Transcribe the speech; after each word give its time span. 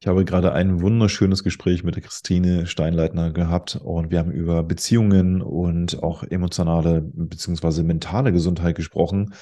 Ich 0.00 0.06
habe 0.06 0.24
gerade 0.24 0.52
ein 0.52 0.80
wunderschönes 0.80 1.42
Gespräch 1.42 1.82
mit 1.82 1.96
der 1.96 2.04
Christine 2.04 2.68
Steinleitner 2.68 3.32
gehabt 3.32 3.80
und 3.82 4.12
wir 4.12 4.20
haben 4.20 4.30
über 4.30 4.62
Beziehungen 4.62 5.42
und 5.42 6.04
auch 6.04 6.22
emotionale 6.22 7.02
bzw. 7.02 7.82
mentale 7.82 8.32
Gesundheit 8.32 8.76
gesprochen. 8.76 9.34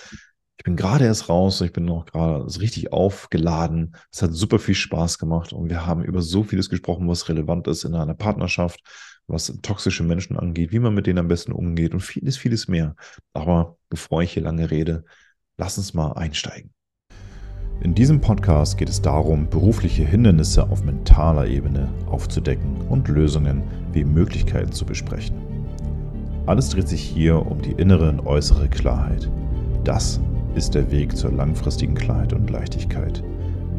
Ich 0.57 0.65
bin 0.65 0.75
gerade 0.75 1.05
erst 1.05 1.29
raus, 1.29 1.61
ich 1.61 1.75
bin 1.75 1.85
noch 1.85 2.07
gerade 2.07 2.47
richtig 2.59 2.91
aufgeladen. 2.91 3.97
Es 4.11 4.23
hat 4.23 4.33
super 4.33 4.59
viel 4.59 4.75
Spaß 4.75 5.19
gemacht 5.19 5.53
und 5.53 5.69
wir 5.69 5.85
haben 5.85 6.03
über 6.03 6.23
so 6.23 6.43
vieles 6.43 6.71
gesprochen, 6.71 7.07
was 7.07 7.29
relevant 7.29 7.69
ist 7.69 7.85
in 7.85 7.95
einer 7.95 8.15
Partnerschaft, 8.15 8.81
was 9.27 9.59
toxische 9.61 10.05
Menschen 10.05 10.39
angeht, 10.39 10.73
wie 10.73 10.79
man 10.79 10.95
mit 10.95 11.07
denen 11.07 11.19
am 11.19 11.29
besten 11.29 11.53
umgeht 11.53 11.93
und 11.93 12.01
vieles, 12.01 12.39
vieles 12.39 12.67
mehr. 12.67 12.97
Aber 13.35 13.77
bevor 13.91 14.23
ich 14.23 14.33
hier 14.33 14.43
lange 14.43 14.71
rede, 14.71 15.05
lass 15.59 15.77
uns 15.77 15.93
mal 15.93 16.13
einsteigen. 16.13 16.76
In 17.83 17.95
diesem 17.95 18.23
Podcast 18.23 18.79
geht 18.79 18.89
es 18.89 19.03
darum, 19.03 19.51
berufliche 19.51 20.03
Hindernisse 20.03 20.71
auf 20.71 20.83
mentaler 20.83 21.47
Ebene 21.47 21.93
aufzudecken 22.07 22.81
und 22.89 23.07
Lösungen 23.09 23.63
wie 23.93 24.03
Möglichkeiten 24.03 24.73
zu 24.73 24.87
besprechen. 24.87 25.37
Alles 26.47 26.71
dreht 26.71 26.89
sich 26.89 27.03
hier 27.03 27.45
um 27.45 27.61
die 27.61 27.73
innere 27.73 28.09
und 28.09 28.27
äußere 28.27 28.69
Klarheit. 28.69 29.31
Das 29.85 30.19
ist 30.55 30.75
der 30.75 30.91
Weg 30.91 31.15
zur 31.17 31.33
langfristigen 31.33 31.95
Klarheit 31.95 32.33
und 32.33 32.49
Leichtigkeit. 32.49 33.23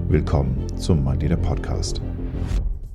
Willkommen 0.10 0.64
zum 0.78 1.04
Mind 1.04 1.42
Podcast. 1.42 2.00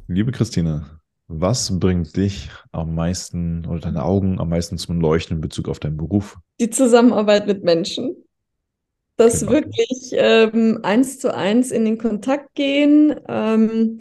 Liebe 0.06 0.30
Christine, 0.30 0.86
was 1.26 1.80
bringt 1.80 2.16
dich 2.16 2.48
am 2.70 2.94
meisten 2.94 3.66
oder 3.66 3.80
deine 3.80 4.04
Augen 4.04 4.38
am 4.38 4.50
meisten 4.50 4.78
zum 4.78 5.00
Leuchten 5.00 5.38
in 5.38 5.40
Bezug 5.40 5.68
auf 5.68 5.80
deinen 5.80 5.96
Beruf? 5.96 6.38
Die 6.60 6.70
Zusammenarbeit 6.70 7.48
mit 7.48 7.64
Menschen 7.64 8.14
das 9.22 9.40
genau. 9.40 9.52
wirklich 9.52 10.10
ähm, 10.12 10.80
eins 10.82 11.18
zu 11.18 11.34
eins 11.34 11.70
in 11.70 11.84
den 11.84 11.98
Kontakt 11.98 12.54
gehen, 12.54 13.14
ähm, 13.28 13.98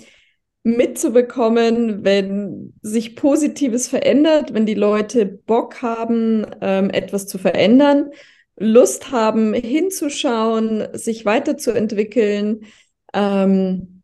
mitzubekommen, 0.63 2.03
wenn 2.03 2.73
sich 2.81 3.15
Positives 3.15 3.87
verändert, 3.87 4.53
wenn 4.53 4.65
die 4.65 4.75
Leute 4.75 5.25
Bock 5.25 5.81
haben, 5.81 6.45
ähm, 6.61 6.89
etwas 6.89 7.27
zu 7.27 7.37
verändern, 7.37 8.11
Lust 8.57 9.11
haben, 9.11 9.53
hinzuschauen, 9.53 10.87
sich 10.93 11.25
weiterzuentwickeln. 11.25 12.65
Ähm, 13.13 14.03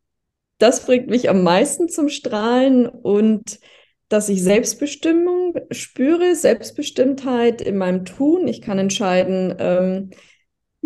das 0.58 0.86
bringt 0.86 1.08
mich 1.08 1.30
am 1.30 1.44
meisten 1.44 1.90
zum 1.90 2.10
Strahlen 2.10 2.88
und 2.88 3.60
dass 4.10 4.30
ich 4.30 4.42
Selbstbestimmung 4.42 5.56
spüre, 5.72 6.36
Selbstbestimmtheit 6.36 7.62
in 7.62 7.78
meinem 7.78 8.06
Tun. 8.06 8.48
Ich 8.48 8.62
kann 8.62 8.80
entscheiden, 8.80 9.56
ähm, 9.60 10.10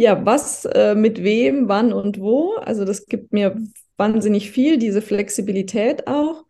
ja, 0.01 0.25
was, 0.25 0.65
äh, 0.65 0.95
mit 0.95 1.23
wem, 1.23 1.67
wann 1.67 1.93
und 1.93 2.19
wo. 2.19 2.55
Also 2.55 2.85
das 2.85 3.05
gibt 3.05 3.31
mir 3.33 3.55
wahnsinnig 3.97 4.51
viel, 4.51 4.77
diese 4.77 5.01
Flexibilität 5.01 6.07
auch, 6.07 6.45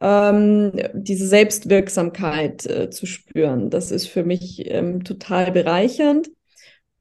ähm, 0.00 0.72
diese 0.94 1.26
Selbstwirksamkeit 1.26 2.66
äh, 2.66 2.90
zu 2.90 3.06
spüren. 3.06 3.70
Das 3.70 3.90
ist 3.90 4.06
für 4.06 4.24
mich 4.24 4.70
ähm, 4.70 5.02
total 5.02 5.50
bereichernd 5.50 6.30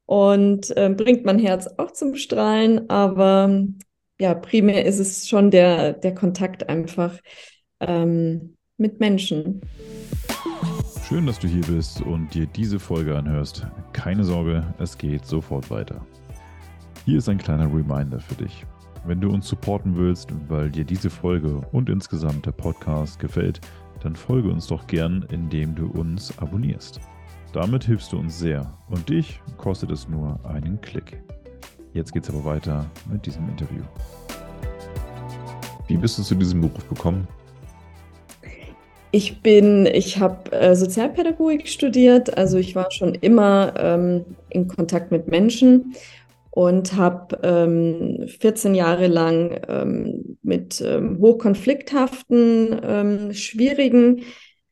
und 0.05 0.75
äh, 0.75 0.89
bringt 0.89 1.25
mein 1.25 1.39
Herz 1.39 1.67
auch 1.77 1.91
zum 1.91 2.16
Strahlen. 2.16 2.89
Aber 2.89 3.66
ja, 4.19 4.33
primär 4.33 4.85
ist 4.85 5.00
es 5.00 5.30
schon 5.30 5.52
der, 5.52 5.94
der 5.94 6.16
Kontakt 6.16 6.69
einfach 6.69 7.19
ähm, 7.80 8.55
mit 8.78 9.00
Menschen. 9.00 9.61
Schön, 11.07 11.25
dass 11.25 11.37
du 11.37 11.49
hier 11.49 11.63
bist 11.63 12.01
und 12.01 12.33
dir 12.33 12.45
diese 12.45 12.79
Folge 12.79 13.17
anhörst. 13.17 13.67
Keine 13.91 14.23
Sorge, 14.23 14.73
es 14.79 14.97
geht 14.97 15.25
sofort 15.25 15.69
weiter. 15.69 15.99
Hier 17.03 17.17
ist 17.17 17.27
ein 17.27 17.37
kleiner 17.37 17.65
Reminder 17.65 18.21
für 18.21 18.35
dich. 18.35 18.65
Wenn 19.05 19.19
du 19.19 19.29
uns 19.29 19.49
supporten 19.49 19.97
willst, 19.97 20.33
weil 20.47 20.71
dir 20.71 20.85
diese 20.85 21.09
Folge 21.09 21.59
und 21.73 21.89
insgesamt 21.89 22.45
der 22.45 22.53
Podcast 22.53 23.19
gefällt, 23.19 23.59
dann 23.99 24.15
folge 24.15 24.49
uns 24.49 24.67
doch 24.67 24.87
gern, 24.87 25.25
indem 25.29 25.75
du 25.75 25.87
uns 25.87 26.35
abonnierst. 26.39 27.01
Damit 27.51 27.83
hilfst 27.83 28.13
du 28.13 28.17
uns 28.17 28.39
sehr 28.39 28.73
und 28.88 29.09
dich 29.09 29.41
kostet 29.57 29.91
es 29.91 30.07
nur 30.07 30.39
einen 30.45 30.79
Klick. 30.79 31.22
Jetzt 31.91 32.13
geht's 32.13 32.29
aber 32.29 32.45
weiter 32.45 32.85
mit 33.11 33.25
diesem 33.25 33.49
Interview. 33.49 33.83
Wie 35.88 35.97
bist 35.97 36.17
du 36.17 36.23
zu 36.23 36.33
diesem 36.33 36.61
Beruf 36.61 36.88
gekommen? 36.88 37.28
Ich 39.16 39.44
bin, 39.44 39.85
ich 39.85 40.18
habe 40.18 40.51
äh, 40.53 40.75
Sozialpädagogik 40.75 41.68
studiert, 41.68 42.35
also 42.35 42.57
ich 42.57 42.74
war 42.74 42.90
schon 42.90 43.13
immer 43.13 43.75
ähm, 43.78 44.25
in 44.50 44.68
Kontakt 44.68 45.12
mit 45.12 45.28
Menschen 45.28 45.94
und 46.50 46.96
habe 46.96 47.40
ähm, 47.44 48.28
14 48.28 48.73
Jahre 48.73 49.06
lang 49.06 49.62
ähm, 49.68 50.40
mit 50.41 50.81
ähm, 50.81 51.19
hochkonflikthaften, 51.19 52.81
ähm, 52.84 53.34
schwierigen 53.35 54.23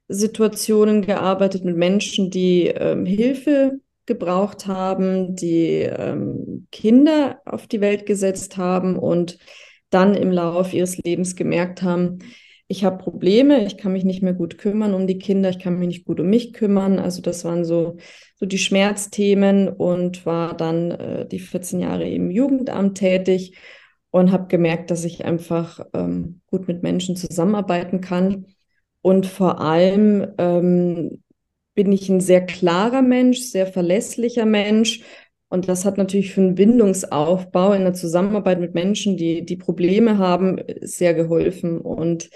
Situationen 0.08 1.04
gearbeitet, 1.04 1.64
mit 1.64 1.78
Menschen, 1.78 2.32
die 2.32 2.66
ähm, 2.66 3.06
Hilfe 3.06 3.80
gebraucht 4.08 4.66
haben, 4.66 5.36
die 5.36 5.88
Kinder 6.72 7.40
auf 7.46 7.68
die 7.68 7.80
Welt 7.80 8.08
gesetzt 8.08 8.58
haben 8.58 8.98
und 8.98 9.38
dann 9.92 10.16
im 10.16 10.32
Laufe 10.32 10.76
ihres 10.76 10.98
Lebens 10.98 11.36
gemerkt 11.36 11.84
haben, 11.84 12.18
ich 12.72 12.86
habe 12.86 13.04
Probleme, 13.04 13.66
ich 13.66 13.78
kann 13.78 13.92
mich 13.92 14.06
nicht 14.06 14.24
mehr 14.24 14.34
gut 14.34 14.58
kümmern 14.58 14.94
um 14.94 15.06
die 15.06 15.20
Kinder, 15.20 15.50
ich 15.50 15.60
kann 15.60 15.78
mich 15.78 15.88
nicht 15.90 16.06
gut 16.06 16.22
um 16.22 16.30
mich 16.30 16.54
kümmern. 16.54 17.00
Also 17.00 17.22
das 17.22 17.44
waren 17.44 17.66
so, 17.66 17.98
so 18.38 18.46
die 18.46 18.58
Schmerzthemen 18.58 19.68
und 19.68 20.26
war 20.26 20.56
dann 20.56 20.92
äh, 20.92 21.28
die 21.28 21.40
14 21.40 21.82
Jahre 21.82 22.10
im 22.10 22.32
Jugendamt 22.32 22.98
tätig 22.98 23.58
und 24.10 24.32
habe 24.32 24.48
gemerkt, 24.48 24.90
dass 24.90 25.04
ich 25.04 25.26
einfach 25.26 25.82
ähm, 25.94 26.40
gut 26.48 26.70
mit 26.70 26.82
Menschen 26.82 27.18
zusammenarbeiten 27.18 28.00
kann. 28.00 28.46
Und 29.02 29.26
vor 29.26 29.60
allem 29.60 30.34
ähm, 30.38 31.22
bin 31.74 31.92
ich 31.92 32.08
ein 32.08 32.22
sehr 32.22 32.46
klarer 32.46 33.02
Mensch, 33.02 33.40
sehr 33.40 33.68
verlässlicher 33.68 34.46
Mensch 34.46 35.04
und 35.52 35.68
das 35.68 35.84
hat 35.84 35.98
natürlich 35.98 36.34
für 36.34 36.40
einen 36.40 36.56
Bindungsaufbau 36.56 37.74
in 37.74 37.84
der 37.84 37.94
Zusammenarbeit 37.94 38.62
mit 38.62 38.74
Menschen, 38.74 39.18
die, 39.18 39.46
die 39.46 39.58
Probleme 39.58 40.18
haben, 40.18 40.62
sehr 40.80 41.14
geholfen. 41.14 41.82
Und 41.82 42.30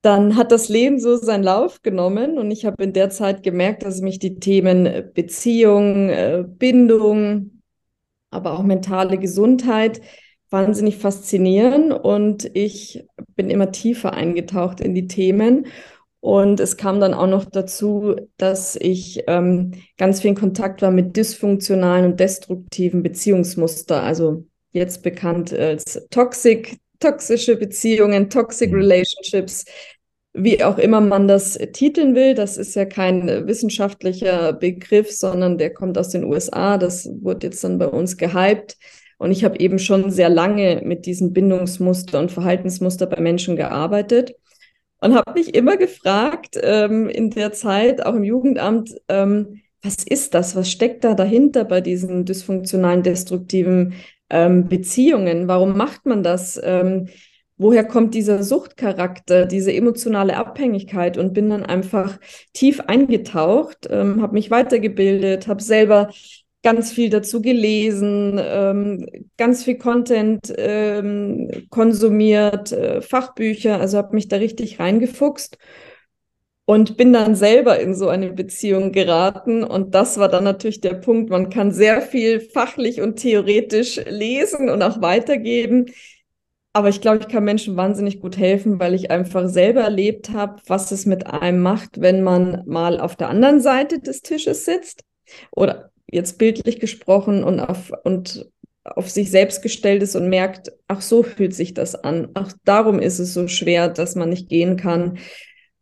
dann 0.00 0.36
hat 0.36 0.52
das 0.52 0.68
Leben 0.68 1.00
so 1.00 1.16
seinen 1.16 1.42
Lauf 1.42 1.82
genommen. 1.82 2.38
Und 2.38 2.52
ich 2.52 2.66
habe 2.66 2.84
in 2.84 2.92
der 2.92 3.10
Zeit 3.10 3.42
gemerkt, 3.42 3.82
dass 3.82 4.00
mich 4.00 4.20
die 4.20 4.38
Themen 4.38 5.10
Beziehung, 5.12 6.08
äh, 6.08 6.44
Bindung, 6.46 7.62
aber 8.30 8.52
auch 8.52 8.62
mentale 8.62 9.18
Gesundheit 9.18 10.00
wahnsinnig 10.50 10.98
faszinieren. 10.98 11.90
Und 11.90 12.48
ich 12.54 13.04
bin 13.34 13.50
immer 13.50 13.72
tiefer 13.72 14.12
eingetaucht 14.12 14.80
in 14.80 14.94
die 14.94 15.08
Themen 15.08 15.66
und 16.24 16.58
es 16.58 16.78
kam 16.78 17.00
dann 17.00 17.12
auch 17.12 17.26
noch 17.26 17.44
dazu, 17.44 18.16
dass 18.38 18.76
ich 18.76 19.24
ähm, 19.26 19.72
ganz 19.98 20.22
viel 20.22 20.30
in 20.30 20.34
Kontakt 20.34 20.80
war 20.80 20.90
mit 20.90 21.18
dysfunktionalen 21.18 22.06
und 22.06 22.18
destruktiven 22.18 23.02
Beziehungsmuster, 23.02 24.02
also 24.02 24.46
jetzt 24.70 25.02
bekannt 25.02 25.52
als 25.52 26.08
toxic, 26.08 26.78
toxische 26.98 27.56
Beziehungen, 27.56 28.30
toxic 28.30 28.70
mhm. 28.72 28.78
relationships, 28.78 29.66
wie 30.32 30.64
auch 30.64 30.78
immer 30.78 31.02
man 31.02 31.28
das 31.28 31.58
titeln 31.74 32.14
will. 32.14 32.32
Das 32.32 32.56
ist 32.56 32.74
ja 32.74 32.86
kein 32.86 33.46
wissenschaftlicher 33.46 34.54
Begriff, 34.54 35.12
sondern 35.12 35.58
der 35.58 35.74
kommt 35.74 35.98
aus 35.98 36.08
den 36.08 36.24
USA. 36.24 36.78
Das 36.78 37.06
wurde 37.20 37.48
jetzt 37.48 37.62
dann 37.64 37.76
bei 37.76 37.88
uns 37.88 38.16
gehypt. 38.16 38.78
Und 39.18 39.30
ich 39.30 39.44
habe 39.44 39.60
eben 39.60 39.78
schon 39.78 40.10
sehr 40.10 40.30
lange 40.30 40.80
mit 40.86 41.04
diesen 41.04 41.34
Bindungsmuster 41.34 42.18
und 42.18 42.32
Verhaltensmuster 42.32 43.04
bei 43.04 43.20
Menschen 43.20 43.56
gearbeitet 43.56 44.32
und 45.04 45.14
habe 45.14 45.34
mich 45.34 45.54
immer 45.54 45.76
gefragt 45.76 46.58
ähm, 46.62 47.10
in 47.10 47.28
der 47.28 47.52
Zeit, 47.52 48.04
auch 48.06 48.14
im 48.14 48.24
Jugendamt, 48.24 48.94
ähm, 49.08 49.60
was 49.82 50.02
ist 50.02 50.32
das? 50.32 50.56
Was 50.56 50.70
steckt 50.70 51.04
da 51.04 51.12
dahinter 51.12 51.64
bei 51.64 51.82
diesen 51.82 52.24
dysfunktionalen, 52.24 53.02
destruktiven 53.02 53.92
ähm, 54.30 54.66
Beziehungen? 54.66 55.46
Warum 55.46 55.76
macht 55.76 56.06
man 56.06 56.22
das? 56.22 56.58
Ähm, 56.64 57.08
woher 57.58 57.84
kommt 57.84 58.14
dieser 58.14 58.42
Suchtcharakter, 58.42 59.44
diese 59.44 59.74
emotionale 59.74 60.38
Abhängigkeit? 60.38 61.18
Und 61.18 61.34
bin 61.34 61.50
dann 61.50 61.66
einfach 61.66 62.18
tief 62.54 62.80
eingetaucht, 62.80 63.86
ähm, 63.90 64.22
habe 64.22 64.32
mich 64.32 64.50
weitergebildet, 64.50 65.48
habe 65.48 65.62
selber 65.62 66.08
ganz 66.64 66.90
viel 66.90 67.10
dazu 67.10 67.42
gelesen, 67.42 68.40
ähm, 68.42 69.06
ganz 69.36 69.62
viel 69.64 69.76
Content 69.78 70.52
ähm, 70.56 71.66
konsumiert, 71.70 72.72
äh, 72.72 73.02
Fachbücher, 73.02 73.80
also 73.80 73.98
habe 73.98 74.14
mich 74.14 74.28
da 74.28 74.36
richtig 74.36 74.80
reingefuchst 74.80 75.58
und 76.64 76.96
bin 76.96 77.12
dann 77.12 77.34
selber 77.36 77.78
in 77.78 77.94
so 77.94 78.08
eine 78.08 78.32
Beziehung 78.32 78.92
geraten. 78.92 79.62
Und 79.62 79.94
das 79.94 80.18
war 80.18 80.28
dann 80.28 80.44
natürlich 80.44 80.80
der 80.80 80.94
Punkt, 80.94 81.30
man 81.30 81.50
kann 81.50 81.70
sehr 81.70 82.00
viel 82.00 82.40
fachlich 82.40 83.00
und 83.02 83.16
theoretisch 83.16 84.00
lesen 84.06 84.70
und 84.70 84.82
auch 84.82 85.02
weitergeben. 85.02 85.86
Aber 86.72 86.88
ich 86.88 87.00
glaube, 87.00 87.18
ich 87.18 87.28
kann 87.28 87.44
Menschen 87.44 87.76
wahnsinnig 87.76 88.20
gut 88.20 88.36
helfen, 88.38 88.80
weil 88.80 88.94
ich 88.94 89.10
einfach 89.10 89.48
selber 89.48 89.82
erlebt 89.82 90.30
habe, 90.30 90.60
was 90.66 90.90
es 90.90 91.06
mit 91.06 91.26
einem 91.26 91.60
macht, 91.62 92.00
wenn 92.00 92.22
man 92.22 92.62
mal 92.66 92.98
auf 92.98 93.14
der 93.16 93.28
anderen 93.28 93.60
Seite 93.60 94.00
des 94.00 94.22
Tisches 94.22 94.64
sitzt 94.64 95.04
oder 95.52 95.92
jetzt 96.10 96.38
bildlich 96.38 96.80
gesprochen 96.80 97.44
und, 97.44 97.60
auf, 97.60 97.92
und 98.04 98.50
auf 98.84 99.10
sich 99.10 99.30
selbst 99.30 99.62
gestellt 99.62 100.02
ist 100.02 100.14
und 100.14 100.28
merkt, 100.28 100.72
ach 100.88 101.00
so 101.00 101.22
fühlt 101.22 101.54
sich 101.54 101.74
das 101.74 101.94
an. 101.94 102.28
Ach, 102.34 102.52
darum 102.64 102.98
ist 102.98 103.18
es 103.18 103.34
so 103.34 103.48
schwer, 103.48 103.88
dass 103.88 104.14
man 104.14 104.28
nicht 104.28 104.48
gehen 104.48 104.76
kann. 104.76 105.18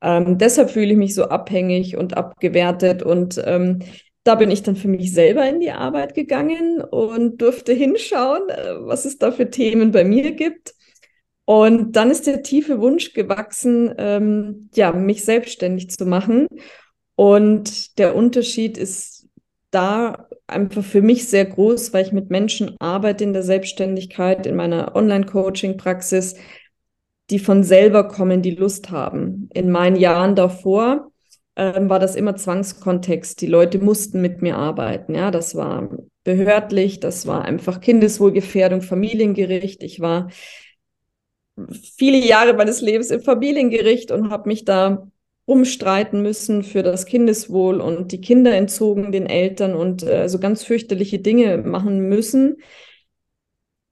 Ähm, 0.01 0.39
deshalb 0.39 0.71
fühle 0.71 0.93
ich 0.93 0.97
mich 0.97 1.15
so 1.15 1.25
abhängig 1.25 1.97
und 1.97 2.17
abgewertet. 2.17 3.03
Und 3.03 3.43
ähm, 3.45 3.81
da 4.25 4.37
bin 4.37 4.51
ich 4.51 4.63
dann 4.63 4.77
für 4.77 4.89
mich 4.89 5.13
selber 5.13 5.49
in 5.49 5.61
die 5.61 5.73
Arbeit 5.73 6.15
gegangen 6.15 6.81
und 6.81 7.43
durfte 7.43 7.73
hinschauen, 7.73 8.49
äh, 8.49 8.75
was 8.81 9.05
es 9.05 9.19
da 9.19 9.33
für 9.33 9.51
Themen 9.51 9.91
bei 9.91 10.05
mir 10.05 10.33
gibt. 10.33 10.75
Und 11.45 11.97
dann 11.97 12.11
ist 12.11 12.27
der 12.27 12.43
tiefe 12.43 12.81
Wunsch 12.81 13.15
gewachsen, 13.15 13.93
ähm, 13.99 14.71
ja, 14.75 14.93
mich 14.93 15.25
selbstständig 15.25 15.91
zu 15.91 16.07
machen. 16.07 16.47
Und 17.17 17.99
der 17.99 18.15
Unterschied 18.15 18.79
ist 18.79 19.12
da 19.73 20.29
einfach 20.47 20.85
für 20.85 21.03
mich 21.03 21.29
sehr 21.29 21.45
groß, 21.47 21.93
weil 21.93 22.07
ich 22.07 22.13
mit 22.13 22.31
Menschen 22.31 22.77
arbeite 22.79 23.25
in 23.25 23.33
der 23.33 23.43
Selbstständigkeit, 23.43 24.47
in 24.47 24.55
meiner 24.55 24.95
Online-Coaching-Praxis, 24.95 26.37
die 27.31 27.39
von 27.39 27.65
selber 27.65 28.09
kommen, 28.09 28.43
die 28.43 28.55
Lust 28.55 28.91
haben. 28.91 29.49
In 29.55 29.71
meinen 29.71 29.97
Jahren 29.97 30.37
davor 30.37 31.11
ähm, 31.57 31.89
war 31.89 31.99
das 31.99 32.15
immer 32.15 32.37
Zwangskontext. 32.37 33.41
Die 33.41 33.47
Leute 33.47 33.79
mussten 33.79 34.21
mit 34.21 34.43
mir 34.43 34.57
arbeiten. 34.57 35.15
Ja, 35.15 35.31
das 35.31 35.55
war 35.55 35.91
behördlich, 36.25 37.01
das 37.01 37.27
war 37.27 37.45
einfach 37.45 37.81
Kindeswohlgefährdung, 37.81 38.83
Familiengericht. 38.83 39.83
Ich 39.83 40.01
war 40.01 40.29
viele 41.97 42.19
Jahre 42.19 42.55
meines 42.55 42.81
Lebens 42.81 43.11
im 43.11 43.23
Familiengericht 43.23 44.11
und 44.11 44.31
habe 44.31 44.49
mich 44.49 44.65
da 44.65 45.11
umstreiten 45.45 46.23
müssen 46.23 46.63
für 46.63 46.83
das 46.83 47.07
Kindeswohl 47.07 47.81
und 47.81 48.13
die 48.13 48.21
Kinder 48.21 48.55
entzogen 48.55 49.13
den 49.13 49.27
Eltern 49.27 49.75
und 49.75 50.03
äh, 50.03 50.29
so 50.29 50.39
ganz 50.39 50.65
fürchterliche 50.65 51.19
Dinge 51.19 51.59
machen 51.59 52.09
müssen. 52.09 52.57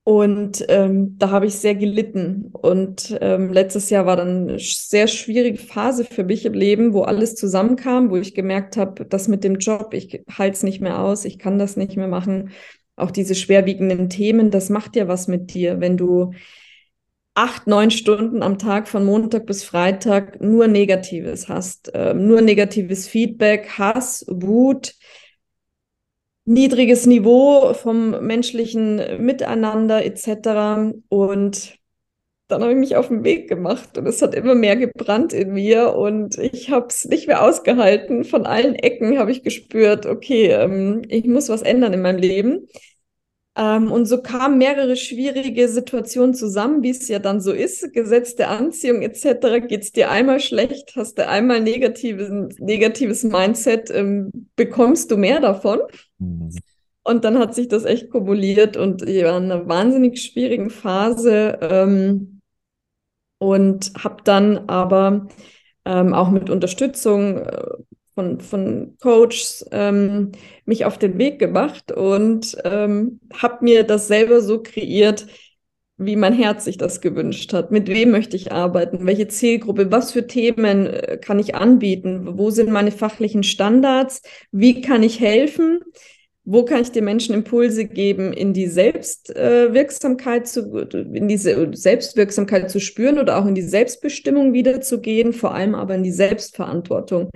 Und 0.02 0.64
ähm, 0.68 1.18
da 1.18 1.30
habe 1.30 1.46
ich 1.46 1.54
sehr 1.56 1.74
gelitten. 1.74 2.46
Und 2.52 3.16
ähm, 3.20 3.52
letztes 3.52 3.90
Jahr 3.90 4.06
war 4.06 4.16
dann 4.16 4.48
eine 4.48 4.58
sehr 4.58 5.06
schwierige 5.06 5.58
Phase 5.58 6.04
für 6.04 6.24
mich 6.24 6.44
im 6.46 6.54
Leben, 6.54 6.94
wo 6.94 7.02
alles 7.02 7.34
zusammenkam, 7.34 8.10
wo 8.10 8.16
ich 8.16 8.34
gemerkt 8.34 8.76
habe, 8.76 9.04
das 9.04 9.28
mit 9.28 9.44
dem 9.44 9.56
Job, 9.56 9.92
ich 9.92 10.24
halte 10.30 10.56
es 10.56 10.62
nicht 10.62 10.80
mehr 10.80 11.00
aus, 11.00 11.24
ich 11.24 11.38
kann 11.38 11.58
das 11.58 11.76
nicht 11.76 11.96
mehr 11.96 12.08
machen. 12.08 12.50
Auch 12.96 13.10
diese 13.10 13.34
schwerwiegenden 13.34 14.08
Themen, 14.08 14.50
das 14.50 14.70
macht 14.70 14.96
ja 14.96 15.06
was 15.06 15.28
mit 15.28 15.54
dir, 15.54 15.80
wenn 15.80 15.96
du 15.96 16.32
acht, 17.34 17.66
neun 17.66 17.90
Stunden 17.90 18.42
am 18.42 18.58
Tag 18.58 18.88
von 18.88 19.04
Montag 19.04 19.46
bis 19.46 19.64
Freitag 19.64 20.40
nur 20.40 20.66
Negatives 20.66 21.48
hast, 21.48 21.94
äh, 21.94 22.14
nur 22.14 22.40
negatives 22.42 23.08
Feedback, 23.08 23.78
Hass, 23.78 24.26
Wut, 24.28 24.94
niedriges 26.44 27.06
Niveau 27.06 27.72
vom 27.74 28.10
menschlichen 28.26 29.24
Miteinander 29.24 30.04
etc. 30.04 30.92
Und 31.08 31.78
dann 32.48 32.62
habe 32.62 32.72
ich 32.72 32.78
mich 32.78 32.96
auf 32.96 33.08
den 33.08 33.22
Weg 33.24 33.48
gemacht 33.48 33.96
und 33.96 34.06
es 34.06 34.20
hat 34.22 34.34
immer 34.34 34.56
mehr 34.56 34.76
gebrannt 34.76 35.32
in 35.32 35.52
mir 35.52 35.94
und 35.94 36.36
ich 36.38 36.70
habe 36.70 36.88
es 36.88 37.04
nicht 37.04 37.28
mehr 37.28 37.44
ausgehalten. 37.44 38.24
Von 38.24 38.44
allen 38.46 38.74
Ecken 38.74 39.18
habe 39.18 39.30
ich 39.30 39.44
gespürt, 39.44 40.06
okay, 40.06 40.48
ähm, 40.48 41.02
ich 41.08 41.26
muss 41.26 41.48
was 41.48 41.62
ändern 41.62 41.92
in 41.92 42.02
meinem 42.02 42.18
Leben. 42.18 42.66
Ähm, 43.56 43.90
und 43.90 44.06
so 44.06 44.22
kamen 44.22 44.58
mehrere 44.58 44.96
schwierige 44.96 45.68
Situationen 45.68 46.34
zusammen, 46.34 46.82
wie 46.82 46.90
es 46.90 47.08
ja 47.08 47.18
dann 47.18 47.40
so 47.40 47.52
ist. 47.52 47.92
Gesetz 47.92 48.36
der 48.36 48.50
Anziehung 48.50 49.02
etc. 49.02 49.66
Geht 49.66 49.82
es 49.82 49.92
dir 49.92 50.10
einmal 50.10 50.40
schlecht, 50.40 50.94
hast 50.96 51.18
du 51.18 51.28
einmal 51.28 51.60
negatives, 51.60 52.30
negatives 52.58 53.24
Mindset, 53.24 53.90
ähm, 53.90 54.30
bekommst 54.54 55.10
du 55.10 55.16
mehr 55.16 55.40
davon. 55.40 55.80
Mhm. 56.18 56.50
Und 57.02 57.24
dann 57.24 57.38
hat 57.38 57.54
sich 57.54 57.66
das 57.66 57.84
echt 57.84 58.10
kumuliert 58.10 58.76
und 58.76 59.02
ich 59.02 59.24
war 59.24 59.38
in 59.38 59.50
einer 59.50 59.66
wahnsinnig 59.66 60.22
schwierigen 60.22 60.70
Phase 60.70 61.58
ähm, 61.62 62.40
und 63.38 63.92
habe 63.98 64.22
dann 64.22 64.68
aber 64.68 65.26
ähm, 65.86 66.12
auch 66.12 66.30
mit 66.30 66.50
Unterstützung 66.50 67.38
äh, 67.38 67.62
von, 68.14 68.40
von 68.40 68.96
Coaches 69.00 69.66
ähm, 69.72 70.32
mich 70.64 70.84
auf 70.84 70.98
den 70.98 71.18
Weg 71.18 71.38
gemacht 71.38 71.92
und 71.92 72.56
ähm, 72.64 73.20
habe 73.34 73.64
mir 73.64 73.84
das 73.84 74.08
selber 74.08 74.40
so 74.40 74.62
kreiert, 74.62 75.26
wie 76.00 76.16
mein 76.16 76.32
Herz 76.32 76.64
sich 76.64 76.78
das 76.78 77.02
gewünscht 77.02 77.52
hat. 77.52 77.70
Mit 77.70 77.88
wem 77.88 78.10
möchte 78.10 78.34
ich 78.34 78.52
arbeiten? 78.52 79.06
Welche 79.06 79.28
Zielgruppe? 79.28 79.92
Was 79.92 80.12
für 80.12 80.26
Themen 80.26 80.86
äh, 80.86 81.18
kann 81.20 81.38
ich 81.38 81.54
anbieten? 81.54 82.38
Wo 82.38 82.50
sind 82.50 82.70
meine 82.70 82.90
fachlichen 82.90 83.42
Standards? 83.42 84.22
Wie 84.50 84.80
kann 84.80 85.02
ich 85.02 85.20
helfen? 85.20 85.80
Wo 86.44 86.64
kann 86.64 86.80
ich 86.80 86.90
den 86.90 87.04
Menschen 87.04 87.34
Impulse 87.34 87.84
geben, 87.84 88.32
in 88.32 88.54
die 88.54 88.66
Selbstwirksamkeit 88.66 90.48
zu, 90.48 90.74
in 90.90 91.28
diese 91.28 91.68
Selbstwirksamkeit 91.72 92.70
zu 92.70 92.80
spüren 92.80 93.18
oder 93.18 93.38
auch 93.38 93.46
in 93.46 93.54
die 93.54 93.60
Selbstbestimmung 93.60 94.54
wiederzugehen, 94.54 95.34
vor 95.34 95.54
allem 95.54 95.74
aber 95.74 95.94
in 95.94 96.02
die 96.02 96.12
Selbstverantwortung. 96.12 97.28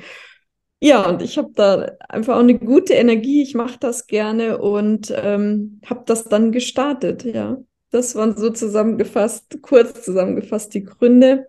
Ja, 0.84 1.08
und 1.08 1.22
ich 1.22 1.38
habe 1.38 1.50
da 1.54 1.92
einfach 2.10 2.34
auch 2.34 2.40
eine 2.40 2.58
gute 2.58 2.92
Energie. 2.92 3.42
Ich 3.42 3.54
mache 3.54 3.78
das 3.80 4.06
gerne 4.06 4.58
und 4.58 5.10
ähm, 5.16 5.80
habe 5.86 6.02
das 6.04 6.24
dann 6.24 6.52
gestartet. 6.52 7.24
Ja, 7.24 7.56
das 7.90 8.14
waren 8.16 8.36
so 8.36 8.50
zusammengefasst, 8.50 9.62
kurz 9.62 10.04
zusammengefasst 10.04 10.74
die 10.74 10.84
Gründe. 10.84 11.48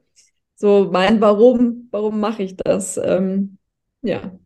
So 0.56 0.90
mein 0.90 1.20
Warum, 1.20 1.90
warum 1.92 2.22
mache 2.22 2.44
ich 2.44 2.56
das? 2.56 2.96
Ähm, 2.96 3.58
ja. 4.04 4.40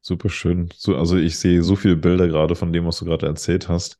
Super 0.00 0.28
schön. 0.28 0.70
So, 0.74 0.96
also 0.96 1.16
ich 1.16 1.38
sehe 1.38 1.62
so 1.62 1.76
viele 1.76 1.94
Bilder 1.94 2.26
gerade 2.26 2.56
von 2.56 2.72
dem, 2.72 2.84
was 2.84 2.98
du 2.98 3.04
gerade 3.04 3.26
erzählt 3.26 3.68
hast. 3.68 3.98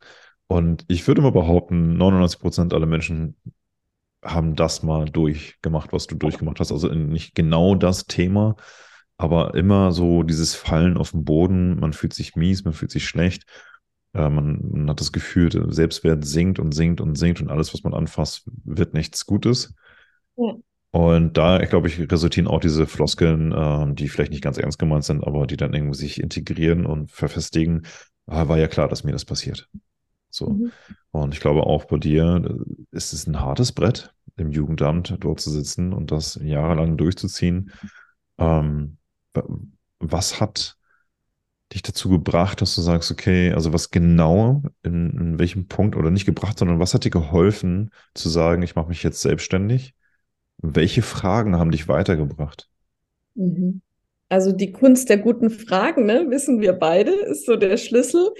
Und 0.49 0.85
ich 0.89 1.07
würde 1.07 1.23
mal 1.23 1.31
behaupten, 1.31 1.97
99 1.97 2.41
Prozent 2.41 2.75
aller 2.75 2.87
Menschen 2.87 3.37
haben 4.25 4.57
das 4.57 4.83
mal 4.83 5.05
durchgemacht, 5.05 5.93
was 5.93 6.09
du 6.09 6.17
durchgemacht 6.17 6.59
hast. 6.59 6.73
Also 6.73 6.89
nicht 6.89 7.37
genau 7.37 7.77
das 7.77 8.07
Thema, 8.07 8.57
aber 9.23 9.55
immer 9.55 9.93
so 9.93 10.25
dieses 10.25 10.57
Fallen 10.57 10.97
auf 10.97 11.13
den 11.13 11.25
Boden, 11.25 11.79
man 11.79 11.93
fühlt 11.93 12.13
sich 12.13 12.35
mies, 12.35 12.65
man 12.65 12.75
fühlt 12.75 12.91
sich 12.91 13.07
schlecht, 13.07 13.45
äh, 14.15 14.29
man, 14.29 14.61
man, 14.73 14.91
hat 14.91 15.01
das 15.01 15.13
Gefühl, 15.13 15.73
Selbstwert 15.73 16.25
sinkt 16.25 16.59
und 16.59 16.73
sinkt 16.73 17.01
und 17.01 17.17
sinkt 17.17 17.41
und 17.41 17.49
alles, 17.49 17.73
was 17.73 17.85
man 17.85 17.95
anfasst, 17.95 18.51
wird 18.65 18.95
nichts 18.95 19.25
Gutes. 19.25 19.75
Ja. 20.37 20.57
Und 20.91 21.39
da, 21.39 21.65
glaube 21.65 21.87
ich, 21.87 22.01
resultieren 22.11 22.49
auch 22.49 22.61
diese 22.61 22.87
Floskeln, 22.87 23.53
äh, 23.53 23.95
die 23.95 24.09
vielleicht 24.09 24.33
nicht 24.33 24.43
ganz 24.43 24.59
ernst 24.59 24.81
gemeint 24.81 25.05
sind, 25.05 25.25
aber 25.25 25.47
die 25.47 25.57
dann 25.57 25.73
irgendwie 25.73 25.97
sich 25.97 26.21
integrieren 26.21 26.85
und 26.85 27.13
verfestigen. 27.13 27.87
Ah, 28.27 28.49
war 28.49 28.59
ja 28.59 28.67
klar, 28.67 28.89
dass 28.89 29.05
mir 29.05 29.13
das 29.13 29.25
passiert. 29.25 29.69
So. 30.31 30.51
Mhm. 30.51 30.73
Und 31.13 31.33
ich 31.33 31.41
glaube 31.41 31.63
auch 31.63 31.85
bei 31.85 31.99
dir 31.99 32.43
äh, 32.45 32.97
ist 32.97 33.13
es 33.13 33.29
ein 33.29 33.41
hartes 33.41 33.71
Brett, 33.71 34.13
im 34.37 34.51
Jugendamt 34.51 35.17
dort 35.21 35.39
zu 35.39 35.51
sitzen 35.51 35.93
und 35.93 36.11
das 36.11 36.41
jahrelang 36.43 36.97
durchzuziehen. 36.97 37.71
Ähm, 38.39 38.99
was 39.99 40.41
hat 40.41 40.77
dich 41.73 41.83
dazu 41.83 42.09
gebracht, 42.11 42.61
dass 42.61 42.75
du 42.75 42.83
sagst, 42.83 43.11
okay, 43.11 43.53
also 43.53 43.73
was 43.73 43.91
genau, 43.91 44.63
in, 44.83 45.11
in 45.19 45.39
welchem 45.39 45.69
Punkt 45.69 45.97
oder 45.97 46.11
nicht 46.11 46.27
gebracht, 46.27 46.59
sondern 46.59 46.79
was 46.79 46.95
hat 46.95 47.05
dir 47.05 47.11
geholfen 47.11 47.91
zu 48.15 48.29
sagen, 48.29 48.63
ich 48.63 48.75
mache 48.75 48.89
mich 48.89 49.03
jetzt 49.03 49.23
selbstständig? 49.23 49.95
Welche 50.59 51.03
Fragen 51.03 51.57
haben 51.57 51.71
dich 51.71 51.89
weitergebracht? 51.89 52.69
Mhm. 53.35 53.81
Also 54.29 54.53
die 54.53 54.73
Kunst 54.73 55.11
der 55.11 55.19
guten 55.19 55.51
Fragen, 55.51 56.07
ne, 56.07 56.27
wissen 56.29 56.61
wir 56.61 56.73
beide, 56.73 57.11
ist 57.11 57.47
so 57.47 57.57
der 57.57 57.77
Schlüssel. 57.77 58.31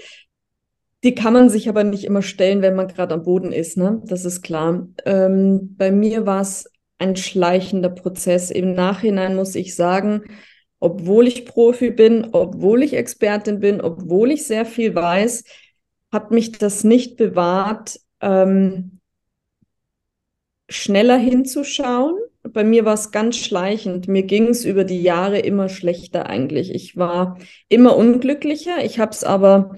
Die 1.03 1.13
kann 1.13 1.33
man 1.33 1.49
sich 1.49 1.69
aber 1.69 1.83
nicht 1.83 2.05
immer 2.05 2.21
stellen, 2.21 2.61
wenn 2.61 2.75
man 2.75 2.87
gerade 2.87 3.13
am 3.13 3.23
Boden 3.23 3.51
ist, 3.51 3.77
ne? 3.77 4.01
Das 4.05 4.25
ist 4.25 4.41
klar. 4.41 4.87
Ähm, 5.05 5.75
bei 5.77 5.91
mir 5.91 6.25
war 6.25 6.41
es 6.41 6.71
ein 6.97 7.15
schleichender 7.15 7.89
Prozess. 7.89 8.49
Im 8.49 8.73
Nachhinein 8.73 9.35
muss 9.35 9.53
ich 9.55 9.75
sagen, 9.75 10.23
obwohl 10.83 11.27
ich 11.29 11.45
Profi 11.45 11.91
bin, 11.91 12.27
obwohl 12.33 12.83
ich 12.83 12.93
Expertin 12.93 13.61
bin, 13.61 13.79
obwohl 13.79 14.31
ich 14.31 14.45
sehr 14.45 14.65
viel 14.65 14.93
weiß, 14.93 15.45
hat 16.11 16.31
mich 16.31 16.51
das 16.51 16.83
nicht 16.83 17.15
bewahrt, 17.15 18.01
ähm, 18.19 18.99
schneller 20.67 21.17
hinzuschauen. 21.17 22.17
Bei 22.41 22.65
mir 22.65 22.83
war 22.83 22.95
es 22.95 23.11
ganz 23.11 23.37
schleichend. 23.37 24.09
Mir 24.09 24.23
ging 24.23 24.49
es 24.49 24.65
über 24.65 24.83
die 24.83 25.01
Jahre 25.01 25.39
immer 25.39 25.69
schlechter 25.69 26.25
eigentlich. 26.25 26.69
Ich 26.75 26.97
war 26.97 27.39
immer 27.69 27.95
unglücklicher. 27.95 28.83
Ich 28.83 28.99
habe 28.99 29.11
es 29.11 29.23
aber 29.23 29.77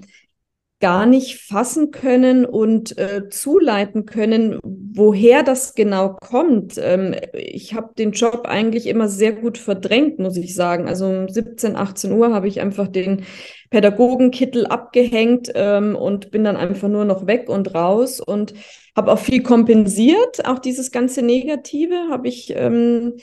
gar 0.81 1.05
nicht 1.05 1.37
fassen 1.37 1.91
können 1.91 2.45
und 2.45 2.97
äh, 2.97 3.29
zuleiten 3.29 4.05
können, 4.05 4.59
woher 4.61 5.41
das 5.41 5.73
genau 5.73 6.09
kommt. 6.09 6.77
Ähm, 6.77 7.15
ich 7.33 7.73
habe 7.73 7.93
den 7.97 8.11
Job 8.11 8.41
eigentlich 8.45 8.87
immer 8.87 9.07
sehr 9.07 9.31
gut 9.31 9.57
verdrängt, 9.57 10.19
muss 10.19 10.35
ich 10.35 10.53
sagen. 10.53 10.87
Also 10.87 11.07
um 11.07 11.29
17, 11.29 11.77
18 11.77 12.11
Uhr 12.11 12.33
habe 12.33 12.47
ich 12.47 12.59
einfach 12.59 12.89
den 12.89 13.23
Pädagogenkittel 13.69 14.65
abgehängt 14.65 15.49
ähm, 15.55 15.95
und 15.95 16.31
bin 16.31 16.43
dann 16.43 16.57
einfach 16.57 16.89
nur 16.89 17.05
noch 17.05 17.25
weg 17.25 17.49
und 17.49 17.73
raus 17.73 18.19
und 18.19 18.53
habe 18.95 19.13
auch 19.13 19.19
viel 19.19 19.43
kompensiert. 19.43 20.45
Auch 20.45 20.59
dieses 20.59 20.91
ganze 20.91 21.21
Negative 21.21 22.09
habe 22.09 22.27
ich 22.27 22.53
ähm, 22.55 23.13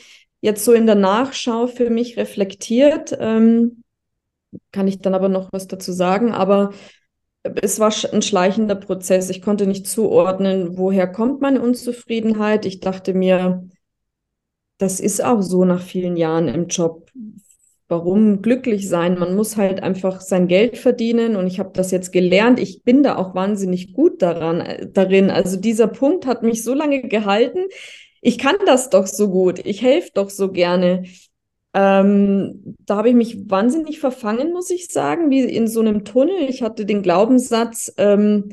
jetzt 0.41 0.65
so 0.65 0.73
in 0.73 0.87
der 0.87 0.95
Nachschau 0.95 1.67
für 1.67 1.91
mich 1.91 2.17
reflektiert. 2.17 3.17
Ähm, 3.21 3.83
kann 4.71 4.89
ich 4.89 5.01
dann 5.01 5.15
aber 5.15 5.29
noch 5.29 5.49
was 5.53 5.69
dazu 5.69 5.93
sagen. 5.93 6.33
Aber 6.33 6.73
es 7.43 7.81
war 7.81 7.93
ein 8.13 8.23
schleichender 8.23 8.75
Prozess. 8.75 9.31
Ich 9.31 9.43
konnte 9.43 9.67
nicht 9.67 9.87
zuordnen, 9.87 10.79
woher 10.79 11.07
kommt 11.07 11.41
meine 11.41 11.61
Unzufriedenheit. 11.61 12.67
Ich 12.67 12.81
dachte 12.81 13.15
mir, 13.15 13.69
das 14.79 15.01
ist 15.01 15.25
auch 15.25 15.43
so 15.43 15.65
nach 15.65 15.83
vielen 15.83 16.17
Jahren 16.17 16.49
im 16.49 16.69
Job. 16.69 17.11
Warum 17.89 18.41
glücklich 18.43 18.89
sein? 18.89 19.19
Man 19.19 19.35
muss 19.35 19.57
halt 19.57 19.83
einfach 19.83 20.21
sein 20.21 20.49
Geld 20.49 20.79
verdienen 20.79 21.37
und 21.37 21.47
ich 21.47 21.59
habe 21.59 21.73
das 21.75 21.91
jetzt 21.91 22.11
gelernt. 22.11 22.59
Ich 22.59 22.83
bin 22.85 23.03
da 23.03 23.17
auch 23.17 23.35
wahnsinnig 23.35 23.93
gut 23.93 24.23
daran, 24.23 24.61
äh, 24.61 24.89
darin. 24.91 25.31
Also 25.31 25.57
dieser 25.59 25.89
Punkt 25.89 26.27
hat 26.27 26.43
mich 26.43 26.65
so 26.65 26.75
lange 26.75 27.03
gehalten. 27.03 27.67
Ich 28.23 28.39
kann 28.39 28.57
das 28.67 28.89
doch 28.89 29.07
so 29.07 29.29
gut. 29.29 29.61
Ich 29.67 29.83
helfe 29.83 30.11
doch 30.15 30.31
so 30.31 30.51
gerne. 30.51 31.05
Ähm, 31.75 32.77
da 32.81 32.97
habe 32.97 33.09
ich 33.09 33.15
mich 33.15 33.51
wahnsinnig 33.51 33.99
verfangen, 33.99 34.53
muss 34.53 34.71
ich 34.71 34.89
sagen, 34.89 35.31
wie 35.31 35.41
in 35.43 35.67
so 35.67 35.81
einem 35.81 36.05
Tunnel. 36.05 36.49
Ich 36.49 36.63
hatte 36.63 36.85
den 36.85 37.03
Glaubenssatz, 37.03 37.93
ähm, 37.97 38.53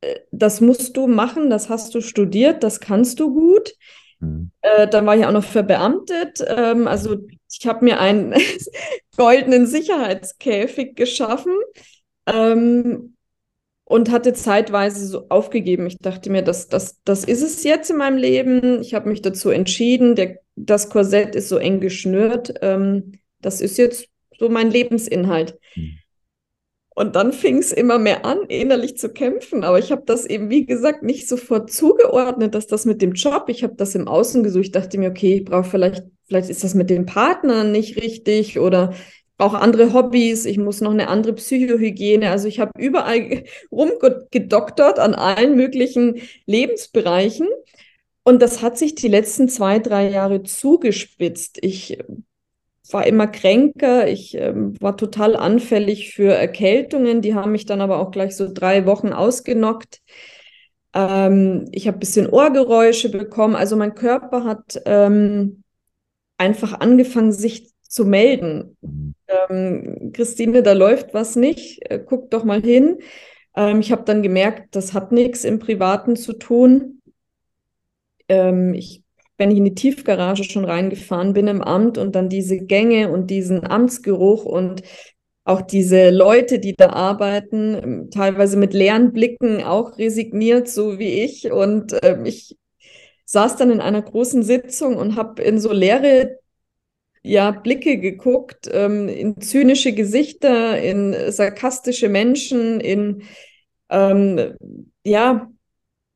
äh, 0.00 0.20
das 0.30 0.60
musst 0.60 0.96
du 0.96 1.06
machen, 1.06 1.50
das 1.50 1.68
hast 1.68 1.94
du 1.94 2.00
studiert, 2.00 2.62
das 2.62 2.80
kannst 2.80 3.18
du 3.20 3.34
gut. 3.34 3.74
Mhm. 4.20 4.50
Äh, 4.62 4.86
dann 4.86 5.06
war 5.06 5.16
ich 5.16 5.26
auch 5.26 5.32
noch 5.32 5.44
verbeamtet. 5.44 6.44
Ähm, 6.46 6.86
also 6.86 7.16
ich 7.50 7.66
habe 7.66 7.84
mir 7.84 7.98
einen 7.98 8.34
goldenen 9.16 9.66
Sicherheitskäfig 9.66 10.94
geschaffen. 10.94 11.54
Ähm, 12.26 13.14
und 13.88 14.10
hatte 14.10 14.34
zeitweise 14.34 15.06
so 15.06 15.30
aufgegeben. 15.30 15.86
Ich 15.86 15.96
dachte 15.96 16.28
mir, 16.28 16.42
das, 16.42 16.68
das, 16.68 17.00
das 17.04 17.24
ist 17.24 17.42
es 17.42 17.64
jetzt 17.64 17.90
in 17.90 17.96
meinem 17.96 18.18
Leben. 18.18 18.82
Ich 18.82 18.92
habe 18.92 19.08
mich 19.08 19.22
dazu 19.22 19.48
entschieden. 19.48 20.14
Der, 20.14 20.40
das 20.64 20.90
Korsett 20.90 21.34
ist 21.34 21.48
so 21.48 21.58
eng 21.58 21.80
geschnürt. 21.80 22.54
Ähm, 22.62 23.12
das 23.40 23.60
ist 23.60 23.78
jetzt 23.78 24.08
so 24.38 24.48
mein 24.48 24.70
Lebensinhalt. 24.70 25.58
Mhm. 25.74 25.98
Und 26.94 27.14
dann 27.14 27.32
fing 27.32 27.58
es 27.58 27.72
immer 27.72 28.00
mehr 28.00 28.24
an, 28.24 28.42
innerlich 28.48 28.96
zu 28.96 29.10
kämpfen. 29.10 29.62
Aber 29.62 29.78
ich 29.78 29.92
habe 29.92 30.02
das 30.04 30.26
eben, 30.26 30.50
wie 30.50 30.66
gesagt, 30.66 31.04
nicht 31.04 31.28
sofort 31.28 31.70
zugeordnet, 31.70 32.56
dass 32.56 32.66
das 32.66 32.86
mit 32.86 33.00
dem 33.02 33.12
Job, 33.12 33.44
ich 33.46 33.62
habe 33.62 33.76
das 33.76 33.94
im 33.94 34.08
Außen 34.08 34.42
gesucht. 34.42 34.64
Ich 34.64 34.72
dachte 34.72 34.98
mir, 34.98 35.10
okay, 35.10 35.36
ich 35.36 35.44
brauche 35.44 35.70
vielleicht, 35.70 36.02
vielleicht 36.26 36.50
ist 36.50 36.64
das 36.64 36.74
mit 36.74 36.90
dem 36.90 37.06
Partner 37.06 37.62
nicht 37.62 38.02
richtig 38.02 38.58
oder 38.58 38.94
auch 39.36 39.54
andere 39.54 39.92
Hobbys, 39.92 40.44
ich 40.44 40.58
muss 40.58 40.80
noch 40.80 40.90
eine 40.90 41.06
andere 41.06 41.34
Psychohygiene. 41.34 42.30
Also 42.30 42.48
ich 42.48 42.58
habe 42.58 42.72
überall 42.76 43.44
rumgedoktert 43.70 44.98
an 44.98 45.14
allen 45.14 45.54
möglichen 45.54 46.20
Lebensbereichen. 46.46 47.46
Und 48.28 48.42
das 48.42 48.60
hat 48.60 48.76
sich 48.76 48.94
die 48.94 49.08
letzten 49.08 49.48
zwei, 49.48 49.78
drei 49.78 50.10
Jahre 50.10 50.42
zugespitzt. 50.42 51.56
Ich 51.62 51.96
war 52.90 53.06
immer 53.06 53.26
kränker, 53.26 54.06
ich 54.06 54.36
äh, 54.36 54.52
war 54.54 54.98
total 54.98 55.34
anfällig 55.34 56.12
für 56.12 56.34
Erkältungen, 56.34 57.22
die 57.22 57.34
haben 57.34 57.52
mich 57.52 57.64
dann 57.64 57.80
aber 57.80 57.98
auch 57.98 58.10
gleich 58.10 58.36
so 58.36 58.52
drei 58.52 58.84
Wochen 58.84 59.14
ausgenockt. 59.14 60.02
Ähm, 60.92 61.70
ich 61.72 61.86
habe 61.86 61.96
ein 61.96 62.00
bisschen 62.00 62.28
Ohrgeräusche 62.28 63.08
bekommen. 63.08 63.56
Also 63.56 63.76
mein 63.76 63.94
Körper 63.94 64.44
hat 64.44 64.78
ähm, 64.84 65.62
einfach 66.36 66.80
angefangen, 66.80 67.32
sich 67.32 67.72
zu 67.80 68.04
melden. 68.04 68.76
Ähm, 69.48 70.12
Christine, 70.12 70.62
da 70.62 70.74
läuft 70.74 71.14
was 71.14 71.34
nicht, 71.34 71.80
äh, 71.90 71.98
guck 71.98 72.30
doch 72.30 72.44
mal 72.44 72.60
hin. 72.60 72.98
Ähm, 73.56 73.80
ich 73.80 73.90
habe 73.90 74.02
dann 74.04 74.22
gemerkt, 74.22 74.76
das 74.76 74.92
hat 74.92 75.12
nichts 75.12 75.44
im 75.44 75.58
Privaten 75.58 76.14
zu 76.14 76.34
tun. 76.34 76.97
Ähm, 78.28 78.74
ich, 78.74 79.02
wenn 79.36 79.50
ich 79.50 79.58
in 79.58 79.64
die 79.64 79.74
Tiefgarage 79.74 80.44
schon 80.44 80.64
reingefahren 80.64 81.32
bin 81.32 81.46
im 81.46 81.62
Amt 81.62 81.98
und 81.98 82.14
dann 82.14 82.28
diese 82.28 82.58
Gänge 82.58 83.10
und 83.10 83.28
diesen 83.30 83.66
Amtsgeruch 83.66 84.44
und 84.44 84.82
auch 85.44 85.62
diese 85.62 86.10
Leute, 86.10 86.58
die 86.58 86.74
da 86.74 86.90
arbeiten, 86.90 87.74
ähm, 87.74 88.10
teilweise 88.10 88.58
mit 88.58 88.74
leeren 88.74 89.12
Blicken 89.12 89.64
auch 89.64 89.96
resigniert, 89.96 90.68
so 90.68 90.98
wie 90.98 91.24
ich. 91.24 91.50
Und 91.50 91.96
ähm, 92.02 92.26
ich 92.26 92.56
saß 93.24 93.56
dann 93.56 93.70
in 93.70 93.80
einer 93.80 94.02
großen 94.02 94.42
Sitzung 94.42 94.96
und 94.96 95.16
habe 95.16 95.42
in 95.42 95.58
so 95.58 95.72
leere 95.72 96.38
ja, 97.22 97.50
Blicke 97.50 97.98
geguckt, 97.98 98.68
ähm, 98.72 99.08
in 99.08 99.40
zynische 99.40 99.92
Gesichter, 99.92 100.80
in 100.80 101.14
sarkastische 101.30 102.08
Menschen, 102.08 102.80
in 102.80 103.22
ähm, 103.90 104.54
ja, 105.04 105.50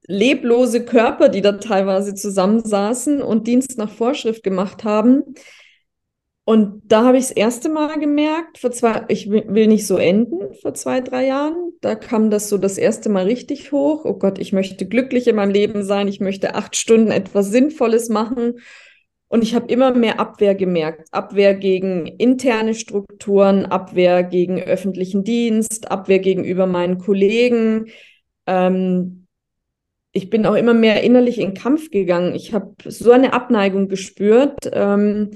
leblose 0.06 0.84
Körper, 0.84 1.28
die 1.28 1.42
da 1.42 1.52
teilweise 1.52 2.14
zusammensaßen 2.14 3.22
und 3.22 3.46
Dienst 3.46 3.78
nach 3.78 3.90
Vorschrift 3.90 4.42
gemacht 4.42 4.84
haben. 4.84 5.22
Und 6.44 6.82
da 6.86 7.04
habe 7.04 7.18
ich 7.18 7.28
das 7.28 7.36
erste 7.36 7.68
Mal 7.68 8.00
gemerkt, 8.00 8.58
vor 8.58 8.72
zwei, 8.72 9.04
ich 9.08 9.30
will 9.30 9.68
nicht 9.68 9.86
so 9.86 9.96
enden, 9.96 10.54
vor 10.60 10.74
zwei, 10.74 11.00
drei 11.00 11.26
Jahren. 11.26 11.72
Da 11.80 11.94
kam 11.94 12.30
das 12.30 12.48
so 12.48 12.58
das 12.58 12.78
erste 12.78 13.08
Mal 13.10 13.24
richtig 13.26 13.70
hoch. 13.70 14.04
Oh 14.04 14.14
Gott, 14.14 14.40
ich 14.40 14.52
möchte 14.52 14.86
glücklich 14.86 15.28
in 15.28 15.36
meinem 15.36 15.52
Leben 15.52 15.84
sein. 15.84 16.08
Ich 16.08 16.18
möchte 16.18 16.56
acht 16.56 16.74
Stunden 16.74 17.12
etwas 17.12 17.50
Sinnvolles 17.50 18.08
machen. 18.08 18.58
Und 19.28 19.44
ich 19.44 19.54
habe 19.54 19.72
immer 19.72 19.94
mehr 19.94 20.18
Abwehr 20.18 20.56
gemerkt. 20.56 21.06
Abwehr 21.12 21.54
gegen 21.54 22.06
interne 22.06 22.74
Strukturen, 22.74 23.64
Abwehr 23.64 24.24
gegen 24.24 24.60
öffentlichen 24.60 25.22
Dienst, 25.22 25.92
Abwehr 25.92 26.18
gegenüber 26.18 26.66
meinen 26.66 26.98
Kollegen. 26.98 27.86
Ähm, 28.48 29.21
ich 30.12 30.30
bin 30.30 30.46
auch 30.46 30.54
immer 30.54 30.74
mehr 30.74 31.02
innerlich 31.02 31.38
in 31.38 31.54
Kampf 31.54 31.90
gegangen. 31.90 32.34
Ich 32.34 32.52
habe 32.52 32.74
so 32.86 33.10
eine 33.10 33.32
Abneigung 33.32 33.88
gespürt. 33.88 34.70
Ähm, 34.72 35.30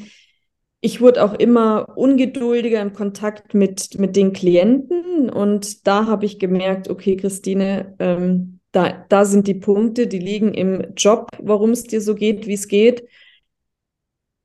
ich 0.81 1.01
wurde 1.01 1.25
auch 1.25 1.35
immer 1.35 1.97
ungeduldiger 1.97 2.81
im 2.83 2.93
Kontakt 2.93 3.55
mit, 3.55 3.99
mit 3.99 4.15
den 4.17 4.33
Klienten. 4.33 5.31
Und 5.31 5.87
da 5.87 6.07
habe 6.07 6.27
ich 6.27 6.39
gemerkt, 6.39 6.89
okay, 6.89 7.17
Christine, 7.17 7.95
ähm, 7.99 8.61
da, 8.73 9.05
da 9.09 9.25
sind 9.25 9.47
die 9.47 9.55
Punkte, 9.55 10.07
die 10.07 10.19
liegen 10.19 10.53
im 10.53 10.95
Job, 10.97 11.31
warum 11.41 11.71
es 11.71 11.85
dir 11.85 12.01
so 12.01 12.15
geht, 12.15 12.47
wie 12.47 12.55
es 12.55 12.69
geht 12.69 13.09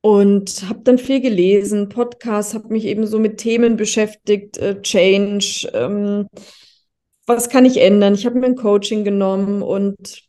und 0.02 0.68
habe 0.68 0.80
dann 0.82 0.98
viel 0.98 1.20
gelesen, 1.20 1.88
Podcasts, 1.88 2.54
habe 2.54 2.68
mich 2.68 2.84
eben 2.84 3.06
so 3.06 3.18
mit 3.18 3.38
Themen 3.38 3.76
beschäftigt, 3.76 4.58
äh, 4.58 4.82
Change, 4.82 5.70
ähm, 5.72 6.26
was 7.26 7.48
kann 7.48 7.64
ich 7.64 7.80
ändern? 7.80 8.14
Ich 8.14 8.26
habe 8.26 8.38
mir 8.38 8.46
ein 8.46 8.56
Coaching 8.56 9.04
genommen 9.04 9.62
und 9.62 10.22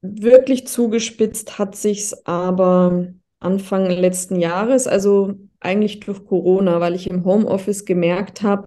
wirklich 0.00 0.66
zugespitzt 0.66 1.58
hat 1.58 1.76
sich's 1.76 2.14
aber 2.24 3.08
Anfang 3.40 3.86
letzten 3.86 4.36
Jahres, 4.36 4.86
also 4.86 5.34
eigentlich 5.60 6.00
durch 6.00 6.24
Corona, 6.24 6.80
weil 6.80 6.94
ich 6.94 7.08
im 7.10 7.24
Homeoffice 7.24 7.84
gemerkt 7.84 8.42
habe, 8.42 8.64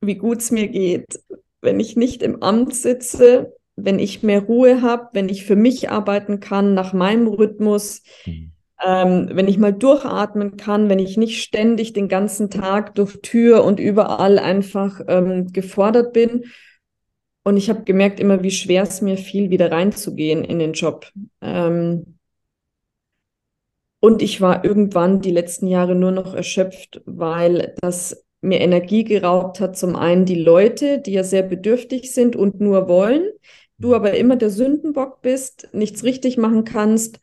wie 0.00 0.16
gut 0.16 0.38
es 0.38 0.50
mir 0.50 0.68
geht, 0.68 1.20
wenn 1.60 1.80
ich 1.80 1.96
nicht 1.96 2.22
im 2.22 2.42
Amt 2.42 2.74
sitze, 2.74 3.54
wenn 3.76 3.98
ich 3.98 4.22
mehr 4.22 4.42
Ruhe 4.42 4.82
habe, 4.82 5.08
wenn 5.12 5.28
ich 5.28 5.44
für 5.44 5.56
mich 5.56 5.90
arbeiten 5.90 6.40
kann 6.40 6.74
nach 6.74 6.92
meinem 6.92 7.26
Rhythmus. 7.26 8.02
Mhm 8.24 8.55
ähm, 8.84 9.30
wenn 9.32 9.48
ich 9.48 9.58
mal 9.58 9.72
durchatmen 9.72 10.56
kann, 10.56 10.88
wenn 10.88 10.98
ich 10.98 11.16
nicht 11.16 11.42
ständig 11.42 11.92
den 11.92 12.08
ganzen 12.08 12.50
Tag 12.50 12.94
durch 12.94 13.20
Tür 13.22 13.64
und 13.64 13.80
überall 13.80 14.38
einfach 14.38 15.00
ähm, 15.08 15.52
gefordert 15.52 16.12
bin. 16.12 16.44
Und 17.42 17.56
ich 17.56 17.70
habe 17.70 17.84
gemerkt 17.84 18.20
immer, 18.20 18.42
wie 18.42 18.50
schwer 18.50 18.82
es 18.82 19.00
mir 19.00 19.16
fiel, 19.16 19.50
wieder 19.50 19.70
reinzugehen 19.70 20.44
in 20.44 20.58
den 20.58 20.72
Job. 20.72 21.10
Ähm, 21.40 22.18
und 24.00 24.20
ich 24.20 24.40
war 24.40 24.64
irgendwann 24.64 25.20
die 25.20 25.30
letzten 25.30 25.68
Jahre 25.68 25.94
nur 25.94 26.10
noch 26.10 26.34
erschöpft, 26.34 27.00
weil 27.06 27.74
das 27.80 28.24
mir 28.40 28.60
Energie 28.60 29.04
geraubt 29.04 29.58
hat. 29.58 29.76
Zum 29.76 29.96
einen 29.96 30.26
die 30.26 30.40
Leute, 30.40 31.00
die 31.00 31.12
ja 31.12 31.24
sehr 31.24 31.42
bedürftig 31.42 32.12
sind 32.12 32.36
und 32.36 32.60
nur 32.60 32.88
wollen, 32.88 33.30
du 33.78 33.94
aber 33.94 34.14
immer 34.14 34.36
der 34.36 34.50
Sündenbock 34.50 35.22
bist, 35.22 35.68
nichts 35.72 36.04
richtig 36.04 36.36
machen 36.36 36.64
kannst 36.64 37.20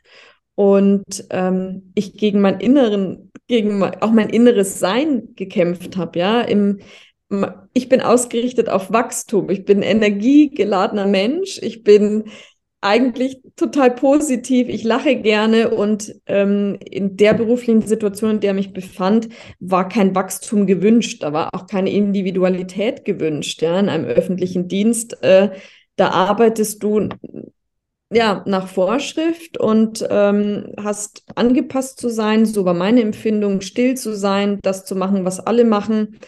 und 0.56 1.26
ähm, 1.30 1.92
ich 1.96 2.18
gegen 2.18 2.42
mein 2.42 2.60
inneren, 2.60 3.32
gegen 3.48 3.84
auch 3.84 4.12
mein 4.12 4.30
inneres 4.30 4.80
Sein 4.80 5.30
gekämpft 5.36 5.98
habe, 5.98 6.20
ja, 6.20 6.42
im 6.42 6.80
ich 7.74 7.90
bin 7.90 8.02
ausgerichtet 8.02 8.70
auf 8.70 8.92
Wachstum. 8.92 9.50
Ich 9.50 9.66
bin 9.66 9.82
energiegeladener 9.82 11.08
Mensch. 11.08 11.60
Ich 11.62 11.84
bin 11.84 12.26
eigentlich 12.82 13.40
total 13.56 13.92
positiv. 13.92 14.68
Ich 14.68 14.84
lache 14.84 15.16
gerne 15.16 15.70
und 15.72 16.14
ähm, 16.26 16.78
in 16.82 17.16
der 17.16 17.34
beruflichen 17.34 17.82
Situation, 17.82 18.32
in 18.32 18.40
der 18.42 18.52
ich 18.52 18.58
mich 18.68 18.74
befand, 18.74 19.30
war 19.60 19.88
kein 19.88 20.14
Wachstum 20.16 20.68
gewünscht. 20.68 21.24
Da 21.24 21.32
war 21.32 21.56
auch 21.56 21.66
keine 21.66 21.92
Individualität 21.92 23.06
gewünscht. 23.06 23.62
Ja, 23.62 23.80
in 23.80 23.90
einem 23.90 24.06
öffentlichen 24.06 24.68
Dienst, 24.68 25.24
äh, 25.24 25.50
da 25.96 26.10
arbeitest 26.10 26.84
du 26.84 27.08
ja, 28.14 28.44
nach 28.46 28.68
Vorschrift 28.68 29.58
und 29.58 30.06
ähm, 30.10 30.74
hast 30.78 31.24
angepasst 31.36 32.00
zu 32.00 32.10
sein, 32.10 32.46
so 32.46 32.66
war 32.66 32.74
meine 32.74 33.02
Empfindung, 33.02 33.62
still 33.62 33.96
zu 33.96 34.16
sein, 34.16 34.60
das 34.62 34.86
zu 34.86 34.96
machen, 34.96 35.26
was 35.26 35.40
alle 35.40 35.66
machen. 35.66 36.20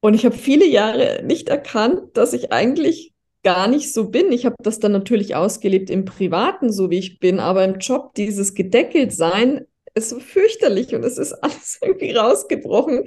Und 0.00 0.14
ich 0.14 0.24
habe 0.26 0.36
viele 0.36 0.66
Jahre 0.66 1.22
nicht 1.24 1.48
erkannt, 1.48 2.16
dass 2.16 2.32
ich 2.32 2.52
eigentlich 2.52 3.14
gar 3.42 3.68
nicht 3.68 3.92
so 3.92 4.10
bin. 4.10 4.32
Ich 4.32 4.44
habe 4.44 4.56
das 4.58 4.80
dann 4.80 4.92
natürlich 4.92 5.34
ausgelebt 5.36 5.90
im 5.90 6.04
Privaten, 6.04 6.72
so 6.72 6.90
wie 6.90 6.98
ich 6.98 7.20
bin, 7.20 7.38
aber 7.38 7.64
im 7.64 7.78
Job 7.78 8.14
dieses 8.14 8.54
gedeckelt 8.54 9.12
sein 9.12 9.66
ist 9.94 10.10
so 10.10 10.18
fürchterlich 10.18 10.94
und 10.94 11.04
es 11.04 11.18
ist 11.18 11.32
alles 11.42 11.78
irgendwie 11.80 12.12
rausgebrochen. 12.12 13.04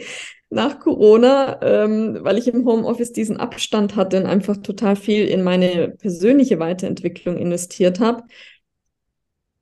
Nach 0.50 0.80
Corona, 0.80 1.60
ähm, 1.62 2.20
weil 2.22 2.38
ich 2.38 2.48
im 2.48 2.66
Homeoffice 2.66 3.12
diesen 3.12 3.38
Abstand 3.38 3.96
hatte 3.96 4.18
und 4.18 4.26
einfach 4.26 4.58
total 4.58 4.96
viel 4.96 5.28
in 5.28 5.44
meine 5.44 5.90
persönliche 5.90 6.60
Weiterentwicklung 6.60 7.38
investiert 7.38 8.00
habe. 8.00 8.24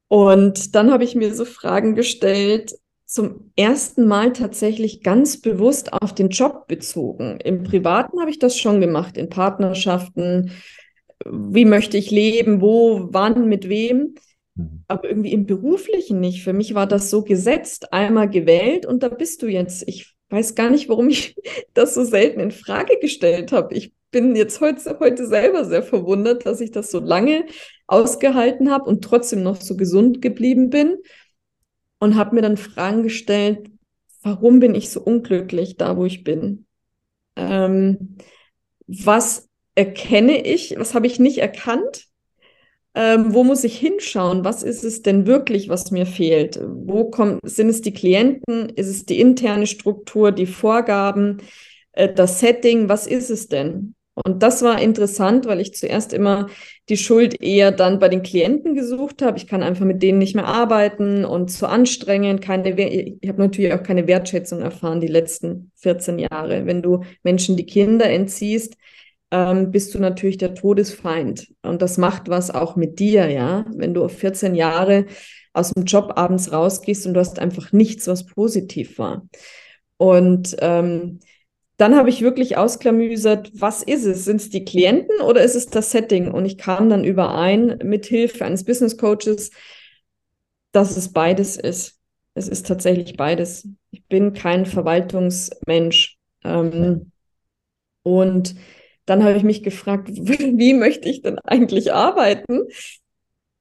Und 0.08 0.76
dann 0.76 0.92
habe 0.92 1.04
ich 1.04 1.16
mir 1.16 1.34
so 1.34 1.46
Fragen 1.46 1.96
gestellt, 1.96 2.76
zum 3.06 3.52
ersten 3.56 4.08
Mal 4.08 4.34
tatsächlich 4.34 5.02
ganz 5.02 5.40
bewusst 5.40 5.94
auf 5.94 6.14
den 6.14 6.30
Job 6.30 6.68
bezogen. 6.68 7.40
Im 7.40 7.64
Privaten 7.64 8.20
habe 8.20 8.30
ich 8.30 8.40
das 8.40 8.58
schon 8.58 8.82
gemacht, 8.82 9.18
in 9.18 9.30
Partnerschaften. 9.30 10.52
Wie 11.26 11.66
möchte 11.66 11.98
ich 11.98 12.12
leben? 12.12 12.62
Wo, 12.62 13.08
wann, 13.12 13.48
mit 13.48 13.70
wem? 13.70 14.16
Mhm. 14.56 14.84
Aber 14.88 15.08
irgendwie 15.08 15.34
im 15.34 15.46
Beruflichen 15.46 16.20
nicht. 16.20 16.44
Für 16.44 16.54
mich 16.54 16.74
war 16.74 16.88
das 16.88 17.10
so 17.10 17.24
gesetzt, 17.24 17.94
einmal 17.94 18.30
gewählt 18.30 18.86
und 18.86 19.04
da 19.04 19.10
bist 19.10 19.42
du 19.42 19.48
jetzt. 19.48 19.88
Ich 19.88 20.15
weiß 20.30 20.56
gar 20.56 20.70
nicht, 20.70 20.90
warum 20.90 21.10
ich 21.10 21.36
das 21.74 21.94
so 21.94 22.04
selten 22.04 22.40
in 22.40 22.52
Frage 22.52 22.98
gestellt 23.00 23.52
habe. 23.52 23.76
Ich 23.76 23.94
bin 24.12 24.36
jetzt 24.36 24.62
heute, 24.62 24.98
heute 25.00 25.28
selber 25.28 25.66
sehr 25.66 25.84
verwundert, 25.84 26.46
dass 26.46 26.62
ich 26.62 26.72
das 26.72 26.92
so 26.92 27.00
lange 27.00 27.46
ausgehalten 27.88 28.72
habe 28.72 28.86
und 28.90 29.04
trotzdem 29.04 29.44
noch 29.44 29.62
so 29.62 29.76
gesund 29.76 30.22
geblieben 30.22 30.70
bin 30.70 30.98
und 32.00 32.16
habe 32.16 32.36
mir 32.36 32.42
dann 32.42 32.58
Fragen 32.58 33.04
gestellt, 33.04 33.70
warum 34.22 34.60
bin 34.60 34.74
ich 34.74 34.90
so 34.90 35.02
unglücklich 35.02 35.78
da, 35.78 35.98
wo 35.98 36.06
ich 36.06 36.24
bin? 36.24 36.66
Ähm, 37.36 38.18
was 38.88 39.50
erkenne 39.76 40.46
ich, 40.46 40.76
was 40.78 40.94
habe 40.94 41.08
ich 41.08 41.20
nicht 41.20 41.40
erkannt? 41.40 42.08
Ähm, 42.96 43.34
wo 43.34 43.44
muss 43.44 43.64
ich 43.66 43.78
hinschauen? 43.78 44.46
Was 44.46 44.64
ist 44.64 44.86
es 44.86 45.02
denn 45.02 45.28
wirklich, 45.28 45.68
was 45.68 45.92
mir 45.92 46.06
fehlt? 46.06 46.60
Wo 46.64 47.10
kommt, 47.10 47.42
sind 47.44 47.68
es 47.68 47.82
die 47.82 47.94
Klienten? 47.94 48.70
Ist 48.70 48.88
es 48.88 49.06
die 49.06 49.20
interne 49.20 49.68
Struktur, 49.68 50.32
die 50.32 50.46
Vorgaben, 50.46 51.42
äh, 51.92 52.14
das 52.14 52.40
Setting? 52.40 52.88
Was 52.88 53.06
ist 53.06 53.30
es 53.30 53.50
denn? 53.50 53.96
Und 54.24 54.42
das 54.44 54.62
war 54.62 54.82
interessant, 54.82 55.46
weil 55.46 55.60
ich 55.60 55.74
zuerst 55.74 56.14
immer 56.14 56.48
die 56.88 56.96
Schuld 56.96 57.42
eher 57.42 57.72
dann 57.72 58.00
bei 58.00 58.08
den 58.08 58.24
Klienten 58.24 58.74
gesucht 58.74 59.22
habe. 59.22 59.38
Ich 59.38 59.46
kann 59.46 59.62
einfach 59.62 59.84
mit 59.84 60.02
denen 60.02 60.20
nicht 60.20 60.36
mehr 60.36 60.48
arbeiten 60.48 61.26
und 61.26 61.52
zu 61.52 61.68
anstrengend. 61.68 62.42
Keine, 62.42 62.70
ich 62.80 63.28
habe 63.28 63.42
natürlich 63.42 63.74
auch 63.74 63.84
keine 63.84 64.08
Wertschätzung 64.08 64.62
erfahren 64.62 65.02
die 65.02 65.08
letzten 65.08 65.72
14 65.76 66.18
Jahre. 66.20 66.66
Wenn 66.66 66.82
du 66.82 67.04
Menschen 67.24 67.58
die 67.58 67.66
Kinder 67.66 68.10
entziehst, 68.10 68.78
ähm, 69.36 69.72
bist 69.72 69.94
du 69.94 70.00
natürlich 70.00 70.38
der 70.38 70.56
Todesfeind. 70.56 71.54
Und 71.62 71.82
das 71.82 71.98
macht 71.98 72.30
was 72.30 72.52
auch 72.52 72.78
mit 72.78 73.00
dir, 73.00 73.30
ja. 73.30 73.66
Wenn 73.76 73.94
du 73.94 74.06
auf 74.06 74.18
14 74.18 74.56
Jahre 74.56 75.08
aus 75.52 75.74
dem 75.74 75.84
Job 75.84 76.14
abends 76.16 76.54
rausgehst 76.54 77.06
und 77.06 77.16
du 77.16 77.20
hast 77.20 77.38
einfach 77.40 77.74
nichts, 77.74 78.08
was 78.08 78.26
positiv 78.26 78.98
war. 78.98 79.28
Und 79.98 80.56
ähm, 80.60 81.20
dann 81.76 81.98
habe 81.98 82.08
ich 82.10 82.22
wirklich 82.22 82.56
ausklamüsert, 82.56 83.52
was 83.54 83.84
ist 83.84 84.06
es? 84.06 84.24
Sind 84.24 84.40
es 84.40 84.50
die 84.50 84.64
Klienten 84.64 85.20
oder 85.20 85.44
ist 85.44 85.56
es 85.56 85.68
das 85.68 85.92
Setting? 85.92 86.32
Und 86.32 86.46
ich 86.46 86.58
kam 86.58 86.90
dann 86.90 87.04
überein 87.04 87.80
mit 87.84 88.06
Hilfe 88.06 88.46
eines 88.46 88.64
Business 88.64 88.96
Coaches, 88.96 89.52
dass 90.72 90.96
es 90.96 91.12
beides 91.12 91.58
ist. 91.58 92.00
Es 92.36 92.48
ist 92.48 92.68
tatsächlich 92.68 93.18
beides. 93.18 93.68
Ich 93.92 94.06
bin 94.06 94.32
kein 94.32 94.66
Verwaltungsmensch. 94.66 96.18
Ähm, 96.46 97.12
und 98.04 98.56
dann 99.06 99.24
habe 99.24 99.38
ich 99.38 99.44
mich 99.44 99.64
gefragt, 99.64 100.10
wie 100.14 100.74
möchte 100.74 101.10
ich 101.10 101.22
denn 101.22 101.40
eigentlich 101.40 101.94
arbeiten? 101.94 102.68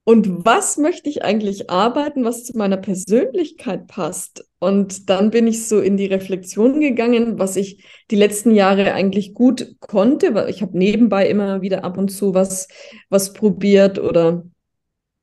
Und 0.06 0.44
was 0.44 0.76
möchte 0.76 1.08
ich 1.08 1.24
eigentlich 1.24 1.70
arbeiten, 1.70 2.24
was 2.24 2.44
zu 2.44 2.56
meiner 2.58 2.76
Persönlichkeit 2.76 3.86
passt? 3.86 4.44
Und 4.58 5.08
dann 5.08 5.30
bin 5.30 5.46
ich 5.46 5.66
so 5.66 5.80
in 5.80 5.96
die 5.96 6.06
Reflexion 6.06 6.78
gegangen, 6.78 7.38
was 7.38 7.56
ich 7.56 7.82
die 8.10 8.16
letzten 8.16 8.54
Jahre 8.54 8.92
eigentlich 8.92 9.32
gut 9.32 9.76
konnte, 9.80 10.34
weil 10.34 10.50
ich 10.50 10.60
habe 10.60 10.76
nebenbei 10.76 11.26
immer 11.26 11.62
wieder 11.62 11.84
ab 11.84 11.96
und 11.96 12.08
zu 12.08 12.34
was, 12.34 12.68
was 13.08 13.32
probiert 13.32 13.98
oder 13.98 14.44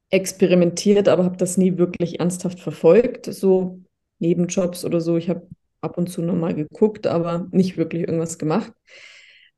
experimentiert, 0.09 1.07
aber 1.07 1.25
habe 1.25 1.37
das 1.37 1.57
nie 1.57 1.77
wirklich 1.77 2.19
ernsthaft 2.19 2.59
verfolgt, 2.59 3.27
so 3.27 3.81
Nebenjobs 4.17 4.83
oder 4.83 4.99
so. 4.99 5.15
Ich 5.15 5.29
habe 5.29 5.48
ab 5.81 5.98
und 6.00 6.07
zu 6.07 6.24
nochmal 6.24 6.55
geguckt, 6.55 7.05
aber 7.05 7.48
nicht 7.51 7.77
wirklich 7.77 8.01
irgendwas 8.01 8.39
gemacht. 8.39 8.74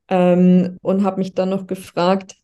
Ähm, 0.08 0.76
und 0.82 1.04
habe 1.04 1.18
mich 1.18 1.34
dann 1.34 1.50
noch 1.50 1.66
gefragt, 1.66 2.36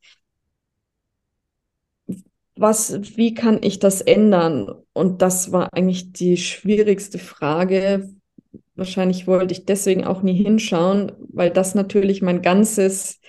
was, 2.56 3.16
wie 3.16 3.34
kann 3.34 3.60
ich 3.62 3.78
das 3.78 4.00
ändern? 4.02 4.70
Und 4.92 5.22
das 5.22 5.50
war 5.52 5.72
eigentlich 5.72 6.12
die 6.12 6.36
schwierigste 6.36 7.18
Frage. 7.18 8.10
Wahrscheinlich 8.74 9.26
wollte 9.26 9.52
ich 9.52 9.64
deswegen 9.64 10.04
auch 10.04 10.22
nie 10.22 10.34
hinschauen, 10.42 11.12
weil 11.32 11.50
das 11.50 11.74
natürlich 11.74 12.22
mein 12.22 12.42
ganzes, 12.42 13.20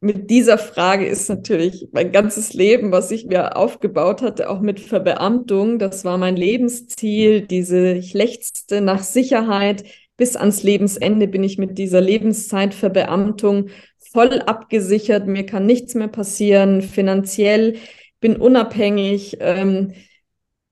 mit 0.00 0.30
dieser 0.30 0.58
Frage 0.58 1.06
ist 1.06 1.28
natürlich 1.28 1.88
mein 1.92 2.12
ganzes 2.12 2.54
Leben, 2.54 2.92
was 2.92 3.10
ich 3.10 3.26
mir 3.26 3.56
aufgebaut 3.56 4.22
hatte, 4.22 4.48
auch 4.50 4.60
mit 4.60 4.80
Verbeamtung. 4.80 5.78
Das 5.78 6.04
war 6.04 6.18
mein 6.18 6.36
Lebensziel, 6.36 7.42
diese, 7.46 7.92
ich 7.92 8.14
lechzte 8.14 8.80
nach 8.80 9.02
Sicherheit. 9.02 9.84
Bis 10.16 10.36
ans 10.36 10.62
Lebensende 10.62 11.26
bin 11.26 11.42
ich 11.42 11.58
mit 11.58 11.78
dieser 11.78 12.00
Lebenszeitverbeamtung 12.00 13.70
voll 14.12 14.40
abgesichert. 14.40 15.26
Mir 15.26 15.44
kann 15.44 15.66
nichts 15.66 15.94
mehr 15.94 16.08
passieren, 16.08 16.82
finanziell 16.82 17.78
bin 18.20 18.36
unabhängig. 18.36 19.36
Ähm, 19.40 19.92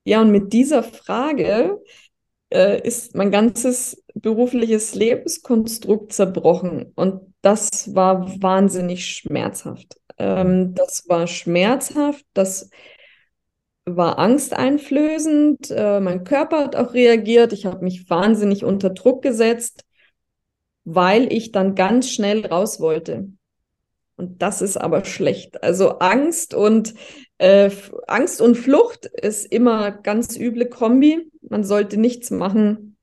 ja, 0.04 0.20
und 0.20 0.30
mit 0.30 0.52
dieser 0.52 0.82
Frage 0.82 1.80
äh, 2.50 2.80
ist 2.86 3.14
mein 3.14 3.30
ganzes 3.30 4.02
berufliches 4.14 4.94
Lebenskonstrukt 4.94 6.12
zerbrochen. 6.12 6.92
Und 6.94 7.34
das 7.42 7.94
war 7.94 8.40
wahnsinnig 8.40 9.06
schmerzhaft. 9.06 9.96
Ähm, 10.18 10.74
das 10.74 11.08
war 11.08 11.26
schmerzhaft, 11.26 12.24
das 12.34 12.70
war 13.84 14.18
angsteinflößend. 14.18 15.70
Äh, 15.70 16.00
mein 16.00 16.24
Körper 16.24 16.58
hat 16.58 16.76
auch 16.76 16.94
reagiert. 16.94 17.52
Ich 17.52 17.66
habe 17.66 17.84
mich 17.84 18.08
wahnsinnig 18.08 18.64
unter 18.64 18.90
Druck 18.90 19.22
gesetzt, 19.22 19.84
weil 20.84 21.32
ich 21.32 21.52
dann 21.52 21.74
ganz 21.74 22.10
schnell 22.10 22.46
raus 22.46 22.80
wollte. 22.80 23.28
Und 24.16 24.42
das 24.42 24.62
ist 24.62 24.76
aber 24.76 25.04
schlecht. 25.04 25.62
Also 25.62 25.98
Angst 25.98 26.54
und 26.54 26.94
äh, 27.38 27.70
Angst 28.06 28.40
und 28.40 28.56
Flucht 28.56 29.06
ist 29.06 29.50
immer 29.50 29.90
ganz 29.90 30.36
üble 30.36 30.66
Kombi. 30.66 31.30
Man 31.48 31.64
sollte 31.64 31.96
nichts 31.96 32.30
machen, 32.30 32.96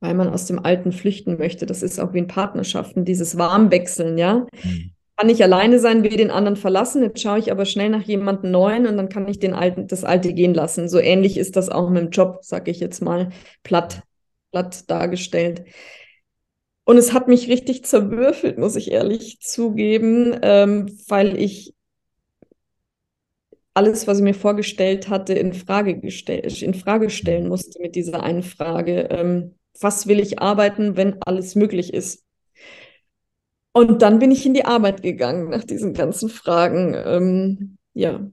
weil 0.00 0.14
man 0.14 0.28
aus 0.28 0.46
dem 0.46 0.58
Alten 0.58 0.92
flüchten 0.92 1.38
möchte. 1.38 1.64
Das 1.66 1.82
ist 1.82 1.98
auch 1.98 2.12
wie 2.12 2.18
in 2.18 2.26
Partnerschaften, 2.26 3.04
dieses 3.04 3.38
Warmwechseln, 3.38 4.18
ja. 4.18 4.46
Mhm. 4.62 4.92
Kann 5.20 5.28
ich 5.28 5.42
alleine 5.42 5.78
sein, 5.78 6.02
will 6.02 6.16
den 6.16 6.30
anderen 6.30 6.56
verlassen, 6.56 7.02
jetzt 7.02 7.20
schaue 7.20 7.38
ich 7.38 7.52
aber 7.52 7.66
schnell 7.66 7.90
nach 7.90 8.00
jemandem 8.04 8.52
Neuen 8.52 8.86
und 8.86 8.96
dann 8.96 9.10
kann 9.10 9.28
ich 9.28 9.38
den 9.38 9.52
Alten, 9.52 9.86
das 9.86 10.02
Alte 10.02 10.32
gehen 10.32 10.54
lassen. 10.54 10.88
So 10.88 10.98
ähnlich 10.98 11.36
ist 11.36 11.56
das 11.56 11.68
auch 11.68 11.90
mit 11.90 12.02
dem 12.02 12.10
Job, 12.10 12.38
sage 12.40 12.70
ich 12.70 12.80
jetzt 12.80 13.02
mal, 13.02 13.28
platt, 13.62 14.02
platt 14.50 14.88
dargestellt. 14.90 15.64
Und 16.84 16.96
es 16.96 17.12
hat 17.12 17.28
mich 17.28 17.48
richtig 17.48 17.84
zerwürfelt, 17.84 18.56
muss 18.56 18.76
ich 18.76 18.92
ehrlich 18.92 19.40
zugeben, 19.40 20.38
ähm, 20.40 20.98
weil 21.08 21.36
ich 21.38 21.74
alles, 23.74 24.06
was 24.06 24.18
ich 24.18 24.24
mir 24.24 24.32
vorgestellt 24.34 25.10
hatte, 25.10 25.34
in 25.34 25.52
Frage, 25.52 26.00
gestell 26.00 26.40
in 26.62 26.72
Frage 26.72 27.10
stellen 27.10 27.46
musste 27.46 27.78
mit 27.82 27.94
dieser 27.94 28.22
einen 28.22 28.42
Frage. 28.42 29.08
Ähm, 29.10 29.54
was 29.80 30.06
will 30.06 30.18
ich 30.18 30.38
arbeiten, 30.38 30.96
wenn 30.96 31.18
alles 31.22 31.56
möglich 31.56 31.92
ist? 31.92 32.24
Und 33.72 34.02
dann 34.02 34.18
bin 34.18 34.30
ich 34.30 34.44
in 34.46 34.54
die 34.54 34.64
Arbeit 34.64 35.02
gegangen 35.02 35.50
nach 35.50 35.64
diesen 35.64 35.94
ganzen 35.94 36.28
Fragen. 36.28 36.94
Ähm, 36.96 37.78
ja, 37.94 38.28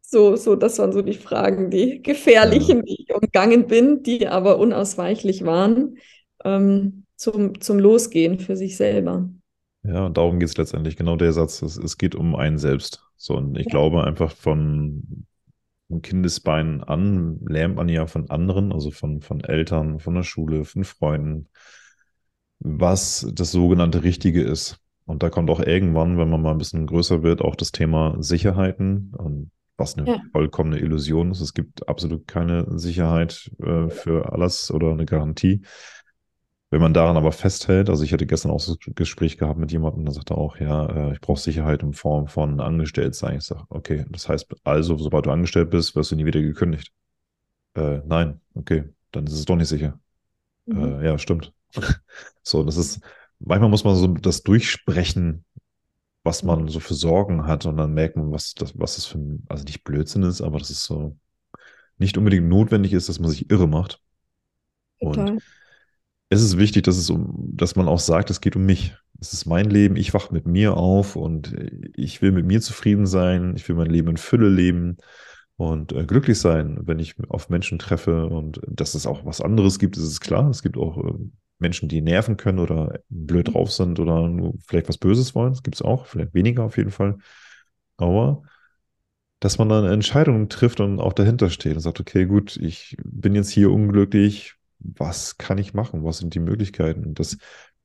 so, 0.00 0.36
so, 0.36 0.56
das 0.56 0.78
waren 0.78 0.92
so 0.92 1.02
die 1.02 1.14
Fragen, 1.14 1.70
die 1.70 2.02
gefährlichen, 2.02 2.78
ja. 2.78 2.82
die 2.82 3.02
ich 3.02 3.14
umgangen 3.14 3.66
bin, 3.66 4.02
die 4.02 4.28
aber 4.28 4.58
unausweichlich 4.58 5.44
waren 5.44 5.98
ähm, 6.44 7.04
zum, 7.16 7.60
zum 7.60 7.78
Losgehen 7.78 8.38
für 8.38 8.56
sich 8.56 8.76
selber. 8.76 9.28
Ja, 9.82 10.06
und 10.06 10.16
darum 10.16 10.38
geht 10.38 10.48
es 10.48 10.56
letztendlich, 10.56 10.96
genau 10.96 11.16
der 11.16 11.32
Satz, 11.32 11.62
es, 11.62 11.76
es 11.76 11.98
geht 11.98 12.14
um 12.14 12.34
einen 12.34 12.58
selbst. 12.58 13.02
So, 13.16 13.36
und 13.36 13.56
ich 13.58 13.66
ja. 13.66 13.70
glaube 13.70 14.04
einfach 14.04 14.32
von, 14.32 15.26
von 15.88 16.02
Kindesbeinen 16.02 16.82
an 16.82 17.40
lernt 17.46 17.76
man 17.76 17.88
ja 17.88 18.06
von 18.06 18.30
anderen, 18.30 18.72
also 18.72 18.90
von, 18.90 19.20
von 19.22 19.40
Eltern, 19.40 20.00
von 20.00 20.14
der 20.14 20.22
Schule, 20.22 20.64
von 20.64 20.84
Freunden, 20.84 21.48
was 22.58 23.26
das 23.32 23.52
sogenannte 23.52 24.02
Richtige 24.02 24.42
ist. 24.42 24.78
Und 25.04 25.22
da 25.22 25.30
kommt 25.30 25.50
auch 25.50 25.60
irgendwann, 25.60 26.18
wenn 26.18 26.28
man 26.28 26.42
mal 26.42 26.50
ein 26.50 26.58
bisschen 26.58 26.86
größer 26.86 27.22
wird, 27.22 27.40
auch 27.40 27.54
das 27.54 27.70
Thema 27.70 28.16
Sicherheiten, 28.18 29.12
und 29.16 29.50
was 29.76 29.96
eine 29.96 30.08
ja. 30.08 30.20
vollkommene 30.32 30.78
Illusion 30.78 31.30
ist. 31.30 31.40
Es 31.40 31.54
gibt 31.54 31.88
absolut 31.88 32.26
keine 32.26 32.78
Sicherheit 32.78 33.50
äh, 33.62 33.88
für 33.88 34.32
alles 34.32 34.70
oder 34.70 34.90
eine 34.90 35.06
Garantie. 35.06 35.62
Wenn 36.70 36.80
man 36.80 36.94
daran 36.94 37.16
aber 37.16 37.30
festhält, 37.30 37.88
also 37.88 38.02
ich 38.02 38.12
hatte 38.12 38.26
gestern 38.26 38.50
auch 38.50 38.60
so 38.60 38.72
ein 38.72 38.94
Gespräch 38.94 39.38
gehabt 39.38 39.58
mit 39.58 39.70
jemandem, 39.70 40.04
der 40.04 40.14
sagte 40.14 40.36
auch, 40.36 40.58
ja, 40.58 40.86
äh, 40.86 41.12
ich 41.12 41.20
brauche 41.20 41.40
Sicherheit 41.40 41.82
in 41.82 41.92
Form 41.92 42.26
von 42.26 42.60
Angestelltsein. 42.60 43.36
Ich 43.36 43.44
sage, 43.44 43.64
okay, 43.68 44.04
das 44.10 44.28
heißt 44.28 44.48
also, 44.64 44.96
sobald 44.98 45.26
du 45.26 45.30
angestellt 45.30 45.70
bist, 45.70 45.94
wirst 45.94 46.10
du 46.10 46.16
nie 46.16 46.26
wieder 46.26 46.42
gekündigt. 46.42 46.92
Äh, 47.74 48.00
nein, 48.04 48.40
okay, 48.54 48.84
dann 49.12 49.26
ist 49.26 49.34
es 49.34 49.44
doch 49.44 49.56
nicht 49.56 49.68
sicher. 49.68 50.00
Mhm. 50.66 51.00
Äh, 51.00 51.06
ja, 51.06 51.18
stimmt. 51.18 51.52
So, 52.46 52.62
das 52.62 52.76
ist, 52.76 53.00
manchmal 53.40 53.70
muss 53.70 53.82
man 53.82 53.96
so 53.96 54.06
das 54.06 54.44
durchsprechen, 54.44 55.44
was 56.22 56.44
man 56.44 56.68
so 56.68 56.78
für 56.78 56.94
Sorgen 56.94 57.46
hat 57.46 57.66
und 57.66 57.76
dann 57.76 57.92
merkt 57.92 58.16
man, 58.16 58.30
was 58.30 58.54
das, 58.54 58.78
was 58.78 58.94
das 58.94 59.06
für 59.06 59.18
also 59.48 59.64
nicht 59.64 59.82
Blödsinn 59.82 60.22
ist, 60.22 60.40
aber 60.40 60.60
das 60.60 60.70
ist 60.70 60.84
so 60.84 61.16
nicht 61.98 62.16
unbedingt 62.16 62.48
notwendig 62.48 62.92
ist, 62.92 63.08
dass 63.08 63.18
man 63.18 63.30
sich 63.30 63.50
irre 63.50 63.66
macht. 63.66 64.00
Total. 65.00 65.32
Und 65.32 65.42
es 66.28 66.42
ist 66.42 66.56
wichtig, 66.56 66.84
dass 66.84 66.96
es 66.96 67.10
um, 67.10 67.50
dass 67.52 67.74
man 67.74 67.88
auch 67.88 67.98
sagt, 67.98 68.30
es 68.30 68.40
geht 68.40 68.54
um 68.54 68.64
mich. 68.64 68.94
Es 69.20 69.32
ist 69.32 69.46
mein 69.46 69.68
Leben, 69.68 69.96
ich 69.96 70.14
wache 70.14 70.32
mit 70.32 70.46
mir 70.46 70.76
auf 70.76 71.16
und 71.16 71.52
ich 71.94 72.22
will 72.22 72.30
mit 72.30 72.46
mir 72.46 72.60
zufrieden 72.60 73.06
sein, 73.06 73.54
ich 73.56 73.68
will 73.68 73.74
mein 73.74 73.90
Leben 73.90 74.08
in 74.08 74.16
Fülle 74.18 74.50
leben 74.50 74.98
und 75.56 75.92
äh, 75.92 76.04
glücklich 76.04 76.38
sein, 76.38 76.80
wenn 76.82 76.98
ich 77.00 77.16
auf 77.28 77.48
Menschen 77.48 77.78
treffe 77.78 78.26
und 78.26 78.60
dass 78.68 78.94
es 78.94 79.06
auch 79.06 79.24
was 79.24 79.40
anderes 79.40 79.78
gibt, 79.78 79.96
ist 79.96 80.04
es 80.04 80.20
klar. 80.20 80.48
Es 80.50 80.62
gibt 80.62 80.76
auch 80.76 80.98
äh, 80.98 81.14
Menschen, 81.58 81.88
die 81.88 82.02
nerven 82.02 82.36
können 82.36 82.58
oder 82.58 83.00
blöd 83.08 83.54
drauf 83.54 83.72
sind 83.72 83.98
oder 83.98 84.30
vielleicht 84.66 84.88
was 84.88 84.98
Böses 84.98 85.34
wollen. 85.34 85.52
Das 85.52 85.62
gibt 85.62 85.76
es 85.76 85.82
auch, 85.82 86.06
vielleicht 86.06 86.34
weniger 86.34 86.64
auf 86.64 86.76
jeden 86.76 86.90
Fall. 86.90 87.18
Aber 87.96 88.42
dass 89.40 89.58
man 89.58 89.68
dann 89.68 89.84
Entscheidungen 89.84 90.48
trifft 90.48 90.80
und 90.80 91.00
auch 91.00 91.12
dahinter 91.12 91.50
steht 91.50 91.74
und 91.74 91.80
sagt, 91.80 92.00
okay, 92.00 92.26
gut, 92.26 92.56
ich 92.56 92.96
bin 93.04 93.34
jetzt 93.34 93.50
hier 93.50 93.70
unglücklich, 93.70 94.54
was 94.78 95.38
kann 95.38 95.58
ich 95.58 95.74
machen? 95.74 96.04
Was 96.04 96.18
sind 96.18 96.34
die 96.34 96.40
Möglichkeiten? 96.40 97.14
Dass, 97.14 97.38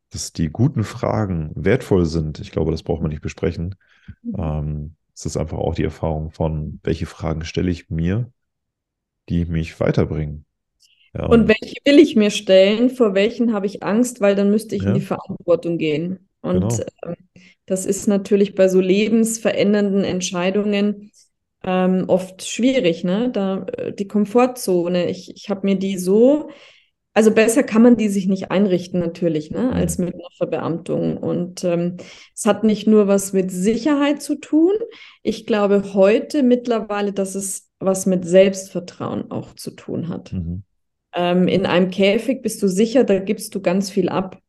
dass 0.09 0.33
die 0.33 0.49
guten 0.49 0.83
Fragen 0.83 1.51
wertvoll 1.55 2.05
sind, 2.05 2.39
ich 2.39 2.51
glaube, 2.51 2.71
das 2.71 2.83
braucht 2.83 3.01
man 3.01 3.09
nicht 3.09 3.21
besprechen. 3.21 3.75
Mhm. 4.23 4.35
Ähm, 4.37 4.95
es 5.13 5.25
ist 5.25 5.37
einfach 5.37 5.57
auch 5.57 5.75
die 5.75 5.83
Erfahrung 5.83 6.31
von, 6.31 6.79
welche 6.83 7.05
Fragen 7.05 7.43
stelle 7.43 7.71
ich 7.71 7.89
mir, 7.89 8.31
die 9.29 9.45
mich 9.45 9.79
weiterbringen. 9.79 10.45
Ja, 11.13 11.25
und, 11.25 11.41
und 11.41 11.47
welche 11.47 11.75
will 11.85 11.99
ich 11.99 12.15
mir 12.15 12.31
stellen, 12.31 12.89
vor 12.89 13.13
welchen 13.13 13.53
habe 13.53 13.65
ich 13.65 13.83
Angst, 13.83 14.21
weil 14.21 14.35
dann 14.35 14.49
müsste 14.49 14.75
ich 14.75 14.83
ja. 14.83 14.89
in 14.89 14.95
die 14.95 15.01
Verantwortung 15.01 15.77
gehen. 15.77 16.29
Und 16.41 16.69
genau. 16.69 16.83
ähm, 17.05 17.15
das 17.65 17.85
ist 17.85 18.07
natürlich 18.07 18.55
bei 18.55 18.67
so 18.67 18.79
lebensverändernden 18.79 20.03
Entscheidungen 20.03 21.11
ähm, 21.63 22.05
oft 22.07 22.43
schwierig, 22.43 23.03
ne? 23.03 23.29
Da 23.31 23.65
äh, 23.77 23.93
die 23.93 24.07
Komfortzone. 24.07 25.09
Ich, 25.09 25.35
ich 25.35 25.49
habe 25.49 25.61
mir 25.65 25.75
die 25.75 25.97
so, 25.97 26.49
also 27.13 27.31
besser 27.31 27.63
kann 27.63 27.81
man 27.81 27.97
die 27.97 28.09
sich 28.09 28.27
nicht 28.27 28.51
einrichten, 28.51 28.99
natürlich, 28.99 29.51
ne, 29.51 29.71
als 29.71 29.97
mit 29.97 30.13
einer 30.13 30.29
Verbeamtung. 30.37 31.17
Und 31.17 31.63
ähm, 31.63 31.97
es 32.33 32.45
hat 32.45 32.63
nicht 32.63 32.87
nur 32.87 33.07
was 33.07 33.33
mit 33.33 33.51
Sicherheit 33.51 34.21
zu 34.21 34.35
tun. 34.35 34.73
Ich 35.21 35.45
glaube 35.45 35.93
heute 35.93 36.41
mittlerweile, 36.41 37.13
dass 37.13 37.35
es 37.35 37.69
was 37.79 38.05
mit 38.05 38.25
Selbstvertrauen 38.25 39.29
auch 39.29 39.53
zu 39.55 39.71
tun 39.71 40.07
hat. 40.07 40.33
Mhm. 40.33 40.63
Ähm, 41.13 41.47
in 41.47 41.65
einem 41.65 41.89
Käfig 41.89 42.41
bist 42.41 42.61
du 42.61 42.67
sicher, 42.67 43.03
da 43.03 43.19
gibst 43.19 43.53
du 43.55 43.61
ganz 43.61 43.89
viel 43.89 44.09
ab. 44.09 44.41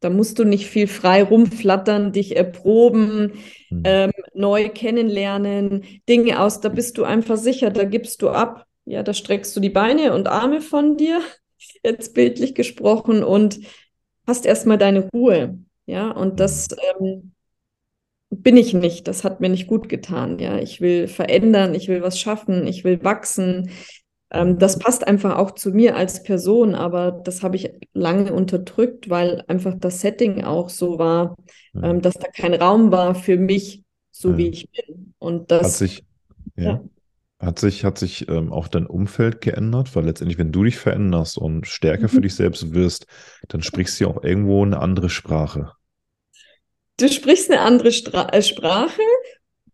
Da 0.00 0.10
musst 0.10 0.38
du 0.38 0.44
nicht 0.44 0.66
viel 0.66 0.86
frei 0.86 1.22
rumflattern, 1.22 2.12
dich 2.12 2.36
erproben, 2.36 3.32
mhm. 3.70 3.82
ähm, 3.84 4.12
neu 4.34 4.68
kennenlernen, 4.68 5.84
Dinge 6.08 6.40
aus. 6.40 6.60
Da 6.60 6.68
bist 6.68 6.98
du 6.98 7.04
einfach 7.04 7.38
sicher, 7.38 7.70
da 7.70 7.84
gibst 7.84 8.20
du 8.20 8.28
ab. 8.28 8.66
Ja, 8.84 9.02
da 9.02 9.14
streckst 9.14 9.56
du 9.56 9.60
die 9.60 9.70
Beine 9.70 10.14
und 10.14 10.28
Arme 10.28 10.60
von 10.60 10.98
dir, 10.98 11.22
jetzt 11.82 12.12
bildlich 12.12 12.54
gesprochen, 12.54 13.24
und 13.24 13.60
hast 14.26 14.44
erstmal 14.44 14.76
deine 14.76 15.08
Ruhe. 15.08 15.58
Ja, 15.86 16.10
und 16.10 16.38
das 16.38 16.68
ähm, 17.00 17.32
bin 18.28 18.58
ich 18.58 18.74
nicht. 18.74 19.08
Das 19.08 19.24
hat 19.24 19.40
mir 19.40 19.48
nicht 19.48 19.66
gut 19.66 19.88
getan. 19.88 20.38
Ja, 20.38 20.58
ich 20.58 20.80
will 20.82 21.08
verändern, 21.08 21.74
ich 21.74 21.88
will 21.88 22.02
was 22.02 22.18
schaffen, 22.20 22.66
ich 22.66 22.84
will 22.84 23.02
wachsen, 23.04 23.70
das 24.30 24.78
passt 24.78 25.06
einfach 25.06 25.36
auch 25.36 25.52
zu 25.52 25.70
mir 25.70 25.96
als 25.96 26.22
Person, 26.22 26.74
aber 26.74 27.12
das 27.12 27.42
habe 27.42 27.56
ich 27.56 27.70
lange 27.92 28.32
unterdrückt, 28.32 29.08
weil 29.08 29.44
einfach 29.48 29.74
das 29.78 30.00
Setting 30.00 30.42
auch 30.42 30.70
so 30.70 30.98
war, 30.98 31.36
ja. 31.72 31.90
ähm, 31.90 32.02
dass 32.02 32.14
da 32.14 32.28
kein 32.28 32.54
Raum 32.54 32.90
war 32.90 33.14
für 33.14 33.36
mich, 33.36 33.82
so 34.10 34.30
ja. 34.30 34.36
wie 34.38 34.48
ich 34.48 34.70
bin. 34.70 35.14
Und 35.18 35.50
das 35.50 35.64
hat 35.64 35.72
sich, 35.72 36.04
ja. 36.56 36.80
Hat 37.44 37.58
sich, 37.58 37.84
hat 37.84 37.98
sich 37.98 38.28
ähm, 38.28 38.52
auch 38.52 38.68
dein 38.68 38.86
Umfeld 38.86 39.40
geändert? 39.40 39.94
Weil 39.94 40.04
letztendlich, 40.04 40.38
wenn 40.38 40.52
du 40.52 40.64
dich 40.64 40.76
veränderst 40.76 41.36
und 41.36 41.66
stärker 41.66 42.04
mhm. 42.04 42.08
für 42.08 42.20
dich 42.22 42.34
selbst 42.34 42.72
wirst, 42.72 43.06
dann 43.48 43.62
sprichst 43.62 44.00
du 44.00 44.04
ja 44.04 44.10
auch 44.10 44.22
irgendwo 44.22 44.64
eine 44.64 44.78
andere 44.78 45.10
Sprache. 45.10 45.72
Du 46.98 47.08
sprichst 47.08 47.50
eine 47.50 47.60
andere 47.60 47.90
Stra 47.92 48.28
äh, 48.30 48.40
Sprache 48.40 49.02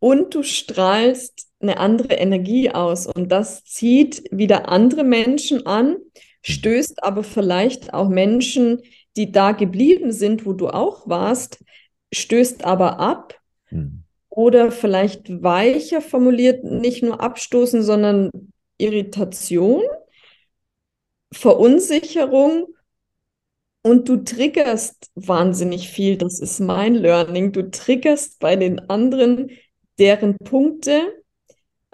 und 0.01 0.35
du 0.35 0.43
strahlst 0.43 1.47
eine 1.61 1.79
andere 1.79 2.15
Energie 2.15 2.71
aus 2.71 3.07
und 3.07 3.31
das 3.31 3.63
zieht 3.65 4.25
wieder 4.31 4.69
andere 4.69 5.05
Menschen 5.05 5.67
an, 5.67 5.97
stößt 6.43 7.05
aber 7.05 7.23
vielleicht 7.23 7.93
auch 7.93 8.09
Menschen, 8.09 8.81
die 9.17 9.31
da 9.31 9.53
geblieben 9.53 10.11
sind, 10.11 10.47
wo 10.47 10.55
du 10.55 10.69
auch 10.69 11.07
warst, 11.07 11.63
stößt 12.13 12.65
aber 12.65 12.99
ab 12.99 13.39
mhm. 13.71 14.05
oder 14.31 14.73
vielleicht 14.73 15.43
weicher 15.43 16.01
formuliert, 16.01 16.65
nicht 16.65 17.03
nur 17.03 17.21
abstoßen, 17.21 17.83
sondern 17.83 18.31
Irritation, 18.79 19.83
Verunsicherung 21.31 22.69
und 23.83 24.09
du 24.09 24.17
triggerst 24.17 25.11
wahnsinnig 25.15 25.91
viel. 25.91 26.17
Das 26.17 26.41
ist 26.41 26.61
mein 26.61 26.95
Learning. 26.95 27.53
Du 27.53 27.71
triggerst 27.71 28.39
bei 28.41 28.57
den 28.57 28.91
anderen 28.91 29.51
deren 30.01 30.37
Punkte 30.39 31.21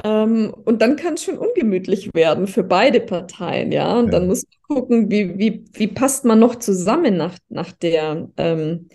ähm, 0.04 0.52
und 0.64 0.82
dann 0.82 0.96
kann 0.96 1.14
es 1.14 1.24
schon 1.24 1.38
ungemütlich 1.38 2.10
werden 2.14 2.46
für 2.46 2.62
beide 2.62 3.00
Parteien, 3.00 3.72
ja. 3.72 3.98
Und 3.98 4.06
ja. 4.06 4.10
dann 4.12 4.26
muss 4.26 4.44
man 4.44 4.76
gucken, 4.76 5.10
wie, 5.10 5.38
wie, 5.38 5.64
wie 5.72 5.86
passt 5.86 6.24
man 6.24 6.38
noch 6.38 6.56
zusammen 6.56 7.16
nach, 7.16 7.38
nach 7.48 7.72
der, 7.72 8.28
ähm, 8.36 8.88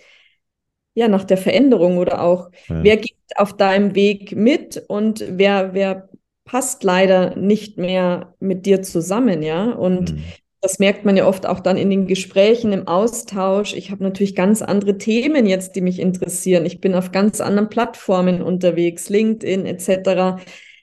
ja, 0.94 1.08
nach 1.08 1.24
der 1.24 1.38
Veränderung 1.38 1.98
oder 1.98 2.22
auch, 2.22 2.50
ja. 2.68 2.84
wer 2.84 2.96
geht 2.98 3.16
auf 3.36 3.56
deinem 3.56 3.94
Weg 3.94 4.36
mit 4.36 4.82
und 4.88 5.24
wer, 5.28 5.74
wer 5.74 6.08
passt 6.44 6.84
leider 6.84 7.36
nicht 7.36 7.78
mehr 7.78 8.34
mit 8.38 8.66
dir 8.66 8.82
zusammen, 8.82 9.42
ja. 9.42 9.72
Und 9.72 10.14
mhm. 10.14 10.24
Das 10.62 10.78
merkt 10.78 11.04
man 11.04 11.16
ja 11.16 11.26
oft 11.26 11.44
auch 11.44 11.60
dann 11.60 11.76
in 11.76 11.90
den 11.90 12.06
Gesprächen, 12.06 12.72
im 12.72 12.88
Austausch. 12.88 13.74
Ich 13.74 13.90
habe 13.90 14.02
natürlich 14.02 14.34
ganz 14.34 14.62
andere 14.62 14.96
Themen 14.96 15.44
jetzt, 15.44 15.76
die 15.76 15.82
mich 15.82 15.98
interessieren. 15.98 16.64
Ich 16.64 16.80
bin 16.80 16.94
auf 16.94 17.12
ganz 17.12 17.40
anderen 17.40 17.68
Plattformen 17.68 18.40
unterwegs, 18.40 19.10
LinkedIn 19.10 19.66
etc 19.66 20.40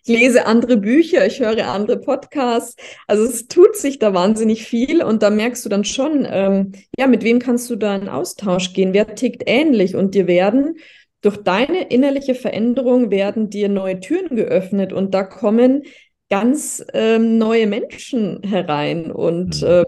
lese 0.10 0.46
andere 0.46 0.78
Bücher, 0.78 1.26
ich 1.26 1.40
höre 1.40 1.68
andere 1.68 1.98
Podcasts. 1.98 2.76
Also 3.08 3.24
es 3.24 3.48
tut 3.48 3.78
sich 3.78 4.00
da 4.00 4.14
wahnsinnig 4.14 4.64
viel 4.64 5.02
und 5.04 5.24
da 5.24 5.30
merkst 5.30 5.64
du 5.64 5.70
dann 5.70 5.86
schon, 5.86 6.28
ähm, 6.30 6.74
ja, 6.98 7.08
mit 7.08 7.24
wem 7.24 7.40
kannst 7.40 7.70
du 7.70 7.76
da 7.76 7.96
in 7.96 8.10
Austausch 8.10 8.74
gehen? 8.74 8.94
Wer 8.94 9.16
tickt 9.16 9.44
ähnlich? 9.46 9.96
Und 9.96 10.16
dir 10.16 10.28
werden 10.28 10.78
durch 11.22 11.38
deine 11.38 11.90
innerliche 11.90 12.34
Veränderung 12.34 13.12
werden 13.12 13.50
dir 13.50 13.70
neue 13.70 14.00
Türen 14.00 14.36
geöffnet 14.36 14.94
und 14.94 15.14
da 15.14 15.24
kommen 15.24 15.84
ganz 16.30 16.84
ähm, 16.94 17.38
neue 17.38 17.68
Menschen 17.68 18.42
herein 18.44 19.12
und 19.12 19.62
mhm. 19.62 19.68
äh, 19.68 19.86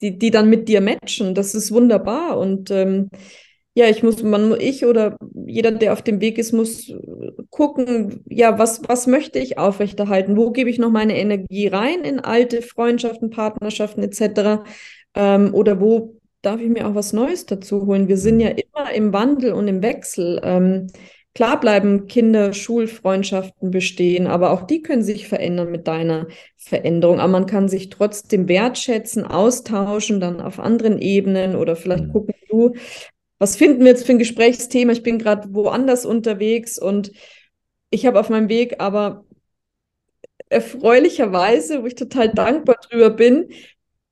die, 0.00 0.18
die 0.18 0.30
dann 0.30 0.50
mit 0.50 0.68
dir 0.68 0.80
matchen. 0.80 1.34
Das 1.34 1.54
ist 1.54 1.72
wunderbar 1.72 2.38
und 2.38 2.70
ähm, 2.70 3.10
ja, 3.76 3.90
ich 3.90 4.02
muss, 4.02 4.22
man, 4.22 4.58
ich 4.58 4.86
oder 4.86 5.18
jeder, 5.46 5.70
der 5.70 5.92
auf 5.92 6.00
dem 6.00 6.22
Weg 6.22 6.38
ist, 6.38 6.52
muss 6.52 6.90
gucken, 7.50 8.22
ja, 8.26 8.58
was, 8.58 8.80
was 8.88 9.06
möchte 9.06 9.38
ich 9.38 9.58
aufrechterhalten? 9.58 10.38
Wo 10.38 10.50
gebe 10.50 10.70
ich 10.70 10.78
noch 10.78 10.90
meine 10.90 11.18
Energie 11.18 11.66
rein 11.66 12.00
in 12.00 12.18
alte 12.18 12.62
Freundschaften, 12.62 13.28
Partnerschaften 13.28 14.02
etc. 14.02 14.64
Ähm, 15.14 15.52
oder 15.52 15.78
wo 15.78 16.16
darf 16.40 16.58
ich 16.62 16.70
mir 16.70 16.86
auch 16.88 16.94
was 16.94 17.12
Neues 17.12 17.44
dazu 17.44 17.84
holen? 17.84 18.08
Wir 18.08 18.16
sind 18.16 18.40
ja 18.40 18.48
immer 18.48 18.92
im 18.94 19.12
Wandel 19.12 19.52
und 19.52 19.68
im 19.68 19.82
Wechsel. 19.82 20.40
Ähm, 20.42 20.86
klar 21.36 21.60
bleiben 21.60 22.06
Kinder, 22.06 22.54
Schulfreundschaften 22.54 23.70
bestehen, 23.70 24.26
aber 24.26 24.52
auch 24.52 24.62
die 24.62 24.80
können 24.80 25.02
sich 25.02 25.28
verändern 25.28 25.70
mit 25.70 25.86
deiner 25.86 26.28
Veränderung. 26.56 27.20
Aber 27.20 27.30
man 27.30 27.44
kann 27.44 27.68
sich 27.68 27.90
trotzdem 27.90 28.48
wertschätzen, 28.48 29.26
austauschen, 29.26 30.18
dann 30.18 30.40
auf 30.40 30.58
anderen 30.58 30.98
Ebenen 30.98 31.54
oder 31.54 31.76
vielleicht 31.76 32.04
mhm. 32.04 32.12
gucken, 32.12 32.34
du, 32.48 32.72
was 33.38 33.54
finden 33.54 33.80
wir 33.80 33.88
jetzt 33.88 34.06
für 34.06 34.12
ein 34.12 34.18
Gesprächsthema? 34.18 34.92
Ich 34.92 35.02
bin 35.02 35.18
gerade 35.18 35.52
woanders 35.52 36.06
unterwegs 36.06 36.78
und 36.78 37.12
ich 37.90 38.06
habe 38.06 38.18
auf 38.18 38.30
meinem 38.30 38.48
Weg 38.48 38.80
aber 38.80 39.26
erfreulicherweise, 40.48 41.82
wo 41.82 41.86
ich 41.86 41.96
total 41.96 42.30
dankbar 42.30 42.76
drüber 42.88 43.10
bin, 43.10 43.50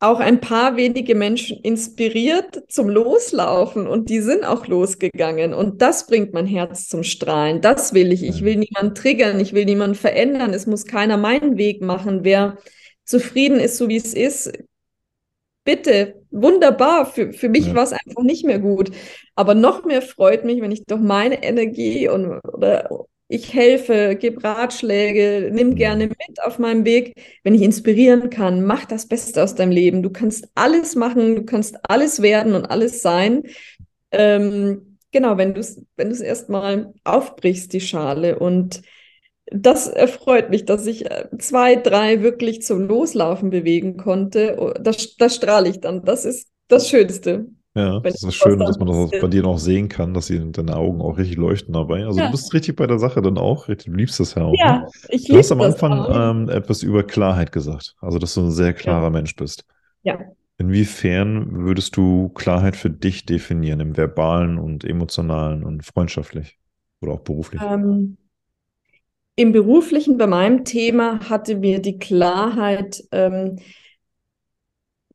auch 0.01 0.21
ein 0.21 0.41
paar 0.41 0.77
wenige 0.77 1.15
Menschen 1.15 1.59
inspiriert 1.63 2.63
zum 2.69 2.89
Loslaufen 2.89 3.87
und 3.87 4.11
die 4.11 4.21
sind 4.21 4.45
auch 4.45 4.67
losgegangen 4.67 5.55
und 5.55 5.81
das 5.81 6.07
bringt 6.07 6.33
mein 6.35 6.47
Herz 6.47 6.89
zum 6.89 7.03
Strahlen. 7.05 7.61
Das 7.61 7.95
will 7.95 8.13
ich. 8.13 8.23
Ich 8.23 8.45
will 8.45 8.57
niemanden 8.57 8.95
triggern, 8.95 9.41
ich 9.41 9.55
will 9.55 9.65
niemanden 9.65 9.95
verändern. 9.95 10.53
Es 10.53 10.67
muss 10.67 10.85
keiner 10.85 11.17
meinen 11.17 11.57
Weg 11.57 11.81
machen. 11.81 12.21
Wer 12.23 12.59
zufrieden 13.05 13.61
ist, 13.61 13.79
so 13.79 13.89
wie 13.89 13.97
es 13.97 14.13
ist, 14.15 14.53
bitte, 15.65 16.23
wunderbar. 16.31 17.07
Für, 17.07 17.33
für 17.33 17.49
mich 17.49 17.69
ja. 17.69 17.75
war 17.75 17.85
es 17.85 17.93
einfach 17.93 18.23
nicht 18.23 18.45
mehr 18.45 18.59
gut. 18.59 18.91
Aber 19.35 19.55
noch 19.55 19.85
mehr 19.85 20.03
freut 20.03 20.45
mich, 20.45 20.61
wenn 20.61 20.73
ich 20.73 20.85
doch 20.85 20.99
meine 21.01 21.43
Energie 21.43 22.09
und 22.09 22.41
oder 22.45 23.07
ich 23.29 23.55
helfe, 23.55 24.17
gebe 24.17 24.43
Ratschläge, 24.45 25.51
nimm 25.53 25.75
gerne 25.77 26.07
mit 26.09 26.43
auf 26.45 26.59
meinem 26.59 26.85
Weg, 26.85 27.15
wenn 27.43 27.55
ich 27.55 27.63
inspirieren 27.63 28.31
kann, 28.31 28.65
mach 28.65 28.85
das 28.85 29.07
Beste 29.07 29.43
aus 29.43 29.55
deinem 29.55 29.73
Leben. 29.73 30.03
Du 30.03 30.11
kannst 30.11 30.49
alles 30.55 30.95
machen, 30.95 31.37
du 31.37 31.45
kannst 31.45 31.79
alles 31.89 32.23
werden 32.23 32.55
und 32.55 32.67
alles 32.67 33.03
sein. 33.03 33.45
Ähm, 34.11 34.99
genau, 35.13 35.39
wenn 35.39 35.55
du 35.55 35.61
es 35.61 35.83
wenn 35.97 36.13
erstmal 36.13 36.93
aufbrichst, 37.05 37.73
die 37.73 37.81
Schale. 37.81 38.39
Und 38.39 38.83
das 39.47 39.89
erfreut 39.89 40.51
mich, 40.51 40.65
dass 40.65 40.87
ich 40.87 41.11
äh, 41.11 41.29
zwei, 41.39 41.77
drei 41.77 42.23
wirklich 42.23 42.63
zum 42.63 42.87
Loslaufen 42.87 43.51
bewegen 43.51 43.97
konnte. 43.97 44.57
Oh, 44.59 44.73
Das, 44.79 45.17
das 45.17 45.37
strahle 45.37 45.69
ich 45.69 45.81
dann. 45.81 46.05
Das 46.05 46.25
ist 46.25 46.49
das 46.69 46.89
Schönste. 46.89 47.47
Ja, 47.77 48.01
das 48.01 48.23
ist 48.23 48.35
schön, 48.37 48.65
dass 48.65 48.79
man 48.79 48.87
das 48.89 49.15
bei 49.19 49.27
dir 49.27 49.43
noch 49.43 49.59
sehen 49.59 49.89
kann, 49.89 50.15
dass 50.15 50.29
sie 50.29 50.53
deine 50.53 50.77
Augen 50.77 51.01
auch 51.01 51.19
richtig 51.19 51.37
leuchten 51.37 51.73
dabei. 51.75 52.07
Also 52.07 52.21
du 52.21 52.29
Ja, 52.29 52.31
bist 52.31 52.53
richtig 52.55 52.77
bei 52.77 52.87
der 52.87 52.99
Sache 53.01 53.21
dann 53.21 53.37
auch. 53.37 53.67
richtig- 53.69 53.87
Du 53.93 53.97
liebst 53.99 54.21
das 54.21 54.35
ja 54.37 54.45
auch, 54.45 54.63
ne? 54.63 54.79
ja, 54.79 54.89
ich 55.09 55.29
Du 55.29 55.39
hast 55.39 55.51
liebe 55.51 55.51
am 55.51 55.61
das 55.61 55.75
Anfang 55.75 56.07
ähm, 56.09 56.49
etwas 56.49 56.83
über 56.85 57.03
Klarheit 57.03 57.51
gesagt, 57.51 57.97
also 58.01 58.19
dass 58.21 58.35
du 58.35 58.43
ein 58.43 58.51
sehr 58.53 58.75
Ja, 58.83 58.95
klarer 58.95 59.11
Mensch 59.11 59.35
bist. 59.35 59.65
ja. 60.05 60.19
Inwiefern 60.59 61.65
würdest 61.65 61.97
du 61.97 62.31
Klarheit 62.31 62.77
für 62.77 62.91
dich 62.91 63.27
definieren, 63.27 63.81
im 63.81 63.97
verbalen 63.97 64.59
und 64.59 64.85
emotionalen 64.85 65.65
und 65.65 65.85
freundschaftlich 65.85 66.59
oder 67.01 67.13
auch 67.15 67.21
beruflich? 67.23 67.71
Ähm, 67.71 68.17
im 69.37 69.53
Beruflichen, 69.53 70.17
bei 70.17 70.27
meinem 70.27 70.65
Thema, 70.65 71.29
hatte 71.29 71.57
mir 71.57 71.81
die 71.81 71.99
Klarheit 71.99 73.03
ähm, 73.13 73.59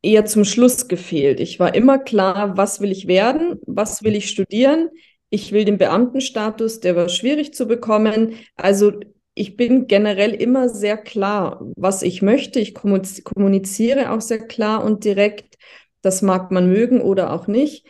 eher 0.01 0.25
zum 0.25 0.45
Schluss 0.45 0.87
gefehlt. 0.87 1.39
Ich 1.39 1.59
war 1.59 1.75
immer 1.75 1.99
klar, 1.99 2.57
was 2.57 2.81
will 2.81 2.91
ich 2.91 3.07
werden, 3.07 3.59
was 3.65 4.03
will 4.03 4.15
ich 4.15 4.29
studieren. 4.29 4.89
Ich 5.29 5.51
will 5.51 5.65
den 5.65 5.77
Beamtenstatus, 5.77 6.79
der 6.79 6.95
war 6.95 7.09
schwierig 7.09 7.53
zu 7.53 7.67
bekommen. 7.67 8.35
Also 8.55 8.93
ich 9.35 9.55
bin 9.57 9.87
generell 9.87 10.33
immer 10.33 10.69
sehr 10.69 10.97
klar, 10.97 11.61
was 11.75 12.01
ich 12.01 12.21
möchte. 12.21 12.59
Ich 12.59 12.73
kommuniz- 12.75 13.23
kommuniziere 13.23 14.11
auch 14.11 14.21
sehr 14.21 14.39
klar 14.47 14.83
und 14.83 15.03
direkt. 15.03 15.57
Das 16.01 16.21
mag 16.21 16.51
man 16.51 16.69
mögen 16.69 17.01
oder 17.01 17.33
auch 17.33 17.47
nicht. 17.47 17.85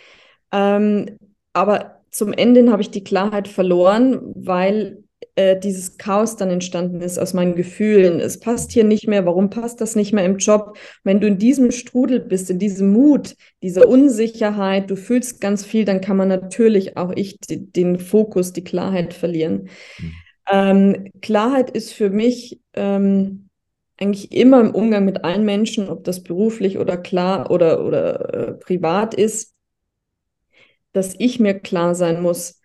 Ähm, 0.52 1.18
aber 1.54 2.02
zum 2.12 2.34
Ende 2.34 2.72
habe 2.72 2.82
ich 2.82 2.92
die 2.92 3.04
Klarheit 3.04 3.48
verloren, 3.48 4.20
weil 4.36 5.04
äh, 5.40 5.58
dieses 5.58 5.98
Chaos 5.98 6.36
dann 6.36 6.50
entstanden 6.50 7.00
ist 7.00 7.18
aus 7.18 7.34
meinen 7.34 7.56
Gefühlen. 7.56 8.20
Es 8.20 8.42
passt 8.42 8.74
hier 8.74 8.84
nicht 8.84 9.08
mehr. 9.08 9.26
Warum 9.26 9.50
passt 9.50 9.80
das 9.80 9.96
nicht 9.96 10.12
mehr 10.12 10.26
im 10.26 10.38
Job? 10.38 10.78
Wenn 11.06 11.22
du 11.22 11.28
in 11.28 11.38
diesem 11.38 11.72
Strudel 11.72 12.20
bist, 12.20 12.50
in 12.50 12.60
diesem 12.60 12.92
Mut, 12.92 13.38
dieser 13.64 13.88
Unsicherheit, 13.88 14.90
du 14.90 14.98
fühlst 14.98 15.40
ganz 15.40 15.66
viel, 15.66 15.86
dann 15.86 16.02
kann 16.02 16.18
man 16.18 16.28
natürlich 16.28 16.98
auch 16.98 17.14
ich 17.16 17.40
die, 17.40 17.72
den 17.72 18.00
Fokus, 18.00 18.52
die 18.52 18.66
Klarheit 18.66 19.14
verlieren. 19.14 19.70
Mhm. 19.98 20.14
Ähm, 20.52 21.12
Klarheit 21.22 21.70
ist 21.70 21.94
für 21.94 22.10
mich 22.10 22.60
ähm, 22.74 23.48
eigentlich 23.96 24.34
immer 24.34 24.60
im 24.60 24.72
Umgang 24.72 25.06
mit 25.06 25.24
allen 25.24 25.46
Menschen, 25.46 25.88
ob 25.88 26.04
das 26.04 26.22
beruflich 26.22 26.80
oder 26.80 26.98
klar 26.98 27.50
oder, 27.50 27.86
oder 27.86 28.34
äh, 28.34 28.54
privat 28.56 29.14
ist, 29.14 29.56
dass 30.92 31.16
ich 31.18 31.40
mir 31.40 31.54
klar 31.54 31.96
sein 31.96 32.22
muss, 32.22 32.60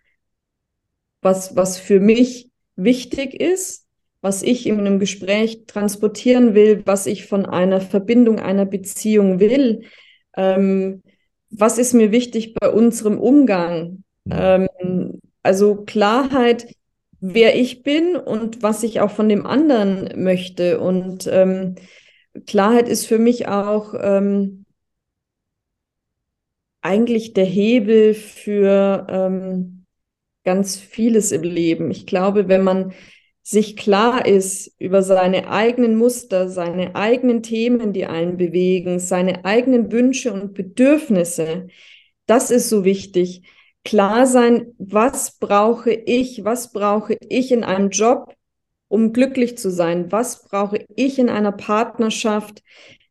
was, 1.21 1.55
was 1.55 1.77
für 1.77 2.01
mich 2.01 2.51
wichtig 2.75 3.33
ist, 3.33 3.85
was 4.21 4.41
ich 4.41 4.65
in 4.65 4.79
einem 4.79 4.99
Gespräch 4.99 5.65
transportieren 5.67 6.55
will, 6.55 6.81
was 6.85 7.05
ich 7.05 7.27
von 7.27 7.45
einer 7.45 7.79
Verbindung, 7.79 8.39
einer 8.39 8.65
Beziehung 8.65 9.39
will. 9.39 9.83
Ähm, 10.35 11.03
was 11.51 11.77
ist 11.77 11.93
mir 11.93 12.11
wichtig 12.11 12.55
bei 12.55 12.69
unserem 12.69 13.19
Umgang? 13.19 14.03
Ähm, 14.29 15.21
also 15.43 15.83
Klarheit, 15.85 16.75
wer 17.19 17.55
ich 17.55 17.83
bin 17.83 18.15
und 18.15 18.63
was 18.63 18.83
ich 18.83 18.99
auch 18.99 19.11
von 19.11 19.29
dem 19.29 19.45
anderen 19.45 20.23
möchte. 20.23 20.79
Und 20.79 21.27
ähm, 21.31 21.75
Klarheit 22.47 22.89
ist 22.89 23.05
für 23.05 23.19
mich 23.19 23.47
auch 23.47 23.93
ähm, 23.99 24.65
eigentlich 26.81 27.33
der 27.33 27.45
Hebel 27.45 28.13
für 28.13 29.07
ähm, 29.09 29.74
ganz 30.45 30.77
vieles 30.77 31.31
im 31.31 31.43
Leben. 31.43 31.91
Ich 31.91 32.05
glaube, 32.05 32.47
wenn 32.47 32.63
man 32.63 32.93
sich 33.41 33.75
klar 33.77 34.25
ist 34.25 34.73
über 34.79 35.03
seine 35.03 35.49
eigenen 35.49 35.97
Muster, 35.97 36.49
seine 36.49 36.95
eigenen 36.95 37.43
Themen, 37.43 37.93
die 37.93 38.05
einen 38.05 38.37
bewegen, 38.37 38.99
seine 38.99 39.45
eigenen 39.45 39.91
Wünsche 39.91 40.33
und 40.33 40.53
Bedürfnisse, 40.53 41.67
das 42.25 42.49
ist 42.49 42.69
so 42.69 42.85
wichtig. 42.85 43.43
Klar 43.83 44.25
sein, 44.25 44.73
was 44.79 45.37
brauche 45.37 45.91
ich, 45.91 46.43
was 46.43 46.71
brauche 46.71 47.17
ich 47.29 47.51
in 47.51 47.63
einem 47.63 47.91
Job, 47.91 48.33
um 48.87 49.13
glücklich 49.13 49.59
zu 49.59 49.69
sein? 49.69 50.11
Was 50.11 50.47
brauche 50.47 50.83
ich 50.95 51.19
in 51.19 51.29
einer 51.29 51.51
Partnerschaft, 51.51 52.63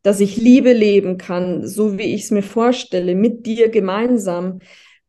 dass 0.03 0.19
ich 0.19 0.37
Liebe 0.37 0.73
leben 0.73 1.17
kann, 1.17 1.67
so 1.67 1.97
wie 1.97 2.15
ich 2.15 2.25
es 2.25 2.31
mir 2.33 2.43
vorstelle, 2.43 3.15
mit 3.15 3.47
dir 3.47 3.69
gemeinsam? 3.69 4.59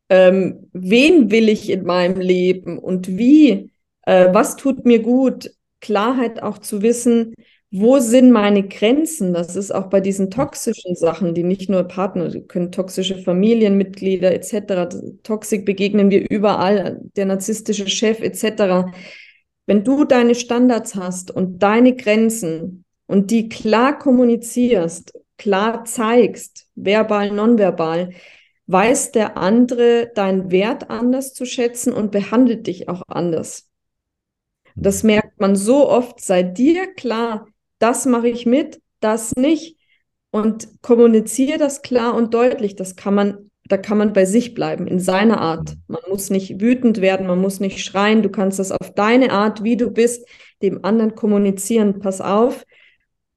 Ähm, 0.08 0.68
wen 0.72 1.30
will 1.30 1.48
ich 1.48 1.70
in 1.70 1.84
meinem 1.84 2.20
Leben 2.20 2.78
und 2.78 3.18
wie? 3.18 3.72
Äh, 4.02 4.32
was 4.32 4.56
tut 4.56 4.84
mir 4.84 5.00
gut? 5.00 5.50
Klarheit 5.80 6.42
auch 6.42 6.58
zu 6.58 6.82
wissen, 6.82 7.34
wo 7.70 7.98
sind 7.98 8.30
meine 8.30 8.66
Grenzen? 8.66 9.34
Das 9.34 9.56
ist 9.56 9.74
auch 9.74 9.88
bei 9.88 10.00
diesen 10.00 10.30
toxischen 10.30 10.94
Sachen, 10.94 11.34
die 11.34 11.42
nicht 11.42 11.68
nur 11.68 11.84
Partner, 11.84 12.28
die 12.28 12.42
können 12.42 12.72
toxische 12.72 13.18
Familienmitglieder 13.18 14.32
etc. 14.32 14.88
Toxik 15.22 15.66
begegnen 15.66 16.10
wir 16.10 16.28
überall, 16.30 17.00
der 17.16 17.26
narzisstische 17.26 17.88
Chef 17.88 18.20
etc. 18.20 18.92
Wenn 19.66 19.84
du 19.84 20.04
deine 20.04 20.34
Standards 20.34 20.94
hast 20.94 21.30
und 21.30 21.62
deine 21.62 21.96
Grenzen 21.96 22.84
und 23.06 23.30
die 23.30 23.48
klar 23.48 23.98
kommunizierst, 23.98 25.12
klar 25.36 25.84
zeigst, 25.84 26.68
verbal, 26.76 27.32
nonverbal, 27.32 28.10
weiß 28.66 29.12
der 29.12 29.36
andere 29.36 30.10
deinen 30.14 30.50
Wert 30.50 30.90
anders 30.90 31.34
zu 31.34 31.46
schätzen 31.46 31.92
und 31.92 32.10
behandelt 32.10 32.66
dich 32.66 32.88
auch 32.88 33.02
anders. 33.06 33.68
Das 34.74 35.02
merkt 35.02 35.40
man 35.40 35.56
so 35.56 35.88
oft. 35.88 36.20
Sei 36.20 36.42
dir 36.42 36.86
klar, 36.94 37.46
das 37.78 38.06
mache 38.06 38.28
ich 38.28 38.46
mit, 38.46 38.80
das 39.00 39.34
nicht. 39.36 39.76
Und 40.30 40.68
kommuniziere 40.82 41.58
das 41.58 41.80
klar 41.82 42.14
und 42.14 42.34
deutlich. 42.34 42.76
Das 42.76 42.94
kann 42.96 43.14
man, 43.14 43.50
da 43.64 43.78
kann 43.78 43.96
man 43.96 44.12
bei 44.12 44.26
sich 44.26 44.52
bleiben, 44.52 44.86
in 44.86 45.00
seiner 45.00 45.40
Art. 45.40 45.74
Man 45.86 46.02
muss 46.10 46.28
nicht 46.28 46.60
wütend 46.60 47.00
werden, 47.00 47.26
man 47.26 47.40
muss 47.40 47.58
nicht 47.58 47.82
schreien. 47.82 48.22
Du 48.22 48.28
kannst 48.28 48.58
das 48.58 48.72
auf 48.72 48.92
deine 48.94 49.32
Art, 49.32 49.64
wie 49.64 49.76
du 49.76 49.90
bist, 49.90 50.28
dem 50.60 50.84
anderen 50.84 51.14
kommunizieren. 51.14 52.00
Pass 52.00 52.20
auf, 52.20 52.66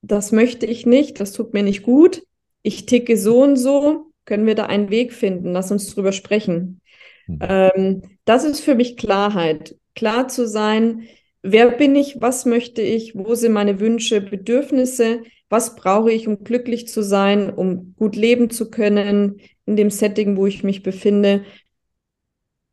das 0.01 0.31
möchte 0.31 0.65
ich 0.65 0.85
nicht, 0.85 1.19
das 1.19 1.31
tut 1.31 1.53
mir 1.53 1.63
nicht 1.63 1.83
gut. 1.83 2.23
Ich 2.63 2.85
ticke 2.85 3.15
so 3.15 3.43
und 3.43 3.55
so. 3.55 4.08
Können 4.29 4.45
wir 4.45 4.53
da 4.53 4.67
einen 4.67 4.91
Weg 4.91 5.11
finden? 5.11 5.53
Lass 5.53 5.71
uns 5.71 5.91
drüber 5.91 6.11
sprechen. 6.11 6.81
Mhm. 7.25 7.39
Ähm, 7.41 8.01
das 8.25 8.43
ist 8.43 8.59
für 8.59 8.75
mich 8.75 8.95
Klarheit. 8.95 9.75
Klar 9.95 10.27
zu 10.27 10.47
sein, 10.47 11.07
wer 11.41 11.71
bin 11.71 11.95
ich, 11.95 12.21
was 12.21 12.45
möchte 12.45 12.83
ich, 12.83 13.15
wo 13.15 13.33
sind 13.33 13.53
meine 13.53 13.79
Wünsche, 13.79 14.21
Bedürfnisse, 14.21 15.23
was 15.49 15.73
brauche 15.75 16.11
ich, 16.11 16.27
um 16.27 16.43
glücklich 16.43 16.87
zu 16.87 17.01
sein, 17.01 17.51
um 17.51 17.95
gut 17.97 18.15
leben 18.15 18.51
zu 18.51 18.69
können 18.69 19.41
in 19.65 19.75
dem 19.75 19.89
Setting, 19.89 20.37
wo 20.37 20.45
ich 20.45 20.63
mich 20.63 20.83
befinde. 20.83 21.43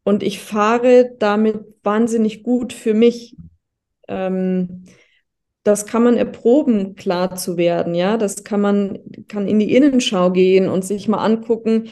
Und 0.05 0.23
ich 0.23 0.41
fahre 0.41 1.17
damit 1.19 1.57
wahnsinnig 1.83 2.43
gut 2.43 2.75
für 2.75 2.93
mich. 2.93 3.35
Ähm, 4.09 4.85
das 5.67 5.87
kann 5.87 6.05
man 6.05 6.17
erproben, 6.17 6.95
klar 6.95 7.35
zu 7.35 7.57
werden, 7.57 7.95
ja. 7.95 8.17
Das 8.17 8.45
kann 8.45 8.61
man, 8.61 8.99
kann 9.29 9.49
in 9.49 9.59
die 9.59 9.75
Innenschau 9.75 10.31
gehen 10.31 10.69
und 10.69 10.85
sich 10.85 11.09
mal 11.09 11.25
angucken, 11.25 11.89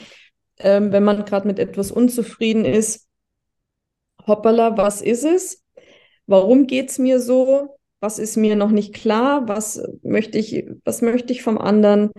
ähm, 0.59 0.93
wenn 0.93 1.03
man 1.03 1.25
gerade 1.25 1.47
mit 1.47 1.59
etwas 1.59 1.91
unzufrieden 1.91 2.65
ist. 2.65 3.09
Hoppala, 4.27 4.77
was 4.77 5.03
ist 5.03 5.25
es? 5.25 5.65
Warum 6.27 6.67
geht 6.67 6.91
es 6.91 6.99
mir 6.99 7.21
so? 7.21 7.77
Was 8.01 8.19
ist 8.19 8.37
mir 8.37 8.55
noch 8.55 8.71
nicht 8.71 8.95
klar? 8.95 9.49
Was 9.49 9.83
möchte 10.03 10.39
ich, 10.39 10.67
was 10.85 11.03
möchte 11.03 11.33
ich 11.33 11.43
vom 11.43 11.59
anderen? 11.59 12.11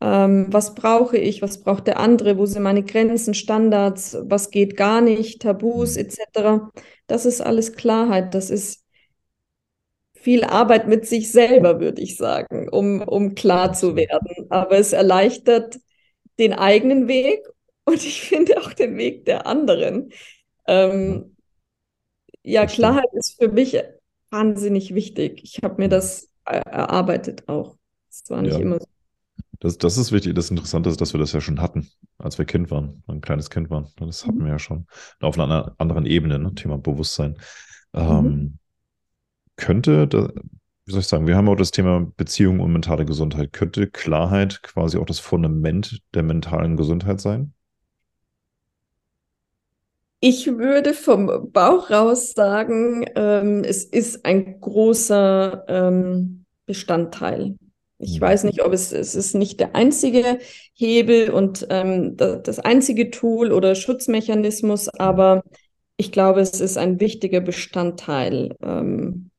Ähm, 0.00 0.46
was 0.50 0.74
brauche 0.74 1.16
ich? 1.16 1.42
Was 1.42 1.62
braucht 1.62 1.86
der 1.86 2.00
andere? 2.00 2.38
Wo 2.38 2.46
sind 2.46 2.62
meine 2.62 2.82
Grenzen, 2.82 3.34
Standards? 3.34 4.16
Was 4.22 4.50
geht 4.50 4.76
gar 4.76 5.00
nicht? 5.00 5.42
Tabus 5.42 5.96
etc. 5.96 6.70
Das 7.06 7.24
ist 7.24 7.40
alles 7.40 7.74
Klarheit. 7.74 8.34
Das 8.34 8.50
ist 8.50 8.84
viel 10.28 10.44
Arbeit 10.44 10.86
mit 10.88 11.06
sich 11.06 11.32
selber, 11.32 11.80
würde 11.80 12.02
ich 12.02 12.18
sagen, 12.18 12.68
um, 12.68 13.00
um 13.00 13.34
klar 13.34 13.72
zu 13.72 13.96
werden. 13.96 14.44
Aber 14.50 14.76
es 14.76 14.92
erleichtert 14.92 15.78
den 16.38 16.52
eigenen 16.52 17.08
Weg 17.08 17.48
und 17.86 18.04
ich 18.04 18.20
finde 18.28 18.60
auch 18.60 18.74
den 18.74 18.98
Weg 18.98 19.24
der 19.24 19.46
anderen. 19.46 20.12
Ähm, 20.66 21.34
ja. 22.42 22.66
Klarheit 22.66 23.08
ist 23.14 23.38
für 23.40 23.48
mich 23.48 23.82
wahnsinnig 24.28 24.94
wichtig. 24.94 25.40
Ich 25.42 25.60
habe 25.62 25.80
mir 25.80 25.88
das 25.88 26.28
erarbeitet 26.44 27.48
auch. 27.48 27.78
Das 28.10 28.28
war 28.28 28.42
nicht 28.42 28.52
Ja. 28.52 28.60
immer 28.60 28.80
so. 28.80 28.86
Das, 29.60 29.78
das 29.78 29.96
ist 29.96 30.12
wichtig. 30.12 30.34
Das 30.34 30.50
Interessante 30.50 30.90
ist, 30.90 31.00
dass 31.00 31.14
wir 31.14 31.20
das 31.20 31.32
ja 31.32 31.40
schon 31.40 31.62
hatten, 31.62 31.88
als 32.18 32.36
wir 32.36 32.44
Kind 32.44 32.70
waren, 32.70 33.02
ein 33.06 33.22
kleines 33.22 33.48
Kind 33.48 33.70
waren. 33.70 33.88
Das 33.96 34.26
hatten 34.26 34.44
wir 34.44 34.48
ja 34.52 34.58
schon. 34.58 34.86
Auf 35.20 35.38
einer 35.38 35.74
anderen 35.78 36.04
Ebene, 36.04 36.38
ne? 36.38 36.54
Thema 36.54 36.76
Bewusstsein. 36.76 37.38
Ähm, 37.94 38.24
mhm. 38.24 38.58
Könnte, 39.58 40.06
da, 40.06 40.30
wie 40.86 40.92
soll 40.92 41.00
ich 41.00 41.06
sagen, 41.08 41.26
wir 41.26 41.36
haben 41.36 41.48
auch 41.48 41.56
das 41.56 41.72
Thema 41.72 42.10
Beziehung 42.16 42.60
und 42.60 42.72
mentale 42.72 43.04
Gesundheit. 43.04 43.52
Könnte 43.52 43.88
Klarheit 43.88 44.62
quasi 44.62 44.96
auch 44.96 45.04
das 45.04 45.18
Fundament 45.18 46.00
der 46.14 46.22
mentalen 46.22 46.76
Gesundheit 46.76 47.20
sein? 47.20 47.52
Ich 50.20 50.46
würde 50.46 50.94
vom 50.94 51.50
Bauch 51.52 51.90
raus 51.90 52.32
sagen, 52.32 53.04
ähm, 53.14 53.62
es 53.64 53.84
ist 53.84 54.24
ein 54.24 54.60
großer 54.60 55.64
ähm, 55.68 56.44
Bestandteil. 56.66 57.56
Ich 57.98 58.20
mhm. 58.20 58.24
weiß 58.24 58.44
nicht, 58.44 58.64
ob 58.64 58.72
es, 58.72 58.92
es 58.92 59.14
ist 59.14 59.34
nicht 59.34 59.60
der 59.60 59.74
einzige 59.74 60.38
Hebel 60.72 61.30
und 61.30 61.66
ähm, 61.70 62.16
das, 62.16 62.42
das 62.44 62.58
einzige 62.60 63.10
Tool 63.10 63.52
oder 63.52 63.74
Schutzmechanismus, 63.74 64.88
aber 64.88 65.42
ich 65.96 66.12
glaube, 66.12 66.40
es 66.40 66.60
ist 66.60 66.78
ein 66.78 67.00
wichtiger 67.00 67.40
Bestandteil, 67.40 68.56
ähm, 68.62 69.30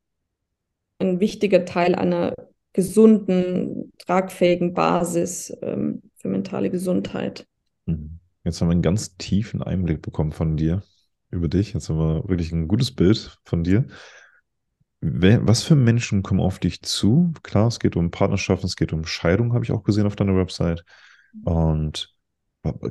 ein 1.00 1.20
wichtiger 1.20 1.66
Teil 1.66 1.96
einer 1.96 2.34
gesunden, 2.74 3.92
tragfähigen 3.98 4.74
Basis 4.74 5.56
ähm, 5.62 6.04
für 6.16 6.28
mentale 6.28 6.70
Gesundheit. 6.70 7.48
Mhm. 7.86 8.20
Jetzt 8.44 8.62
haben 8.62 8.70
wir 8.70 8.74
einen 8.74 8.82
ganz 8.82 9.18
tiefen 9.18 9.62
Einblick 9.62 10.02
bekommen 10.02 10.32
von 10.32 10.56
dir, 10.56 10.84
über 11.30 11.48
dich. 11.48 11.74
Jetzt 11.74 11.90
haben 11.90 11.98
wir 11.98 12.30
wirklich 12.30 12.52
ein 12.52 12.68
gutes 12.68 12.92
Bild 12.92 13.38
von 13.44 13.64
dir. 13.64 13.86
Was 15.02 15.64
für 15.64 15.76
Menschen 15.76 16.24
kommen 16.24 16.42
auf 16.42 16.60
dich 16.60 16.82
zu? 16.82 17.34
Klar, 17.44 17.68
es 17.68 17.80
geht 17.80 17.96
um 17.96 18.12
Partnerschaften, 18.12 18.66
es 18.66 18.76
geht 18.76 18.92
um 18.92 19.06
Scheidung, 19.06 19.54
habe 19.54 19.64
ich 19.64 19.72
auch 19.72 19.84
gesehen 19.84 20.06
auf 20.06 20.16
deiner 20.16 20.36
Website. 20.36 20.84
Und 21.44 22.14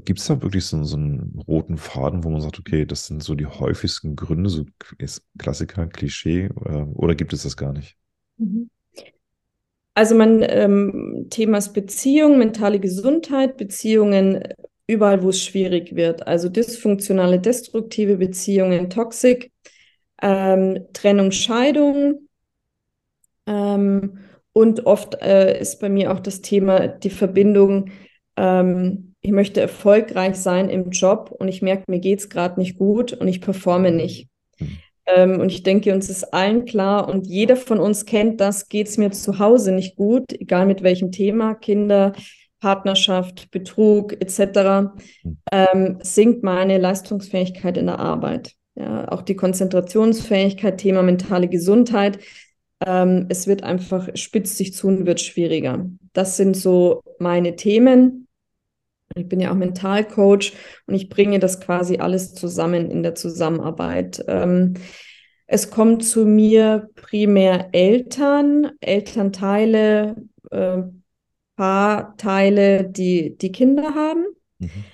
gibt 0.05 0.19
es 0.19 0.27
da 0.27 0.41
wirklich 0.43 0.65
so, 0.65 0.83
so, 0.85 0.97
einen 0.97 1.43
roten 1.47 1.77
Faden, 1.77 2.25
wo 2.25 2.31
man 2.31 2.41
sagt, 2.41 2.59
okay, 2.59 2.87
das 2.87 3.07
sind 3.07 3.23
so 3.23 3.35
die 3.35 3.47
häufigsten 3.47 4.17
Gründe, 4.17 4.49
so 4.49 4.65
ist 4.97 5.23
Klassiker, 5.39 5.87
Klischee, 5.87 6.49
äh, 6.65 6.83
oder 6.95 7.15
gibt 7.15 7.33
es 7.33 7.43
das 7.43 7.57
gar 7.57 7.73
nicht? 7.73 7.97
Mhm. 8.39 8.71
Also 9.95 10.15
mein 10.15 10.45
ähm, 10.49 11.27
Thema 11.29 11.59
ist 11.59 11.73
Beziehung, 11.73 12.39
mentale 12.39 12.79
Gesundheit, 12.79 13.57
Beziehungen 13.57 14.45
überall, 14.87 15.23
wo 15.23 15.31
es 15.31 15.43
schwierig 15.43 15.97
wird. 15.97 16.27
Also 16.27 16.49
dysfunktionale, 16.49 17.41
destruktive 17.41 18.17
Beziehungen, 18.17 18.91
Toxik 18.91 19.51
ähm, 20.23 20.87
Trennung, 20.93 21.31
Scheidung. 21.31 22.29
Ähm, 23.47 24.19
und 24.53 24.87
oft 24.87 25.21
äh, 25.23 25.61
ist 25.61 25.81
bei 25.81 25.89
mir 25.89 26.13
auch 26.13 26.21
das 26.21 26.41
Thema 26.41 26.89
die 26.89 27.11
Verbindung, 27.11 27.91
ähm, 28.37 29.08
ich 29.29 29.35
möchte 29.35 29.61
erfolgreich 29.61 30.37
sein 30.37 30.71
im 30.71 30.89
Job 30.89 31.31
und 31.39 31.49
ich 31.49 31.61
merke, 31.61 31.85
mir 31.87 31.99
geht 31.99 32.21
es 32.21 32.31
gerade 32.31 32.59
nicht 32.59 32.79
gut 32.79 33.13
und 33.13 33.29
ich 33.29 33.43
performe 33.43 33.91
nicht. 33.93 34.31
Ähm, 35.05 35.39
und 35.39 35.53
ich 35.53 35.63
denke, 35.63 35.93
uns 35.93 36.09
ist 36.09 36.33
allen 36.33 36.65
klar 36.65 37.11
und 37.11 37.27
jeder 37.27 37.57
von 37.57 37.79
uns 37.79 38.07
kennt 38.07 38.41
das, 38.41 38.71
geht 38.71 38.89
es 38.89 38.97
mir 38.97 39.11
zu 39.11 39.39
Hause 39.39 39.73
nicht 39.73 39.97
gut, 39.97 40.33
egal 40.33 40.65
mit 40.65 40.83
welchem 40.83 41.13
Thema, 41.13 41.55
Kinder, 41.55 42.15
Partnerschaft, 42.59 43.51
Betrug 43.51 44.15
etc., 44.15 44.95
ähm, 45.53 45.99
sinkt 46.01 46.43
meine 46.43 46.79
Leistungsfähigkeit 46.79 47.77
in 47.77 47.85
der 47.85 47.99
Arbeit 47.99 48.55
ja, 48.77 49.13
auch 49.13 49.21
die 49.21 49.37
Konzentrationsfähigkeit, 49.37 50.79
Thema 50.79 51.03
mentale 51.03 51.49
Gesundheit. 51.49 52.19
Ähm, 52.87 53.27
es 53.29 53.47
wird 53.47 53.63
einfach, 53.63 54.09
spitzt 54.15 54.57
sich 54.57 54.73
zu 54.73 54.89
und 54.89 55.05
wird 55.05 55.21
schwieriger. 55.21 55.85
Das 56.15 56.39
sind 56.39 56.57
so 56.57 57.03
meine 57.19 57.57
Themen. 57.57 58.28
Ich 59.15 59.29
bin 59.29 59.41
ja 59.41 59.51
auch 59.51 59.57
Mentalcoach 59.57 60.53
und 60.87 60.95
ich 60.95 61.09
bringe 61.09 61.39
das 61.39 61.61
quasi 61.61 61.99
alles 61.99 62.35
zusammen 62.35 62.91
in 62.91 63.03
der 63.03 63.15
Zusammenarbeit. 63.15 64.25
Ähm, 64.29 64.75
es 65.47 65.71
kommt 65.71 66.05
zu 66.05 66.27
mir 66.27 66.91
primär 66.95 67.71
Eltern, 67.73 68.73
Elternteile, 68.81 70.17
äh, 70.51 70.83
Paarteile, 71.57 72.85
die, 72.85 73.37
die 73.37 73.53
Kinder 73.53 73.95
haben. 73.95 74.27
Mhm 74.59 74.85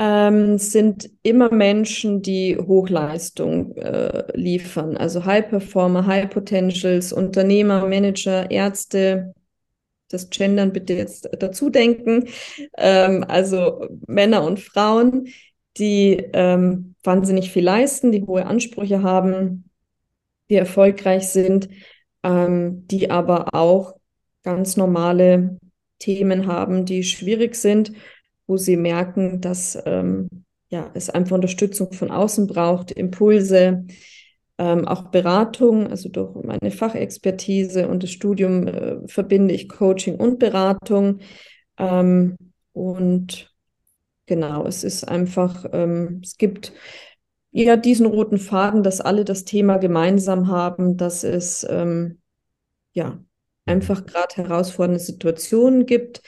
ähm, 0.00 0.56
sind 0.56 1.10
immer 1.22 1.52
Menschen, 1.52 2.22
die 2.22 2.56
Hochleistung 2.56 3.76
äh, 3.76 4.24
liefern. 4.34 4.96
Also 4.96 5.26
High 5.26 5.46
Performer, 5.50 6.06
High 6.06 6.30
Potentials, 6.30 7.12
Unternehmer, 7.12 7.86
Manager, 7.86 8.50
Ärzte, 8.50 9.34
das 10.10 10.30
Gendern 10.30 10.72
bitte 10.72 10.94
jetzt 10.94 11.28
dazu 11.38 11.70
denken. 11.70 12.28
Ähm, 12.76 13.24
also 13.26 13.86
Männer 14.06 14.44
und 14.44 14.60
Frauen, 14.60 15.28
die 15.76 16.24
ähm, 16.32 16.94
wahnsinnig 17.02 17.50
viel 17.50 17.64
leisten, 17.64 18.12
die 18.12 18.22
hohe 18.22 18.46
Ansprüche 18.46 19.02
haben, 19.02 19.70
die 20.50 20.56
erfolgreich 20.56 21.28
sind, 21.28 21.68
ähm, 22.22 22.86
die 22.88 23.10
aber 23.10 23.54
auch 23.54 23.94
ganz 24.42 24.76
normale 24.76 25.58
Themen 25.98 26.46
haben, 26.46 26.84
die 26.84 27.04
schwierig 27.04 27.54
sind 27.54 27.92
wo 28.50 28.56
sie 28.56 28.76
merken, 28.76 29.40
dass 29.40 29.80
ähm, 29.86 30.28
ja, 30.70 30.90
es 30.94 31.08
einfach 31.08 31.36
Unterstützung 31.36 31.92
von 31.92 32.10
außen 32.10 32.48
braucht, 32.48 32.90
Impulse, 32.90 33.86
ähm, 34.60 34.86
auch 34.86 35.04
Beratung, 35.04 35.86
also 35.86 36.10
durch 36.10 36.34
meine 36.44 36.70
Fachexpertise 36.70 37.88
und 37.88 38.02
das 38.02 38.10
Studium 38.10 38.66
äh, 38.66 39.08
verbinde 39.08 39.54
ich 39.54 39.70
Coaching 39.70 40.16
und 40.16 40.38
Beratung. 40.38 41.20
Ähm, 41.78 42.36
und 42.74 43.54
genau, 44.26 44.66
es 44.66 44.84
ist 44.84 45.04
einfach, 45.08 45.64
ähm, 45.72 46.20
es 46.22 46.36
gibt 46.36 46.74
ja 47.52 47.78
diesen 47.78 48.04
roten 48.04 48.36
Faden, 48.36 48.82
dass 48.82 49.00
alle 49.00 49.24
das 49.24 49.46
Thema 49.46 49.78
gemeinsam 49.78 50.48
haben, 50.48 50.98
dass 50.98 51.24
es 51.24 51.66
ähm, 51.68 52.20
ja 52.92 53.18
einfach 53.64 54.04
gerade 54.04 54.34
herausfordernde 54.36 55.00
Situationen 55.00 55.86
gibt, 55.86 56.20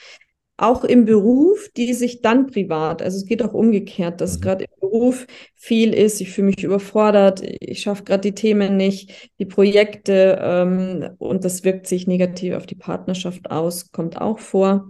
auch 0.57 0.83
im 0.83 1.05
Beruf, 1.05 1.69
die 1.75 1.93
sich 1.93 2.21
dann 2.21 2.47
privat, 2.47 3.01
also 3.01 3.17
es 3.17 3.25
geht 3.25 3.41
auch 3.41 3.53
umgekehrt, 3.53 4.21
dass 4.21 4.37
mhm. 4.37 4.41
gerade 4.41 4.63
im 4.65 4.79
Beruf 4.79 5.25
viel 5.55 5.93
ist, 5.93 6.21
ich 6.21 6.31
fühle 6.31 6.47
mich 6.47 6.63
überfordert, 6.63 7.41
ich 7.43 7.81
schaffe 7.81 8.03
gerade 8.03 8.21
die 8.21 8.35
Themen 8.35 8.77
nicht, 8.77 9.31
die 9.39 9.45
Projekte 9.45 10.37
ähm, 10.41 11.09
und 11.17 11.43
das 11.43 11.63
wirkt 11.63 11.87
sich 11.87 12.05
negativ 12.05 12.53
auf 12.53 12.65
die 12.65 12.75
Partnerschaft 12.75 13.49
aus, 13.49 13.91
kommt 13.91 14.21
auch 14.21 14.39
vor. 14.39 14.89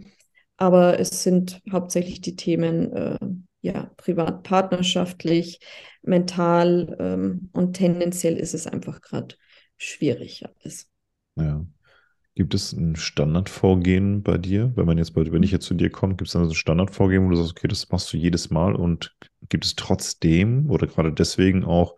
Aber 0.58 1.00
es 1.00 1.24
sind 1.24 1.62
hauptsächlich 1.72 2.22
die 2.22 2.36
Themen, 2.36 2.94
äh, 2.94 3.18
ja, 3.62 3.92
privat, 3.98 4.44
partnerschaftlich, 4.44 5.60
mental 6.02 6.96
ähm, 7.00 7.50
und 7.54 7.74
tendenziell 7.74 8.38
ist 8.38 8.54
es 8.54 8.68
einfach 8.68 9.02
gerade 9.02 9.36
schwierig 9.78 10.44
alles. 10.46 10.90
Ja. 11.36 11.66
Gibt 12.36 12.56
es 12.56 12.74
ein 12.74 12.96
Standardvorgehen 12.96 14.24
bei 14.24 14.40
dir? 14.40 14.72
Wenn 14.76 14.88
man 14.88 14.98
jetzt, 14.98 15.16
wenn 15.16 15.44
ich 15.44 15.52
jetzt 15.52 15.66
zu 15.66 15.76
dir 15.76 15.92
komme, 15.92 16.16
gibt 16.16 16.28
es 16.28 16.34
dann 16.34 16.46
so 16.46 16.52
ein 16.52 16.56
Standardvorgehen, 16.56 17.26
wo 17.26 17.30
du 17.30 17.36
sagst, 17.36 17.52
okay, 17.52 17.68
das 17.68 17.90
machst 17.92 18.12
du 18.12 18.18
jedes 18.18 18.50
Mal 18.50 18.76
und 18.76 19.16
gibt 19.50 19.66
es 19.66 19.76
trotzdem 19.76 20.70
oder 20.72 20.88
gerade 20.88 21.14
deswegen 21.14 21.64
auch 21.64 21.96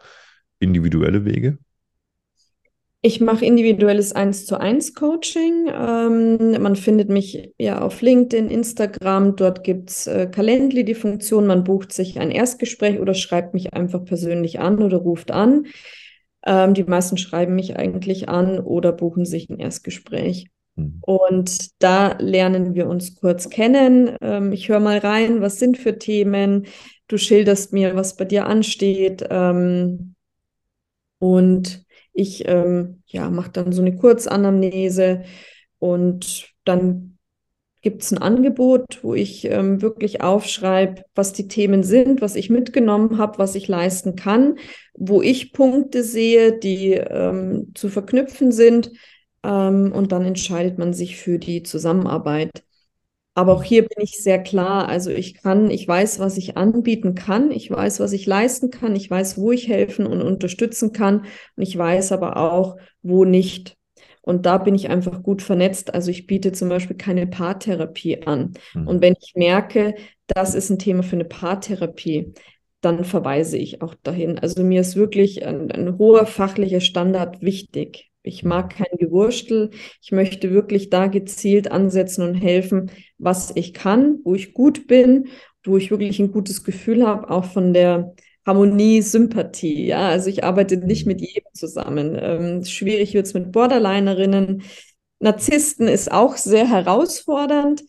individuelle 0.60 1.24
Wege? 1.24 1.58
Ich 3.02 3.22
mache 3.22 3.46
individuelles 3.46 4.14
1 4.14 4.48
zu 4.48 4.60
1 4.60 4.96
Coaching. 4.96 5.68
Ähm, 5.68 6.60
man 6.60 6.76
findet 6.76 7.08
mich 7.08 7.54
ja 7.60 7.82
auf 7.82 8.02
LinkedIn, 8.02 8.50
Instagram. 8.50 9.36
Dort 9.36 9.64
gibt 9.64 9.92
es 9.92 10.08
äh, 10.08 10.26
Calendly, 10.26 10.84
die 10.84 10.96
Funktion. 10.96 11.46
Man 11.46 11.64
bucht 11.64 11.94
sich 11.94 12.20
ein 12.20 12.32
Erstgespräch 12.32 13.00
oder 13.00 13.14
schreibt 13.14 13.54
mich 13.54 13.76
einfach 13.76 14.04
persönlich 14.04 14.60
an 14.60 14.82
oder 14.82 14.98
ruft 14.98 15.30
an. 15.30 15.68
Ähm, 16.46 16.74
die 16.74 16.84
meisten 16.84 17.18
schreiben 17.18 17.56
mich 17.56 17.78
eigentlich 17.78 18.30
an 18.30 18.60
oder 18.60 18.92
buchen 18.92 19.26
sich 19.26 19.50
ein 19.50 19.60
Erstgespräch. 19.60 20.48
Mhm. 20.76 21.00
Und 21.02 21.82
da 21.82 22.16
lernen 22.20 22.76
wir 22.76 22.88
uns 22.88 23.16
kurz 23.16 23.50
kennen. 23.50 24.16
Ähm, 24.22 24.52
ich 24.52 24.70
höre 24.70 24.80
mal 24.80 25.00
rein, 25.00 25.42
was 25.42 25.60
sind 25.60 25.78
für 25.78 25.98
Themen. 25.98 26.68
Du 27.08 27.18
schilderst 27.18 27.74
mir, 27.74 27.96
was 27.96 28.16
bei 28.16 28.26
dir 28.26 28.46
ansteht. 28.48 29.26
Ähm, 29.30 30.16
und 31.20 31.86
ich 32.14 32.48
ähm, 32.48 33.04
ja, 33.08 33.30
mache 33.30 33.52
dann 33.52 33.72
so 33.72 33.82
eine 33.82 33.96
Kurzanamnese 33.96 35.24
und 35.80 36.54
dann 36.64 37.15
gibt 37.86 38.02
es 38.02 38.12
ein 38.12 38.18
Angebot, 38.18 39.04
wo 39.04 39.14
ich 39.14 39.46
ähm, 39.46 39.84
wirklich 39.84 40.22
aufschreibe, 40.22 41.04
was 41.14 41.34
die 41.34 41.48
Themen 41.48 41.84
sind, 41.84 42.20
was 42.20 42.36
ich 42.36 42.50
mitgenommen 42.50 43.20
habe, 43.20 43.38
was 43.38 43.54
ich 43.54 43.68
leisten 43.68 44.16
kann, 44.16 44.58
wo 44.96 45.22
ich 45.22 45.54
Punkte 45.54 46.04
sehe, 46.04 46.58
die 46.58 46.94
ähm, 46.94 47.74
zu 47.76 47.90
verknüpfen 47.90 48.52
sind. 48.52 48.90
Ähm, 49.44 49.92
und 49.92 50.12
dann 50.12 50.26
entscheidet 50.26 50.80
man 50.80 50.94
sich 50.94 51.18
für 51.18 51.38
die 51.38 51.62
Zusammenarbeit. 51.62 52.64
Aber 53.36 53.54
auch 53.54 53.64
hier 53.64 53.84
bin 53.84 54.04
ich 54.04 54.18
sehr 54.18 54.42
klar. 54.42 54.90
Also 54.90 55.12
ich 55.12 55.36
kann, 55.36 55.70
ich 55.70 55.88
weiß, 55.88 56.18
was 56.18 56.38
ich 56.38 56.58
anbieten 56.58 57.14
kann. 57.14 57.52
Ich 57.52 57.70
weiß, 57.70 58.00
was 58.00 58.14
ich 58.14 58.26
leisten 58.26 58.72
kann. 58.72 58.96
Ich 58.96 59.12
weiß, 59.12 59.38
wo 59.38 59.52
ich 59.52 59.68
helfen 59.68 60.08
und 60.08 60.24
unterstützen 60.24 60.92
kann. 60.92 61.20
Und 61.56 61.62
ich 61.62 61.78
weiß 61.78 62.14
aber 62.14 62.38
auch, 62.38 62.78
wo 63.04 63.26
nicht. 63.26 63.78
Und 64.26 64.48
da 64.48 64.58
bin 64.58 64.74
ich 64.74 64.90
einfach 64.90 65.22
gut 65.22 65.44
vernetzt. 65.44 65.94
Also 65.94 66.10
ich 66.10 66.26
biete 66.26 66.52
zum 66.52 66.68
Beispiel 66.68 66.98
keine 66.98 67.28
Paartherapie 67.28 68.26
an. 68.26 68.54
Mhm. 68.74 68.88
Und 68.88 69.02
wenn 69.02 69.14
ich 69.22 69.34
merke, 69.36 69.94
das 70.26 70.56
ist 70.56 70.72
ein 70.72 70.80
Thema 70.80 71.04
für 71.04 71.16
eine 71.16 71.26
Paartherapie, 71.26 72.34
dann 72.82 73.04
verweise 73.04 73.58
ich 73.58 73.84
auch 73.84 73.94
dahin. 74.02 74.40
Also 74.40 74.64
mir 74.64 74.82
ist 74.82 74.96
wirklich 74.96 75.46
ein, 75.46 75.72
ein 75.72 76.00
hoher 76.00 76.26
fachlicher 76.26 76.82
Standard 76.82 77.42
wichtig. 77.42 78.10
Ich 78.24 78.44
mag 78.44 78.76
kein 78.76 78.98
Gewurstel. 78.98 79.70
Ich 80.02 80.12
möchte 80.12 80.50
wirklich 80.50 80.90
da 80.90 81.06
gezielt 81.06 81.72
ansetzen 81.72 82.24
und 82.24 82.34
helfen, 82.34 82.90
was 83.20 83.52
ich 83.56 83.76
kann, 83.76 84.22
wo 84.24 84.34
ich 84.34 84.56
gut 84.56 84.88
bin, 84.88 85.28
wo 85.64 85.78
ich 85.78 85.92
wirklich 85.92 86.20
ein 86.20 86.32
gutes 86.32 86.64
Gefühl 86.64 87.06
habe, 87.06 87.30
auch 87.30 87.46
von 87.46 87.74
der 87.74 88.16
Harmonie, 88.46 89.02
Sympathie. 89.02 89.88
Ja, 89.88 90.10
also 90.10 90.30
ich 90.30 90.44
arbeite 90.44 90.78
nicht 90.78 91.08
mit 91.08 91.22
jedem 91.22 91.52
zusammen. 91.54 92.18
Ähm, 92.20 92.64
schwierig 92.64 93.14
wird 93.14 93.26
es 93.26 93.34
mit 93.34 93.52
Borderlinerinnen. 93.52 94.64
Narzissten 95.20 95.88
ist 95.88 96.12
auch 96.12 96.38
sehr 96.38 96.70
herausfordernd. 96.70 97.84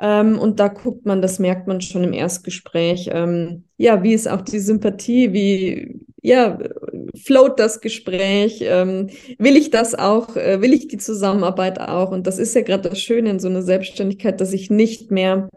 Ähm, 0.00 0.38
und 0.38 0.58
da 0.60 0.68
guckt 0.68 1.04
man, 1.06 1.20
das 1.22 1.38
merkt 1.38 1.66
man 1.68 1.80
schon 1.80 2.02
im 2.04 2.12
Erstgespräch. 2.12 3.10
Ähm, 3.12 3.64
ja, 3.76 4.02
wie 4.02 4.14
ist 4.14 4.28
auch 4.28 4.40
die 4.40 4.58
Sympathie? 4.58 5.32
Wie, 5.32 6.00
ja, 6.22 6.58
float 7.22 7.60
das 7.60 7.80
Gespräch? 7.80 8.60
Ähm, 8.62 9.10
will 9.38 9.56
ich 9.56 9.70
das 9.70 9.94
auch? 9.94 10.36
Äh, 10.36 10.62
will 10.62 10.72
ich 10.72 10.88
die 10.88 10.98
Zusammenarbeit 10.98 11.80
auch? 11.80 12.10
Und 12.10 12.26
das 12.26 12.38
ist 12.38 12.54
ja 12.54 12.62
gerade 12.62 12.88
das 12.88 13.00
Schöne 13.00 13.30
in 13.30 13.40
so 13.40 13.48
einer 13.48 13.62
Selbstständigkeit, 13.62 14.40
dass 14.40 14.52
ich 14.54 14.70
nicht 14.70 15.10
mehr, 15.10 15.50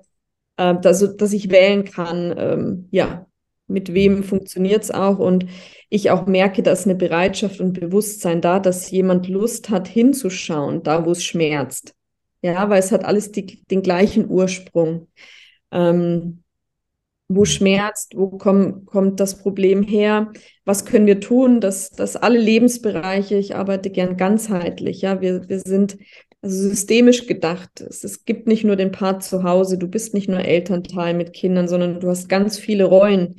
äh, 0.58 0.76
dass, 0.80 1.16
dass 1.16 1.34
ich 1.34 1.50
wählen 1.50 1.86
kann, 1.86 2.36
ähm, 2.38 2.88
ja, 2.92 3.26
mit 3.68 3.94
wem 3.94 4.24
funktioniert 4.24 4.84
es 4.84 4.92
auch 4.92 5.20
und 5.20 5.46
ich 5.90 6.12
auch 6.12 6.26
merke, 6.26 6.64
da 6.64 6.72
ist 6.72 6.86
eine 6.86 6.96
Bereitschaft 6.96 7.60
und 7.60 7.80
Bewusstsein 7.80 8.42
da, 8.42 8.60
dass 8.60 8.92
jemand 8.92 9.28
Lust 9.28 9.70
hat, 9.70 9.88
hinzuschauen, 9.88 10.84
da 10.84 11.06
wo 11.06 11.12
es 11.12 11.24
schmerzt. 11.24 11.96
Ja, 12.42 12.70
weil 12.70 12.80
es 12.80 12.92
hat 12.92 13.06
alles 13.06 13.32
die, 13.32 13.64
den 13.66 13.82
gleichen 13.82 14.30
Ursprung. 14.30 15.08
Ähm, 15.72 16.44
wo 17.30 17.46
schmerzt, 17.46 18.16
wo 18.16 18.30
komm, 18.30 18.86
kommt 18.86 19.20
das 19.20 19.38
Problem 19.38 19.82
her, 19.82 20.32
was 20.66 20.86
können 20.86 21.08
wir 21.08 21.20
tun, 21.20 21.62
dass, 21.62 21.90
dass 21.92 22.16
alle 22.16 22.38
Lebensbereiche, 22.40 23.36
ich 23.36 23.56
arbeite 23.56 23.90
gern 23.90 24.18
ganzheitlich, 24.18 25.02
ja, 25.02 25.22
wir, 25.22 25.48
wir 25.48 25.60
sind 25.60 25.98
also 26.44 26.70
systemisch 26.70 27.26
gedacht. 27.26 27.82
Es, 27.82 28.04
es 28.04 28.26
gibt 28.26 28.48
nicht 28.48 28.64
nur 28.64 28.76
den 28.76 28.92
Part 28.92 29.24
zu 29.24 29.44
Hause, 29.44 29.78
du 29.78 29.88
bist 29.88 30.14
nicht 30.14 30.30
nur 30.30 30.40
Elternteil 30.40 31.14
mit 31.14 31.34
Kindern, 31.34 31.68
sondern 31.68 32.00
du 32.00 32.10
hast 32.10 32.30
ganz 32.30 32.60
viele 32.60 32.84
Rollen. 32.84 33.36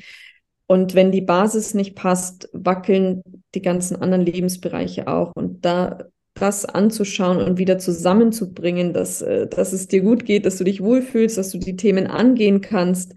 Und 0.66 0.94
wenn 0.94 1.12
die 1.12 1.20
Basis 1.20 1.74
nicht 1.74 1.94
passt, 1.94 2.48
wackeln 2.52 3.22
die 3.54 3.62
ganzen 3.62 3.96
anderen 4.00 4.24
Lebensbereiche 4.24 5.06
auch. 5.06 5.32
Und 5.36 5.64
da 5.64 5.98
das 6.34 6.64
anzuschauen 6.64 7.38
und 7.38 7.58
wieder 7.58 7.78
zusammenzubringen, 7.78 8.92
dass, 8.92 9.22
äh, 9.22 9.46
dass 9.46 9.72
es 9.72 9.86
dir 9.86 10.00
gut 10.00 10.24
geht, 10.24 10.46
dass 10.46 10.58
du 10.58 10.64
dich 10.64 10.82
wohlfühlst, 10.82 11.38
dass 11.38 11.50
du 11.50 11.58
die 11.58 11.76
Themen 11.76 12.06
angehen 12.06 12.60
kannst, 12.60 13.14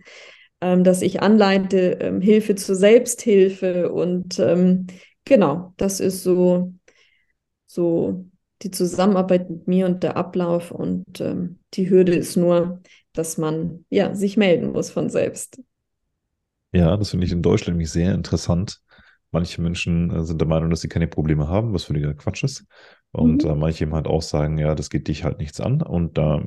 ähm, 0.61 0.83
dass 0.83 1.01
ich 1.01 1.21
anleite, 1.21 1.97
ähm, 1.99 2.21
Hilfe 2.21 2.55
zur 2.55 2.75
Selbsthilfe 2.75 3.91
und 3.91 4.37
ähm, 4.39 4.87
genau, 5.25 5.73
das 5.77 5.99
ist 5.99 6.23
so, 6.23 6.73
so 7.65 8.25
die 8.61 8.71
Zusammenarbeit 8.71 9.49
mit 9.49 9.67
mir 9.67 9.85
und 9.85 10.03
der 10.03 10.17
Ablauf 10.17 10.71
und 10.71 11.21
ähm, 11.21 11.59
die 11.73 11.89
Hürde 11.89 12.15
ist 12.15 12.35
nur, 12.35 12.81
dass 13.13 13.37
man 13.37 13.85
ja 13.89 14.15
sich 14.15 14.37
melden 14.37 14.71
muss 14.71 14.89
von 14.89 15.09
selbst. 15.09 15.61
Ja, 16.73 16.97
das 16.97 17.11
finde 17.11 17.25
ich 17.25 17.31
in 17.31 17.41
Deutschland 17.41 17.75
nämlich 17.75 17.91
sehr 17.91 18.13
interessant. 18.13 18.81
Manche 19.31 19.61
Menschen 19.61 20.11
äh, 20.11 20.23
sind 20.23 20.39
der 20.39 20.47
Meinung, 20.47 20.69
dass 20.69 20.81
sie 20.81 20.89
keine 20.89 21.07
Probleme 21.07 21.47
haben, 21.47 21.73
was 21.73 21.85
völliger 21.85 22.13
Quatsch 22.13 22.43
ist. 22.43 22.65
Und 23.11 23.43
mhm. 23.43 23.49
äh, 23.49 23.55
manche 23.55 23.83
eben 23.83 23.93
halt 23.93 24.07
auch 24.07 24.21
sagen, 24.21 24.57
ja, 24.57 24.75
das 24.75 24.89
geht 24.89 25.07
dich 25.07 25.23
halt 25.23 25.39
nichts 25.39 25.59
an. 25.59 25.81
Und 25.81 26.17
da, 26.17 26.41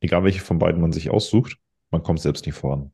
egal 0.00 0.24
welche 0.24 0.40
von 0.40 0.58
beiden 0.58 0.80
man 0.80 0.92
sich 0.92 1.10
aussucht, 1.10 1.56
man 1.90 2.02
kommt 2.02 2.20
selbst 2.20 2.46
nicht 2.46 2.56
voran. 2.56 2.92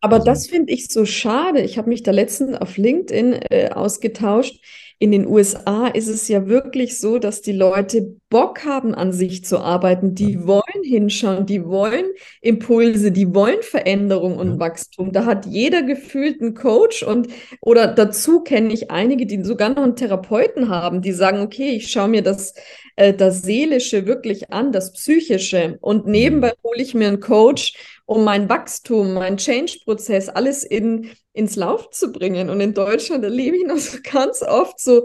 Aber 0.00 0.16
also, 0.16 0.26
das 0.26 0.46
finde 0.46 0.72
ich 0.72 0.88
so 0.88 1.06
schade. 1.06 1.62
Ich 1.62 1.78
habe 1.78 1.88
mich 1.88 2.02
da 2.02 2.10
letztens 2.10 2.56
auf 2.56 2.76
LinkedIn 2.76 3.40
äh, 3.50 3.70
ausgetauscht. 3.70 4.62
In 4.98 5.12
den 5.12 5.26
USA 5.26 5.88
ist 5.88 6.08
es 6.08 6.28
ja 6.28 6.46
wirklich 6.46 6.98
so, 6.98 7.18
dass 7.18 7.42
die 7.42 7.52
Leute 7.52 8.16
Bock 8.30 8.64
haben, 8.64 8.94
an 8.94 9.12
sich 9.12 9.44
zu 9.44 9.58
arbeiten. 9.58 10.14
Die 10.14 10.32
ja. 10.32 10.46
wollen 10.46 10.82
hinschauen, 10.82 11.46
die 11.46 11.64
wollen 11.64 12.06
Impulse, 12.40 13.12
die 13.12 13.34
wollen 13.34 13.62
Veränderung 13.62 14.36
und 14.36 14.54
ja. 14.54 14.58
Wachstum. 14.58 15.12
Da 15.12 15.24
hat 15.24 15.46
jeder 15.46 15.82
gefühlt 15.82 16.40
einen 16.40 16.54
Coach 16.54 17.02
und 17.02 17.28
oder 17.60 17.86
dazu 17.86 18.40
kenne 18.40 18.72
ich 18.72 18.90
einige, 18.90 19.26
die 19.26 19.42
sogar 19.44 19.68
noch 19.70 19.82
einen 19.82 19.96
Therapeuten 19.96 20.68
haben, 20.68 21.02
die 21.02 21.12
sagen, 21.12 21.40
okay, 21.40 21.70
ich 21.70 21.90
schaue 21.90 22.08
mir 22.08 22.22
das, 22.22 22.54
äh, 22.96 23.12
das 23.12 23.42
Seelische 23.42 24.06
wirklich 24.06 24.52
an, 24.52 24.72
das 24.72 24.92
Psychische 24.92 25.78
und 25.80 26.06
nebenbei 26.06 26.48
mhm. 26.50 26.68
hole 26.68 26.82
ich 26.82 26.94
mir 26.94 27.08
einen 27.08 27.20
Coach 27.20 27.74
um 28.06 28.24
mein 28.24 28.48
Wachstum, 28.48 29.14
mein 29.14 29.36
Change-Prozess, 29.36 30.28
alles 30.28 30.64
in, 30.64 31.10
ins 31.32 31.56
Lauf 31.56 31.90
zu 31.90 32.12
bringen. 32.12 32.50
Und 32.50 32.60
in 32.60 32.74
Deutschland 32.74 33.24
erlebe 33.24 33.56
ich 33.56 33.64
noch 33.66 33.78
so 33.78 33.98
ganz 34.02 34.42
oft 34.42 34.78
so, 34.78 35.04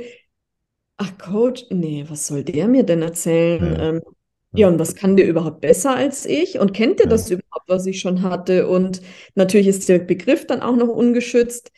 ach 0.97 1.17
Coach, 1.17 1.65
nee, 1.69 2.05
was 2.07 2.27
soll 2.27 2.43
der 2.43 2.67
mir 2.67 2.83
denn 2.83 3.01
erzählen? 3.01 3.63
Ja. 3.63 3.89
Ähm, 3.89 4.01
ja, 4.51 4.67
und 4.67 4.79
was 4.79 4.95
kann 4.95 5.15
der 5.15 5.27
überhaupt 5.27 5.61
besser 5.61 5.95
als 5.95 6.25
ich? 6.25 6.59
Und 6.59 6.73
kennt 6.73 6.99
der 6.99 7.05
ja. 7.05 7.11
das 7.11 7.29
überhaupt, 7.29 7.67
was 7.67 7.85
ich 7.85 7.99
schon 7.99 8.23
hatte? 8.23 8.67
Und 8.67 9.01
natürlich 9.35 9.67
ist 9.67 9.87
der 9.87 9.99
Begriff 9.99 10.47
dann 10.47 10.61
auch 10.61 10.75
noch 10.75 10.87
ungeschützt. 10.87 11.71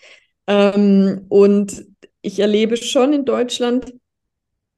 Ähm, 0.48 1.26
und 1.30 1.86
ich 2.22 2.40
erlebe 2.40 2.78
schon 2.78 3.14
in 3.14 3.26
Deutschland 3.26 3.94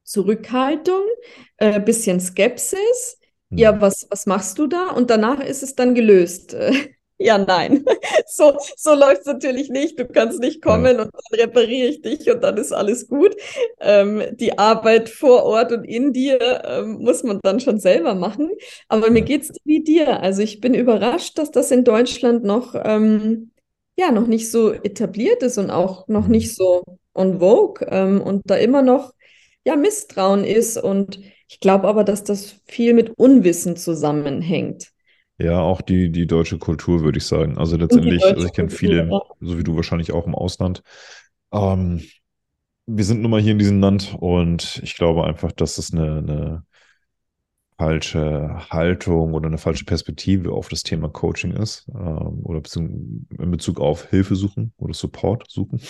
Zurückhaltung, 0.04 1.04
äh, 1.58 1.80
bisschen 1.80 2.20
Skepsis. 2.20 3.20
Ja, 3.56 3.74
hm. 3.74 3.82
was, 3.82 4.08
was 4.10 4.26
machst 4.26 4.58
du 4.58 4.68
da? 4.68 4.90
Und 4.90 5.10
danach 5.10 5.40
ist 5.40 5.64
es 5.64 5.76
dann 5.76 5.96
gelöst. 5.96 6.56
Ja, 7.20 7.38
nein. 7.38 7.86
So, 8.28 8.58
so 8.76 8.96
läuft 8.96 9.22
es 9.22 9.28
natürlich 9.28 9.70
nicht. 9.70 10.00
Du 10.00 10.06
kannst 10.06 10.40
nicht 10.40 10.62
kommen 10.62 10.98
ja. 10.98 11.04
und 11.04 11.12
dann 11.14 11.40
repariere 11.40 11.88
ich 11.88 12.02
dich 12.02 12.30
und 12.30 12.44
dann 12.44 12.58
ist 12.58 12.72
alles 12.72 13.08
gut. 13.08 13.36
Ähm, 13.80 14.24
die 14.34 14.58
Arbeit 14.58 15.08
vor 15.08 15.44
Ort 15.44 15.72
und 15.72 15.84
in 15.84 16.12
dir 16.14 16.64
ähm, 16.66 16.98
muss 17.00 17.22
man 17.24 17.40
dann 17.44 17.60
schon 17.60 17.80
selber 17.80 18.16
machen. 18.16 18.50
Aber 18.88 19.08
ja. 19.08 19.14
mir 19.14 19.22
geht 19.22 19.44
es 19.44 19.52
wie 19.64 19.84
dir. 19.84 20.22
Also 20.22 20.42
ich 20.42 20.60
bin 20.60 20.74
überrascht, 20.74 21.38
dass 21.38 21.52
das 21.52 21.70
in 21.70 21.84
Deutschland 21.84 22.44
noch, 22.44 22.74
ähm, 22.76 23.52
ja, 23.98 24.12
noch 24.12 24.28
nicht 24.28 24.50
so 24.50 24.74
etabliert 24.74 25.44
ist 25.44 25.60
und 25.60 25.70
auch 25.70 26.08
noch 26.08 26.26
hm. 26.26 26.32
nicht 26.32 26.56
so 26.56 26.84
on 27.14 27.40
vogue 27.40 27.88
ähm, 27.90 28.20
und 28.22 28.42
da 28.46 28.56
immer 28.56 28.82
noch 28.82 29.14
ja, 29.64 29.76
Misstrauen 29.76 30.44
ist 30.44 30.78
und 30.78 31.20
ich 31.54 31.60
glaube 31.60 31.88
aber, 31.88 32.04
dass 32.04 32.24
das 32.24 32.56
viel 32.66 32.96
mit 32.96 33.12
Unwissen 33.12 33.76
zusammenhängt. 33.78 34.92
Ja, 35.38 35.60
auch 35.60 35.82
die, 35.82 36.12
die 36.12 36.26
deutsche 36.26 36.58
Kultur, 36.58 37.02
würde 37.02 37.20
ich 37.20 37.28
sagen. 37.28 37.60
Also 37.60 37.78
letztendlich, 37.78 38.26
also 38.26 38.48
ich 38.48 38.54
kenne 38.54 38.72
viele, 38.72 39.08
so 39.40 39.60
wie 39.60 39.64
du 39.64 39.76
wahrscheinlich 39.76 40.12
auch 40.12 40.26
im 40.26 40.34
Ausland. 40.34 40.82
Ähm, 41.52 42.02
wir 42.88 43.06
sind 43.06 43.22
nun 43.22 43.30
mal 43.30 43.40
hier 43.40 43.52
in 43.52 43.60
diesem 43.60 43.80
Land 43.80 44.18
und 44.20 44.82
ich 44.82 44.96
glaube 44.96 45.26
einfach, 45.26 45.52
dass 45.52 45.78
es 45.78 45.94
eine, 45.94 46.18
eine 46.18 46.64
falsche 47.78 48.56
Haltung 48.70 49.34
oder 49.34 49.48
eine 49.48 49.58
falsche 49.58 49.86
Perspektive 49.86 50.52
auf 50.52 50.70
das 50.70 50.84
Thema 50.84 51.10
Coaching 51.10 51.52
ist 51.52 51.88
ähm, 51.90 52.40
oder 52.44 52.62
in 52.76 53.52
Bezug 53.52 53.80
auf 53.80 54.10
Hilfe 54.10 54.36
suchen 54.36 54.74
oder 54.78 54.94
Support 54.94 55.50
suchen. 55.50 55.82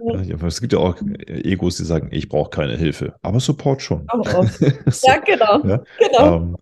Ja. 0.00 0.46
Es 0.46 0.60
gibt 0.60 0.72
ja 0.72 0.78
auch 0.78 0.96
Egos, 1.26 1.76
die 1.76 1.84
sagen, 1.84 2.08
ich 2.10 2.28
brauche 2.28 2.50
keine 2.50 2.76
Hilfe, 2.76 3.14
aber 3.22 3.40
Support 3.40 3.82
schon. 3.82 4.08
Auch 4.08 4.44
so. 4.86 5.06
Ja, 5.06 5.18
genau. 5.18 5.66
Ja? 5.66 5.82
genau. 5.98 6.36
Ähm, 6.36 6.56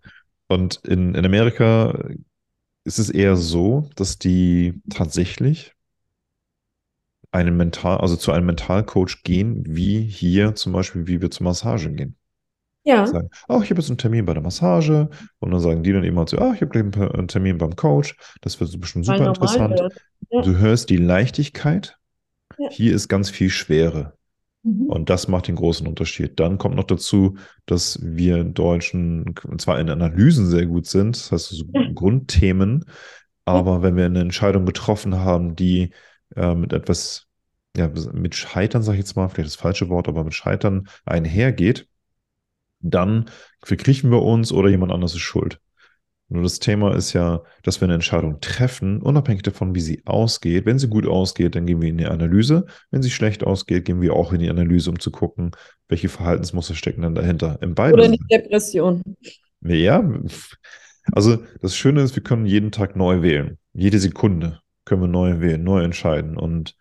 und 0.47 0.77
in, 0.85 1.15
in 1.15 1.25
Amerika 1.25 2.09
ist 2.83 2.99
es 2.99 3.09
eher 3.09 3.35
so, 3.35 3.89
dass 3.95 4.17
die 4.17 4.81
tatsächlich 4.89 5.73
einen 7.31 7.55
Mental, 7.55 7.97
also 7.97 8.15
zu 8.15 8.31
einem 8.31 8.47
Mentalcoach 8.47 9.23
gehen, 9.23 9.63
wie 9.67 10.01
hier 10.01 10.55
zum 10.55 10.73
Beispiel, 10.73 11.07
wie 11.07 11.21
wir 11.21 11.29
zur 11.29 11.43
Massage 11.43 11.91
gehen. 11.91 12.15
Ja. 12.83 13.05
Sagen, 13.05 13.29
oh, 13.47 13.61
ich 13.61 13.69
habe 13.69 13.81
jetzt 13.81 13.89
einen 13.89 13.97
Termin 13.97 14.25
bei 14.25 14.33
der 14.33 14.43
Massage. 14.43 15.09
Und 15.39 15.51
dann 15.51 15.59
sagen 15.59 15.83
die 15.83 15.91
dann 15.91 16.03
immer 16.03 16.27
so, 16.27 16.37
oh, 16.37 16.53
ich 16.53 16.61
habe 16.61 16.67
gleich 16.67 17.13
einen 17.13 17.27
Termin 17.27 17.57
beim 17.57 17.75
Coach. 17.75 18.15
Das 18.41 18.59
wird 18.59 18.79
bestimmt 18.79 19.05
super 19.05 19.27
interessant. 19.27 19.81
Ja. 20.29 20.41
Du 20.41 20.57
hörst 20.57 20.89
die 20.89 20.97
Leichtigkeit. 20.97 21.97
Ja. 22.57 22.69
Hier 22.71 22.95
ist 22.95 23.07
ganz 23.07 23.29
viel 23.29 23.49
Schwere. 23.49 24.13
Mhm. 24.63 24.87
Und 24.87 25.09
das 25.09 25.27
macht 25.27 25.47
den 25.47 25.55
großen 25.55 25.87
Unterschied. 25.87 26.39
Dann 26.39 26.57
kommt 26.57 26.75
noch 26.75 26.83
dazu, 26.83 27.37
dass 27.65 27.99
wir 28.01 28.43
Deutschen 28.43 29.35
zwar 29.57 29.79
in 29.79 29.89
Analysen 29.89 30.47
sehr 30.47 30.65
gut 30.65 30.85
sind, 30.85 31.15
das 31.15 31.31
heißt 31.31 31.49
so 31.49 31.65
ja. 31.73 31.89
Grundthemen, 31.93 32.85
aber 33.45 33.81
wenn 33.81 33.95
wir 33.95 34.05
eine 34.05 34.19
Entscheidung 34.19 34.65
getroffen 34.65 35.19
haben, 35.19 35.55
die 35.55 35.91
äh, 36.35 36.53
mit 36.53 36.73
etwas, 36.73 37.27
ja, 37.75 37.89
mit 38.13 38.35
Scheitern, 38.35 38.83
sage 38.83 38.97
ich 38.97 39.05
jetzt 39.05 39.15
mal, 39.15 39.27
vielleicht 39.29 39.47
das 39.47 39.55
falsche 39.55 39.89
Wort, 39.89 40.07
aber 40.07 40.23
mit 40.23 40.33
Scheitern 40.33 40.87
einhergeht, 41.05 41.87
dann 42.79 43.29
verkriechen 43.63 44.11
wir 44.11 44.21
uns 44.21 44.51
oder 44.51 44.69
jemand 44.69 44.91
anderes 44.91 45.13
ist 45.13 45.21
schuld. 45.21 45.59
Nur 46.31 46.43
das 46.43 46.59
Thema 46.59 46.95
ist 46.95 47.13
ja, 47.13 47.41
dass 47.63 47.81
wir 47.81 47.87
eine 47.87 47.95
Entscheidung 47.95 48.39
treffen, 48.39 49.01
unabhängig 49.01 49.41
davon, 49.41 49.73
wie 49.73 49.79
sie 49.79 50.03
ausgeht. 50.05 50.67
Wenn 50.67 50.77
sie 50.77 50.87
gut 50.87 51.07
ausgeht, 51.07 51.55
dann 51.55 51.65
gehen 51.65 51.81
wir 51.81 51.89
in 51.89 51.97
die 51.97 52.05
Analyse. 52.05 52.67
Wenn 52.91 53.01
sie 53.01 53.09
schlecht 53.09 53.43
ausgeht, 53.43 53.85
gehen 53.85 53.99
wir 53.99 54.13
auch 54.13 54.31
in 54.31 54.39
die 54.39 54.49
Analyse, 54.49 54.91
um 54.91 54.99
zu 54.99 55.09
gucken, 55.09 55.51
welche 55.87 56.07
Verhaltensmuster 56.07 56.75
stecken 56.75 57.01
dann 57.01 57.15
dahinter. 57.15 57.57
In 57.63 57.73
beiden 57.73 57.95
Oder 57.95 58.05
in 58.05 58.11
die 58.11 58.27
Depression. 58.29 59.01
Ja, 59.61 60.07
also 61.11 61.43
das 61.61 61.75
Schöne 61.75 62.01
ist, 62.01 62.15
wir 62.15 62.23
können 62.23 62.45
jeden 62.45 62.71
Tag 62.71 62.95
neu 62.95 63.23
wählen. 63.23 63.57
Jede 63.73 63.97
Sekunde 63.97 64.59
können 64.85 65.01
wir 65.01 65.07
neu 65.07 65.39
wählen, 65.41 65.63
neu 65.63 65.81
entscheiden. 65.81 66.37
Und 66.37 66.75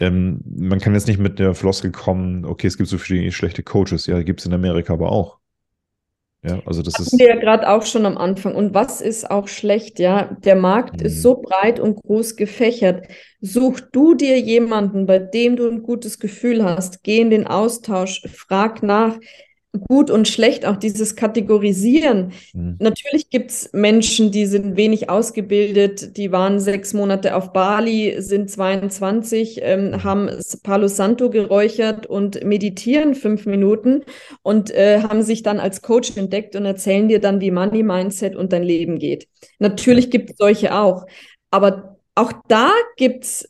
ähm, 0.00 0.40
man 0.44 0.80
kann 0.80 0.94
jetzt 0.94 1.06
nicht 1.06 1.20
mit 1.20 1.38
der 1.38 1.54
Floskel 1.54 1.92
kommen, 1.92 2.44
okay, 2.44 2.66
es 2.66 2.76
gibt 2.76 2.88
so 2.88 2.98
viele 2.98 3.30
schlechte 3.32 3.62
Coaches. 3.62 4.06
Ja, 4.06 4.22
gibt 4.22 4.40
es 4.40 4.46
in 4.46 4.54
Amerika 4.54 4.94
aber 4.94 5.12
auch. 5.12 5.38
Ja, 6.42 6.62
also 6.64 6.82
das 6.82 6.98
ist. 6.98 7.18
wir 7.18 7.28
ja 7.28 7.36
gerade 7.36 7.68
auch 7.68 7.84
schon 7.84 8.06
am 8.06 8.16
Anfang. 8.16 8.54
Und 8.54 8.72
was 8.72 9.02
ist 9.02 9.30
auch 9.30 9.46
schlecht? 9.46 9.98
Ja, 9.98 10.36
der 10.42 10.56
Markt 10.56 11.00
mhm. 11.00 11.06
ist 11.06 11.20
so 11.20 11.42
breit 11.42 11.78
und 11.78 11.96
groß 11.96 12.36
gefächert. 12.36 13.08
Such 13.42 13.80
du 13.92 14.14
dir 14.14 14.40
jemanden, 14.40 15.04
bei 15.04 15.18
dem 15.18 15.56
du 15.56 15.68
ein 15.68 15.82
gutes 15.82 16.18
Gefühl 16.18 16.64
hast. 16.64 17.02
Geh 17.02 17.20
in 17.20 17.28
den 17.28 17.46
Austausch, 17.46 18.22
frag 18.32 18.82
nach 18.82 19.18
gut 19.72 20.10
und 20.10 20.26
schlecht, 20.26 20.66
auch 20.66 20.76
dieses 20.76 21.14
Kategorisieren. 21.14 22.32
Mhm. 22.52 22.76
Natürlich 22.80 23.30
gibt 23.30 23.50
es 23.50 23.70
Menschen, 23.72 24.32
die 24.32 24.46
sind 24.46 24.76
wenig 24.76 25.08
ausgebildet, 25.08 26.16
die 26.16 26.32
waren 26.32 26.58
sechs 26.58 26.92
Monate 26.92 27.36
auf 27.36 27.52
Bali, 27.52 28.16
sind 28.18 28.50
22, 28.50 29.60
ähm, 29.62 29.90
mhm. 29.90 30.04
haben 30.04 30.30
Palo 30.62 30.88
Santo 30.88 31.30
geräuchert 31.30 32.06
und 32.06 32.42
meditieren 32.44 33.14
fünf 33.14 33.46
Minuten 33.46 34.02
und 34.42 34.72
äh, 34.72 35.02
haben 35.02 35.22
sich 35.22 35.42
dann 35.42 35.60
als 35.60 35.82
Coach 35.82 36.16
entdeckt 36.16 36.56
und 36.56 36.64
erzählen 36.64 37.08
dir 37.08 37.20
dann, 37.20 37.40
wie 37.40 37.52
Money 37.52 37.84
Mindset 37.84 38.34
und 38.34 38.52
dein 38.52 38.64
Leben 38.64 38.98
geht. 38.98 39.28
Natürlich 39.58 40.10
gibt 40.10 40.30
es 40.30 40.36
solche 40.36 40.76
auch, 40.76 41.06
aber 41.50 41.96
auch 42.16 42.32
da 42.48 42.70
gibt 42.96 43.24
es 43.24 43.48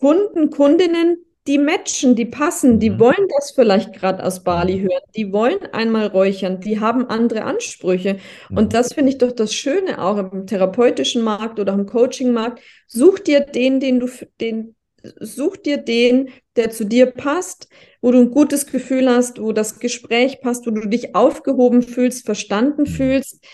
Kunden, 0.00 0.50
Kundinnen, 0.50 1.18
die 1.46 1.58
matchen, 1.58 2.14
die 2.14 2.24
passen, 2.24 2.78
die 2.78 2.90
mhm. 2.90 3.00
wollen 3.00 3.28
das 3.36 3.50
vielleicht 3.50 3.92
gerade 3.92 4.24
aus 4.24 4.44
Bali 4.44 4.80
hören, 4.80 5.02
die 5.16 5.32
wollen 5.32 5.64
einmal 5.72 6.06
räuchern, 6.06 6.60
die 6.60 6.78
haben 6.78 7.06
andere 7.06 7.42
Ansprüche. 7.42 8.18
Mhm. 8.48 8.56
Und 8.56 8.74
das 8.74 8.92
finde 8.92 9.10
ich 9.10 9.18
doch 9.18 9.32
das 9.32 9.52
Schöne 9.52 10.00
auch 10.00 10.18
im 10.18 10.46
therapeutischen 10.46 11.22
Markt 11.22 11.58
oder 11.58 11.72
im 11.72 11.86
Coaching-Markt. 11.86 12.60
Such 12.86 13.18
dir 13.18 13.40
den, 13.40 13.80
den 13.80 13.98
du, 13.98 14.08
den, 14.40 14.76
such 15.18 15.56
dir 15.56 15.78
den, 15.78 16.28
der 16.54 16.70
zu 16.70 16.84
dir 16.84 17.06
passt, 17.06 17.68
wo 18.00 18.12
du 18.12 18.20
ein 18.20 18.30
gutes 18.30 18.66
Gefühl 18.66 19.08
hast, 19.08 19.40
wo 19.40 19.52
das 19.52 19.80
Gespräch 19.80 20.40
passt, 20.42 20.66
wo 20.66 20.70
du 20.70 20.88
dich 20.88 21.16
aufgehoben 21.16 21.82
fühlst, 21.82 22.24
verstanden 22.24 22.82
mhm. 22.82 22.86
fühlst. 22.86 23.44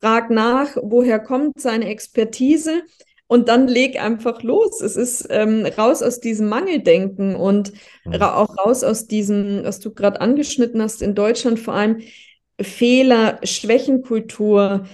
Frag 0.00 0.30
nach, 0.30 0.76
woher 0.82 1.20
kommt 1.20 1.60
seine 1.60 1.88
Expertise 1.88 2.82
und 3.28 3.48
dann 3.48 3.68
leg 3.68 4.00
einfach 4.00 4.42
los. 4.42 4.80
Es 4.80 4.96
ist 4.96 5.26
ähm, 5.30 5.66
raus 5.66 6.02
aus 6.02 6.20
diesem 6.20 6.48
Mangeldenken 6.48 7.34
und 7.34 7.72
mhm. 8.04 8.14
ra 8.14 8.36
auch 8.36 8.56
raus 8.58 8.84
aus 8.84 9.06
diesem, 9.06 9.64
was 9.64 9.80
du 9.80 9.92
gerade 9.92 10.20
angeschnitten 10.20 10.80
hast, 10.80 11.02
in 11.02 11.14
Deutschland 11.14 11.58
vor 11.58 11.74
allem 11.74 12.00
Fehler, 12.60 13.40
Schwächenkultur 13.42 14.86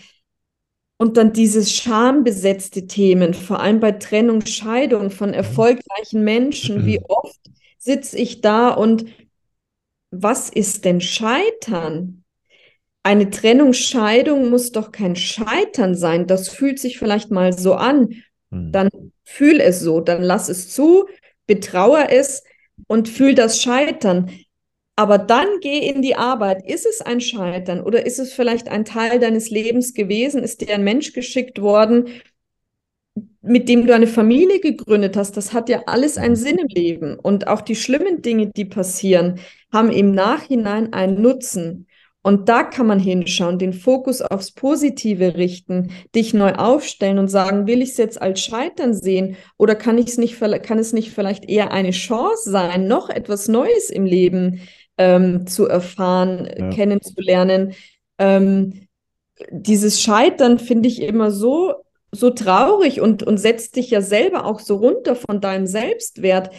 und 0.96 1.16
dann 1.16 1.32
dieses 1.32 1.72
schambesetzte 1.72 2.86
Themen, 2.86 3.34
vor 3.34 3.60
allem 3.60 3.80
bei 3.80 3.92
Trennung, 3.92 4.44
Scheidung 4.46 5.10
von 5.10 5.30
mhm. 5.30 5.34
erfolgreichen 5.34 6.24
Menschen. 6.24 6.86
Wie 6.86 7.00
oft 7.06 7.40
sitze 7.78 8.16
ich 8.16 8.40
da 8.40 8.68
und 8.70 9.06
was 10.10 10.48
ist 10.48 10.84
denn 10.84 11.00
Scheitern? 11.00 12.21
Eine 13.02 13.30
Trennungsscheidung 13.30 14.50
muss 14.50 14.72
doch 14.72 14.92
kein 14.92 15.16
Scheitern 15.16 15.94
sein. 15.94 16.26
Das 16.26 16.48
fühlt 16.48 16.78
sich 16.78 16.98
vielleicht 16.98 17.30
mal 17.30 17.52
so 17.52 17.74
an. 17.74 18.22
Hm. 18.50 18.72
Dann 18.72 18.90
fühl 19.24 19.60
es 19.60 19.80
so, 19.80 20.00
dann 20.00 20.22
lass 20.22 20.48
es 20.48 20.68
zu, 20.70 21.06
betrauere 21.46 22.10
es 22.10 22.44
und 22.86 23.08
fühl 23.08 23.34
das 23.34 23.60
Scheitern. 23.60 24.30
Aber 24.94 25.18
dann 25.18 25.46
geh 25.60 25.78
in 25.78 26.02
die 26.02 26.16
Arbeit. 26.16 26.68
Ist 26.68 26.86
es 26.86 27.00
ein 27.00 27.20
Scheitern 27.20 27.82
oder 27.82 28.04
ist 28.06 28.18
es 28.18 28.32
vielleicht 28.32 28.68
ein 28.68 28.84
Teil 28.84 29.18
deines 29.18 29.50
Lebens 29.50 29.94
gewesen? 29.94 30.42
Ist 30.42 30.60
dir 30.60 30.74
ein 30.74 30.84
Mensch 30.84 31.12
geschickt 31.12 31.60
worden, 31.60 32.08
mit 33.40 33.68
dem 33.68 33.86
du 33.86 33.94
eine 33.94 34.06
Familie 34.06 34.60
gegründet 34.60 35.16
hast? 35.16 35.36
Das 35.36 35.52
hat 35.52 35.68
ja 35.68 35.84
alles 35.86 36.18
einen 36.18 36.36
Sinn 36.36 36.58
im 36.58 36.68
Leben. 36.68 37.18
Und 37.18 37.48
auch 37.48 37.62
die 37.62 37.74
schlimmen 37.74 38.22
Dinge, 38.22 38.48
die 38.48 38.66
passieren, 38.66 39.40
haben 39.72 39.90
im 39.90 40.12
Nachhinein 40.12 40.92
einen 40.92 41.20
Nutzen. 41.20 41.86
Und 42.22 42.48
da 42.48 42.62
kann 42.62 42.86
man 42.86 43.00
hinschauen, 43.00 43.58
den 43.58 43.72
Fokus 43.72 44.22
aufs 44.22 44.52
Positive 44.52 45.36
richten, 45.36 45.90
dich 46.14 46.32
neu 46.32 46.52
aufstellen 46.52 47.18
und 47.18 47.28
sagen, 47.28 47.66
will 47.66 47.82
ich 47.82 47.90
es 47.90 47.96
jetzt 47.96 48.22
als 48.22 48.40
Scheitern 48.40 48.94
sehen 48.94 49.36
oder 49.58 49.74
kann, 49.74 49.98
ich's 49.98 50.18
nicht, 50.18 50.38
kann 50.62 50.78
es 50.78 50.92
nicht 50.92 51.10
vielleicht 51.10 51.48
eher 51.48 51.72
eine 51.72 51.90
Chance 51.90 52.50
sein, 52.50 52.86
noch 52.86 53.10
etwas 53.10 53.48
Neues 53.48 53.90
im 53.90 54.04
Leben 54.04 54.60
ähm, 54.98 55.46
zu 55.48 55.66
erfahren, 55.66 56.48
ja. 56.56 56.70
kennenzulernen. 56.70 57.74
Ähm, 58.18 58.86
dieses 59.50 60.00
Scheitern 60.00 60.60
finde 60.60 60.88
ich 60.88 61.02
immer 61.02 61.32
so, 61.32 61.74
so 62.12 62.30
traurig 62.30 63.00
und, 63.00 63.24
und 63.24 63.38
setzt 63.38 63.74
dich 63.74 63.90
ja 63.90 64.00
selber 64.00 64.44
auch 64.44 64.60
so 64.60 64.76
runter 64.76 65.16
von 65.16 65.40
deinem 65.40 65.66
Selbstwert 65.66 66.50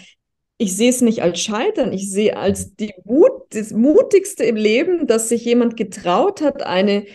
ich 0.58 0.76
sehe 0.76 0.90
es 0.90 1.02
nicht 1.02 1.22
als 1.22 1.42
Scheitern, 1.42 1.94
ich 1.94 2.10
sehe 2.10 2.38
als 2.38 2.76
die 2.76 2.94
Mut, 3.06 3.32
das 3.50 3.72
Mutigste 3.72 4.44
im 4.44 4.56
Leben, 4.56 5.08
dass 5.08 5.30
sich 5.30 5.44
jemand 5.46 5.78
getraut 5.78 6.42
hat, 6.42 6.64
eine 6.64 7.06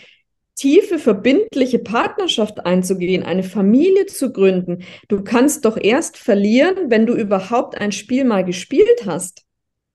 tiefe, 0.55 0.99
verbindliche 0.99 1.79
Partnerschaft 1.79 2.65
einzugehen, 2.65 3.23
eine 3.23 3.43
Familie 3.43 4.07
zu 4.07 4.33
gründen. 4.33 4.83
Du 5.07 5.23
kannst 5.23 5.63
doch 5.63 5.77
erst 5.77 6.17
verlieren, 6.17 6.89
wenn 6.89 7.05
du 7.05 7.15
überhaupt 7.15 7.79
ein 7.79 7.93
Spiel 7.93 8.25
mal 8.25 8.43
gespielt 8.43 9.05
hast. 9.05 9.43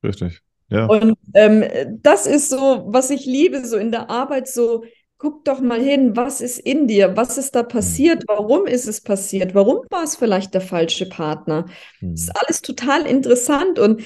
Richtig. 0.03 0.41
Ja. 0.71 0.87
Und 0.87 1.17
ähm, 1.35 1.65
das 2.03 2.27
ist 2.27 2.49
so, 2.49 2.85
was 2.87 3.11
ich 3.11 3.27
liebe, 3.27 3.65
so 3.67 3.77
in 3.77 3.91
der 3.91 4.09
Arbeit, 4.09 4.49
so 4.49 4.85
guck 5.25 5.43
doch 5.47 5.61
mal 5.61 5.81
hin, 5.81 6.17
was 6.17 6.43
ist 6.43 6.59
in 6.59 6.87
dir, 6.87 7.17
was 7.17 7.39
ist 7.39 7.55
da 7.55 7.63
mhm. 7.63 7.69
passiert, 7.69 8.25
warum 8.27 8.67
ist 8.67 8.87
es 8.87 9.01
passiert, 9.01 9.55
warum 9.55 9.79
war 9.89 10.05
es 10.05 10.17
vielleicht 10.17 10.53
der 10.53 10.61
falsche 10.61 11.09
Partner. 11.09 11.65
Das 12.03 12.25
ist 12.25 12.37
alles 12.37 12.61
total 12.61 13.07
interessant 13.07 13.79
und 13.79 14.03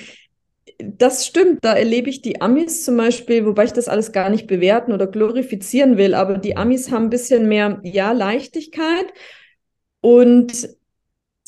das 0.79 1.27
stimmt, 1.27 1.65
da 1.65 1.75
erlebe 1.75 2.09
ich 2.09 2.23
die 2.23 2.41
Amis 2.41 2.85
zum 2.85 2.97
Beispiel, 2.97 3.45
wobei 3.45 3.65
ich 3.65 3.73
das 3.73 3.89
alles 3.89 4.13
gar 4.13 4.31
nicht 4.31 4.47
bewerten 4.47 4.93
oder 4.93 5.09
glorifizieren 5.09 5.97
will, 5.97 6.15
aber 6.15 6.39
die 6.39 6.57
Amis 6.57 6.93
haben 6.93 7.07
ein 7.07 7.11
bisschen 7.11 7.49
mehr, 7.49 7.81
ja, 7.83 8.13
Leichtigkeit 8.13 9.07
und 10.01 10.69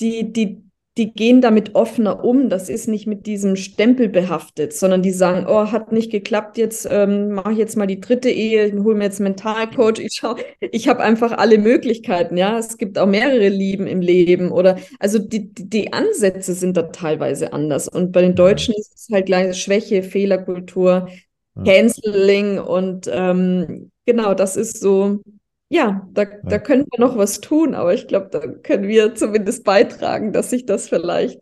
die, 0.01 0.33
die, 0.33 0.65
die 0.97 1.13
gehen 1.13 1.41
damit 1.41 1.75
offener 1.75 2.25
um. 2.25 2.49
Das 2.49 2.69
ist 2.69 2.89
nicht 2.89 3.07
mit 3.07 3.27
diesem 3.27 3.57
Stempel 3.57 4.09
behaftet, 4.09 4.73
sondern 4.73 5.03
die 5.03 5.13
sagen, 5.13 5.47
oh, 5.49 5.71
hat 5.71 5.93
nicht 5.93 6.11
geklappt, 6.11 6.59
jetzt 6.59 6.87
ähm, 6.91 7.31
mache 7.31 7.53
ich 7.53 7.59
jetzt 7.59 7.77
mal 7.77 7.87
die 7.87 8.01
dritte 8.01 8.29
Ehe, 8.31 8.67
ich 8.67 8.75
hole 8.75 8.97
mir 8.97 9.05
jetzt 9.05 9.21
einen 9.21 9.31
Mentalcoach, 9.31 9.99
ich 10.01 10.15
schau, 10.15 10.37
ich 10.61 10.89
habe 10.89 11.01
einfach 11.01 11.33
alle 11.33 11.59
Möglichkeiten, 11.59 12.37
ja. 12.37 12.59
Es 12.59 12.77
gibt 12.77 12.99
auch 12.99 13.07
mehrere 13.07 13.49
Lieben 13.49 13.87
im 13.87 14.01
Leben 14.01 14.51
oder 14.51 14.79
also 14.99 15.19
die, 15.19 15.53
die, 15.55 15.69
die 15.71 15.93
Ansätze 15.93 16.55
sind 16.55 16.77
da 16.77 16.83
teilweise 16.83 17.53
anders. 17.53 17.89
Und 17.89 18.13
bei 18.13 18.23
den 18.23 18.35
Deutschen 18.35 18.75
ist 18.75 18.93
es 18.97 19.09
halt 19.13 19.27
gleich 19.27 19.57
Schwäche, 19.61 20.03
Fehlerkultur, 20.03 21.09
Canceling 21.65 22.59
und 22.59 23.09
ähm, 23.13 23.91
genau, 24.07 24.35
das 24.35 24.57
ist 24.57 24.81
so 24.81 25.21
ja, 25.71 26.07
da, 26.13 26.23
ja. 26.23 26.37
da 26.43 26.59
können 26.59 26.85
wir 26.91 27.01
noch 27.01 27.17
was 27.17 27.41
tun, 27.41 27.75
aber 27.75 27.95
ich 27.95 28.09
glaube, 28.09 28.29
da 28.31 28.41
können 28.41 28.89
wir 28.89 29.15
zumindest 29.15 29.65
beitragen, 29.65 30.33
dass 30.33 30.51
sich 30.51 30.67
das 30.67 30.89
vielleicht 30.89 31.41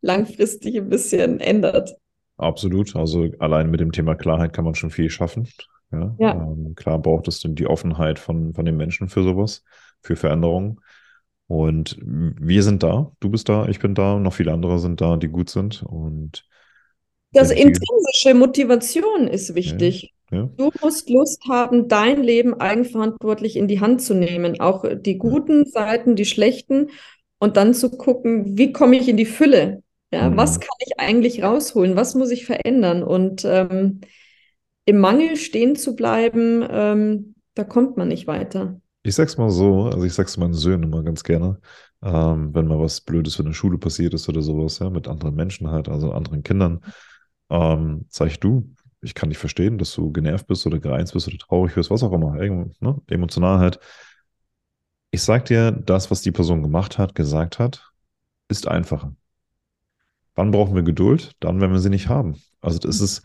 langfristig 0.00 0.76
ein 0.78 0.88
bisschen 0.88 1.40
ändert. 1.40 1.94
Absolut. 2.38 2.96
Also 2.96 3.28
allein 3.38 3.70
mit 3.70 3.80
dem 3.80 3.92
Thema 3.92 4.14
Klarheit 4.14 4.54
kann 4.54 4.64
man 4.64 4.74
schon 4.74 4.90
viel 4.90 5.10
schaffen. 5.10 5.48
Ja, 5.92 6.14
ja. 6.18 6.32
Ähm, 6.32 6.74
klar 6.74 6.98
braucht 6.98 7.28
es 7.28 7.40
die 7.44 7.66
Offenheit 7.66 8.18
von, 8.18 8.54
von 8.54 8.64
den 8.64 8.76
Menschen 8.76 9.08
für 9.08 9.22
sowas, 9.22 9.62
für 10.00 10.16
Veränderungen. 10.16 10.80
Und 11.46 11.98
wir 12.00 12.62
sind 12.62 12.82
da, 12.82 13.12
du 13.20 13.30
bist 13.30 13.48
da, 13.48 13.68
ich 13.68 13.78
bin 13.78 13.94
da, 13.94 14.18
noch 14.18 14.32
viele 14.32 14.52
andere 14.52 14.78
sind 14.78 15.00
da, 15.00 15.16
die 15.16 15.28
gut 15.28 15.50
sind. 15.50 15.82
Und 15.82 16.46
das 17.36 17.50
intrinsische 17.50 18.34
Motivation 18.34 19.28
ist 19.28 19.54
wichtig. 19.54 20.12
Ja. 20.30 20.48
Du 20.56 20.70
musst 20.82 21.08
Lust 21.08 21.42
haben, 21.48 21.88
dein 21.88 22.22
Leben 22.22 22.54
eigenverantwortlich 22.54 23.56
in 23.56 23.68
die 23.68 23.80
Hand 23.80 24.02
zu 24.02 24.14
nehmen, 24.14 24.60
auch 24.60 24.84
die 24.96 25.18
guten 25.18 25.66
Seiten, 25.66 26.16
die 26.16 26.24
schlechten, 26.24 26.90
und 27.38 27.56
dann 27.56 27.74
zu 27.74 27.90
gucken, 27.90 28.56
wie 28.56 28.72
komme 28.72 28.96
ich 28.96 29.08
in 29.08 29.16
die 29.16 29.26
Fülle? 29.26 29.82
Ja, 30.12 30.30
mhm. 30.30 30.36
was 30.36 30.60
kann 30.60 30.76
ich 30.84 30.98
eigentlich 30.98 31.42
rausholen? 31.42 31.96
Was 31.96 32.14
muss 32.14 32.30
ich 32.30 32.46
verändern? 32.46 33.02
Und 33.02 33.44
ähm, 33.44 34.00
im 34.84 34.98
Mangel 34.98 35.36
stehen 35.36 35.76
zu 35.76 35.96
bleiben, 35.96 36.66
ähm, 36.68 37.34
da 37.54 37.64
kommt 37.64 37.96
man 37.96 38.08
nicht 38.08 38.26
weiter. 38.26 38.80
Ich 39.02 39.14
sag's 39.14 39.36
mal 39.36 39.50
so, 39.50 39.84
also 39.84 40.04
ich 40.04 40.14
sag's 40.14 40.36
meinen 40.36 40.54
Söhnen 40.54 40.84
immer 40.84 41.02
ganz 41.02 41.22
gerne, 41.22 41.60
ähm, 42.02 42.54
wenn 42.54 42.66
mal 42.66 42.80
was 42.80 43.00
Blödes 43.00 43.38
in 43.38 43.46
der 43.46 43.52
Schule 43.52 43.78
passiert 43.78 44.14
ist 44.14 44.28
oder 44.28 44.42
sowas, 44.42 44.78
ja, 44.78 44.90
mit 44.90 45.06
anderen 45.06 45.34
Menschen 45.34 45.70
halt, 45.70 45.88
also 45.88 46.12
anderen 46.12 46.42
Kindern, 46.42 46.80
ähm, 47.50 48.06
sag 48.08 48.40
du, 48.40 48.74
ich 49.00 49.14
kann 49.14 49.28
nicht 49.28 49.38
verstehen, 49.38 49.78
dass 49.78 49.94
du 49.94 50.12
genervt 50.12 50.46
bist 50.46 50.66
oder 50.66 50.78
gereizt 50.78 51.12
bist 51.12 51.28
oder 51.28 51.38
traurig 51.38 51.74
bist, 51.74 51.90
was 51.90 52.02
auch 52.02 52.12
immer, 52.12 52.34
ne? 52.34 53.00
emotional 53.08 53.58
halt. 53.58 53.78
Ich 55.10 55.22
sag 55.22 55.44
dir, 55.46 55.70
das, 55.70 56.10
was 56.10 56.22
die 56.22 56.32
Person 56.32 56.62
gemacht 56.62 56.98
hat, 56.98 57.14
gesagt 57.14 57.58
hat, 57.58 57.92
ist 58.48 58.68
einfacher. 58.68 59.14
Wann 60.34 60.50
brauchen 60.50 60.74
wir 60.74 60.82
Geduld? 60.82 61.32
Dann, 61.40 61.60
wenn 61.60 61.72
wir 61.72 61.78
sie 61.78 61.88
nicht 61.88 62.08
haben. 62.08 62.36
Also 62.60 62.78
das 62.78 63.00
ist, 63.00 63.22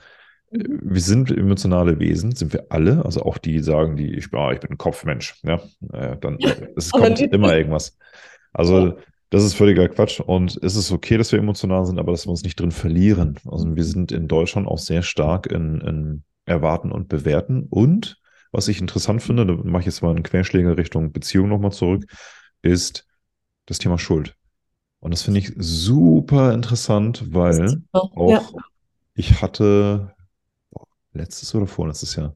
wir 0.52 1.02
sind 1.02 1.32
emotionale 1.32 2.00
Wesen, 2.00 2.36
sind 2.36 2.54
wir 2.54 2.68
alle, 2.70 3.04
also 3.04 3.24
auch 3.24 3.38
die 3.38 3.60
sagen, 3.60 3.96
die, 3.96 4.14
ich, 4.14 4.34
ah, 4.34 4.52
ich 4.52 4.60
bin 4.60 4.72
ein 4.72 4.78
Kopfmensch, 4.78 5.36
ja, 5.44 5.62
äh, 5.92 6.18
dann, 6.18 6.38
es 6.76 6.92
kommt 6.92 7.20
immer 7.20 7.56
irgendwas. 7.56 7.98
Also 8.54 8.98
Das 9.32 9.44
ist 9.46 9.54
völliger 9.54 9.88
Quatsch 9.88 10.20
und 10.20 10.60
es 10.62 10.76
ist 10.76 10.92
okay, 10.92 11.18
dass 11.18 11.32
wir 11.32 11.40
emotional 11.40 11.86
sind, 11.86 12.00
aber 12.00 12.12
dass 12.12 12.28
wir 12.28 12.32
uns 12.32 12.44
nicht 12.44 12.60
drin 12.60 12.72
verlieren. 12.72 13.40
Also 13.50 13.76
wir 13.76 13.84
sind 13.86 14.12
in 14.12 14.28
Deutschland 14.28 14.68
auch 14.68 14.78
sehr 14.78 15.04
stark 15.04 15.48
in, 15.48 15.80
in 15.80 16.24
Erwarten 16.46 16.92
und 16.92 17.08
Bewerten 17.08 17.64
und 17.70 18.22
was 18.52 18.68
ich 18.68 18.82
interessant 18.82 19.24
finde, 19.24 19.46
da 19.46 19.54
mache 19.54 19.82
ich 19.82 19.86
jetzt 19.86 20.02
mal 20.02 20.10
einen 20.10 20.24
Querschläger 20.24 20.78
Richtung 20.78 21.14
Beziehung 21.14 21.48
nochmal 21.48 21.72
zurück, 21.72 22.04
ist 22.62 23.08
das 23.66 23.80
Thema 23.80 23.98
Schuld. 23.98 24.36
Und 25.00 25.14
das 25.14 25.24
finde 25.24 25.40
ich 25.40 25.54
super 25.58 26.54
interessant, 26.54 27.34
weil 27.34 27.82
auch 27.94 28.30
ja. 28.30 28.46
ich 29.16 29.42
hatte 29.42 30.14
letztes 31.14 31.56
oder 31.56 31.68
vorletztes 31.68 32.18
Jahr 32.18 32.36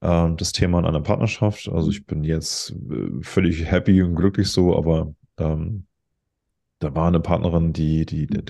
äh, 0.00 0.34
das 0.36 0.50
Thema 0.50 0.80
in 0.80 0.84
einer 0.84 1.00
Partnerschaft. 1.00 1.68
Also 1.68 1.90
ich 1.90 2.04
bin 2.04 2.24
jetzt 2.24 2.72
äh, 2.90 3.22
völlig 3.22 3.64
happy 3.64 4.02
und 4.02 4.16
glücklich 4.16 4.48
so, 4.48 4.76
aber 4.76 5.14
ähm, 5.38 5.86
da 6.78 6.94
war 6.94 7.08
eine 7.08 7.20
Partnerin, 7.20 7.72
die, 7.72 8.06
die, 8.06 8.26
die, 8.26 8.42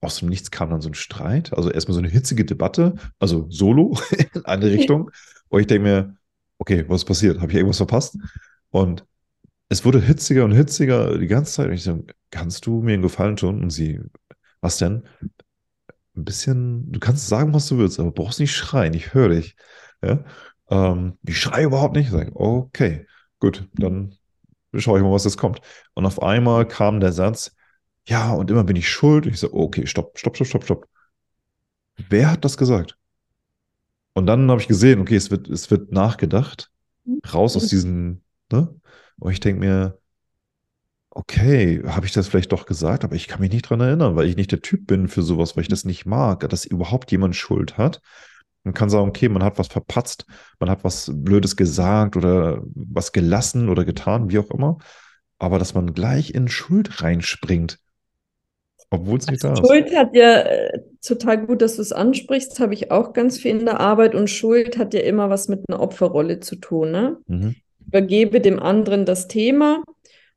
aus 0.00 0.18
dem 0.18 0.28
Nichts 0.28 0.50
kam 0.50 0.70
dann 0.70 0.80
so 0.80 0.88
ein 0.88 0.94
Streit. 0.94 1.52
Also 1.52 1.70
erstmal 1.70 1.94
so 1.94 2.00
eine 2.00 2.08
hitzige 2.08 2.44
Debatte, 2.44 2.94
also 3.18 3.46
solo 3.50 3.96
in 4.34 4.44
eine 4.44 4.66
Richtung. 4.66 5.10
Und 5.48 5.60
ich 5.60 5.66
denke 5.66 5.84
mir, 5.84 6.16
okay, 6.58 6.84
was 6.88 7.02
ist 7.02 7.06
passiert? 7.06 7.40
Habe 7.40 7.52
ich 7.52 7.56
irgendwas 7.56 7.76
verpasst? 7.76 8.18
Und 8.70 9.04
es 9.68 9.84
wurde 9.84 10.00
hitziger 10.00 10.44
und 10.44 10.52
hitziger 10.52 11.18
die 11.18 11.26
ganze 11.26 11.52
Zeit. 11.52 11.68
Und 11.68 11.74
ich 11.74 11.84
so, 11.84 12.04
kannst 12.30 12.66
du 12.66 12.82
mir 12.82 12.94
einen 12.94 13.02
Gefallen 13.02 13.36
tun? 13.36 13.62
Und 13.62 13.70
sie, 13.70 14.00
was 14.60 14.78
denn? 14.78 15.04
Ein 16.16 16.24
bisschen, 16.24 16.90
du 16.90 16.98
kannst 16.98 17.28
sagen, 17.28 17.54
was 17.54 17.68
du 17.68 17.78
willst, 17.78 18.00
aber 18.00 18.10
brauchst 18.10 18.40
nicht 18.40 18.54
schreien, 18.56 18.94
ich 18.94 19.14
höre 19.14 19.28
dich. 19.28 19.54
Ja? 20.02 20.24
Ähm, 20.68 21.16
ich 21.24 21.38
schreie 21.38 21.66
überhaupt 21.66 21.94
nicht. 21.94 22.06
Ich 22.06 22.12
sage, 22.12 22.32
okay, 22.34 23.06
gut, 23.38 23.68
dann 23.74 24.16
schaue 24.74 24.98
ich 24.98 25.04
mal, 25.04 25.12
was 25.12 25.24
jetzt 25.24 25.38
kommt. 25.38 25.60
Und 25.94 26.06
auf 26.06 26.20
einmal 26.22 26.66
kam 26.66 26.98
der 26.98 27.12
Satz, 27.12 27.54
ja, 28.08 28.32
und 28.32 28.50
immer 28.50 28.64
bin 28.64 28.76
ich 28.76 28.88
schuld. 28.88 29.26
Ich 29.26 29.38
so, 29.38 29.52
okay, 29.52 29.86
stopp, 29.86 30.18
stopp, 30.18 30.36
stopp, 30.36 30.48
stopp, 30.48 30.64
stopp. 30.64 30.88
Wer 32.08 32.30
hat 32.30 32.44
das 32.44 32.56
gesagt? 32.56 32.96
Und 34.14 34.26
dann 34.26 34.50
habe 34.50 34.60
ich 34.60 34.68
gesehen, 34.68 35.00
okay, 35.00 35.16
es 35.16 35.30
wird, 35.30 35.48
es 35.48 35.70
wird 35.70 35.92
nachgedacht, 35.92 36.70
raus 37.32 37.56
aus 37.56 37.68
diesen, 37.68 38.24
ne? 38.50 38.74
Und 39.18 39.32
ich 39.32 39.40
denke 39.40 39.60
mir, 39.60 39.98
okay, 41.10 41.82
habe 41.86 42.06
ich 42.06 42.12
das 42.12 42.28
vielleicht 42.28 42.52
doch 42.52 42.64
gesagt, 42.64 43.04
aber 43.04 43.14
ich 43.14 43.28
kann 43.28 43.40
mich 43.40 43.50
nicht 43.50 43.68
dran 43.68 43.80
erinnern, 43.80 44.16
weil 44.16 44.26
ich 44.26 44.36
nicht 44.36 44.52
der 44.52 44.62
Typ 44.62 44.86
bin 44.86 45.08
für 45.08 45.22
sowas, 45.22 45.56
weil 45.56 45.62
ich 45.62 45.68
das 45.68 45.84
nicht 45.84 46.06
mag, 46.06 46.48
dass 46.48 46.64
überhaupt 46.64 47.10
jemand 47.12 47.36
Schuld 47.36 47.76
hat. 47.76 48.00
Man 48.64 48.74
kann 48.74 48.90
sagen, 48.90 49.08
okay, 49.08 49.28
man 49.28 49.42
hat 49.42 49.58
was 49.58 49.68
verpatzt, 49.68 50.26
man 50.60 50.70
hat 50.70 50.82
was 50.84 51.10
Blödes 51.14 51.56
gesagt 51.56 52.16
oder 52.16 52.62
was 52.74 53.12
gelassen 53.12 53.68
oder 53.68 53.84
getan, 53.84 54.30
wie 54.30 54.38
auch 54.38 54.50
immer. 54.50 54.78
Aber 55.38 55.58
dass 55.58 55.74
man 55.74 55.92
gleich 55.92 56.30
in 56.34 56.48
Schuld 56.48 57.02
reinspringt, 57.02 57.78
obwohl 58.90 59.18
es 59.18 59.26
nicht 59.26 59.44
also 59.44 59.62
da 59.62 59.68
Schuld 59.68 59.86
ist. 59.86 59.90
Schuld 59.90 59.98
hat 59.98 60.16
ja 60.16 60.40
äh, 60.40 60.80
total 61.02 61.46
gut, 61.46 61.62
dass 61.62 61.76
du 61.76 61.82
es 61.82 61.92
ansprichst, 61.92 62.58
habe 62.60 62.74
ich 62.74 62.90
auch 62.90 63.12
ganz 63.12 63.38
viel 63.38 63.52
in 63.52 63.64
der 63.64 63.80
Arbeit 63.80 64.14
und 64.14 64.28
Schuld 64.30 64.78
hat 64.78 64.94
ja 64.94 65.00
immer 65.00 65.30
was 65.30 65.48
mit 65.48 65.64
einer 65.68 65.80
Opferrolle 65.80 66.40
zu 66.40 66.56
tun. 66.56 66.90
Ne? 66.90 67.18
Mhm. 67.26 67.54
Ich 67.80 67.86
übergebe 67.86 68.40
dem 68.40 68.60
anderen 68.60 69.04
das 69.04 69.28
Thema 69.28 69.82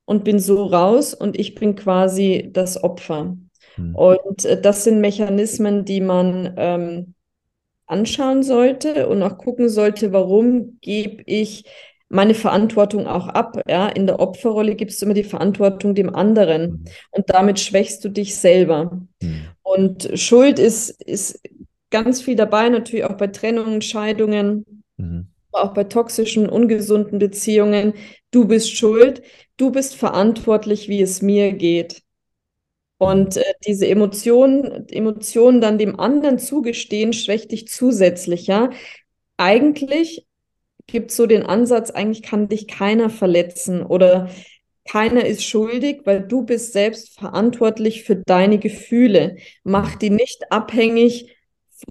und 0.05 0.23
bin 0.23 0.39
so 0.39 0.63
raus 0.65 1.13
und 1.13 1.39
ich 1.39 1.55
bin 1.55 1.75
quasi 1.75 2.49
das 2.51 2.83
Opfer. 2.83 3.37
Mhm. 3.77 3.95
Und 3.95 4.45
äh, 4.45 4.59
das 4.59 4.83
sind 4.83 5.01
Mechanismen, 5.01 5.85
die 5.85 6.01
man 6.01 6.53
ähm, 6.57 7.13
anschauen 7.85 8.41
sollte 8.43 9.07
und 9.07 9.21
auch 9.21 9.37
gucken 9.37 9.69
sollte, 9.69 10.13
warum 10.13 10.77
gebe 10.81 11.23
ich 11.25 11.65
meine 12.11 12.33
Verantwortung 12.33 13.07
auch 13.07 13.27
ab. 13.27 13.61
Ja? 13.67 13.87
In 13.87 14.05
der 14.05 14.19
Opferrolle 14.19 14.75
gibst 14.75 15.01
du 15.01 15.05
immer 15.05 15.13
die 15.13 15.23
Verantwortung 15.23 15.95
dem 15.95 16.13
anderen 16.13 16.71
mhm. 16.71 16.85
und 17.11 17.29
damit 17.29 17.59
schwächst 17.59 18.03
du 18.03 18.09
dich 18.09 18.35
selber. 18.35 19.01
Mhm. 19.21 19.45
Und 19.63 20.11
Schuld 20.15 20.59
ist, 20.59 21.01
ist 21.01 21.41
ganz 21.89 22.21
viel 22.21 22.35
dabei, 22.35 22.69
natürlich 22.69 23.05
auch 23.05 23.15
bei 23.15 23.27
Trennungen, 23.27 23.81
Scheidungen, 23.81 24.83
mhm. 24.97 25.27
auch 25.51 25.73
bei 25.73 25.85
toxischen, 25.85 26.49
ungesunden 26.49 27.17
Beziehungen. 27.17 27.93
Du 28.31 28.45
bist 28.45 28.75
schuld, 28.75 29.21
du 29.57 29.71
bist 29.71 29.95
verantwortlich, 29.95 30.89
wie 30.89 31.01
es 31.01 31.21
mir 31.21 31.53
geht. 31.53 32.01
Und 32.97 33.37
äh, 33.37 33.43
diese 33.65 33.87
Emotionen, 33.87 34.87
Emotionen 34.89 35.61
dann 35.61 35.77
dem 35.77 35.99
anderen 35.99 36.37
zugestehen, 36.39 37.13
schwächt 37.13 37.51
dich 37.51 37.67
zusätzlich, 37.67 38.47
ja. 38.47 38.69
Eigentlich 39.37 40.27
gibt 40.91 41.11
so 41.11 41.25
den 41.25 41.43
Ansatz, 41.43 41.91
eigentlich 41.91 42.21
kann 42.21 42.49
dich 42.49 42.67
keiner 42.67 43.09
verletzen 43.09 43.83
oder 43.83 44.29
keiner 44.85 45.25
ist 45.25 45.43
schuldig, 45.43 46.01
weil 46.05 46.21
du 46.21 46.43
bist 46.43 46.73
selbst 46.73 47.17
verantwortlich 47.17 48.03
für 48.03 48.15
deine 48.15 48.57
Gefühle. 48.57 49.37
Mach 49.63 49.95
die 49.95 50.09
nicht 50.09 50.51
abhängig, 50.51 51.35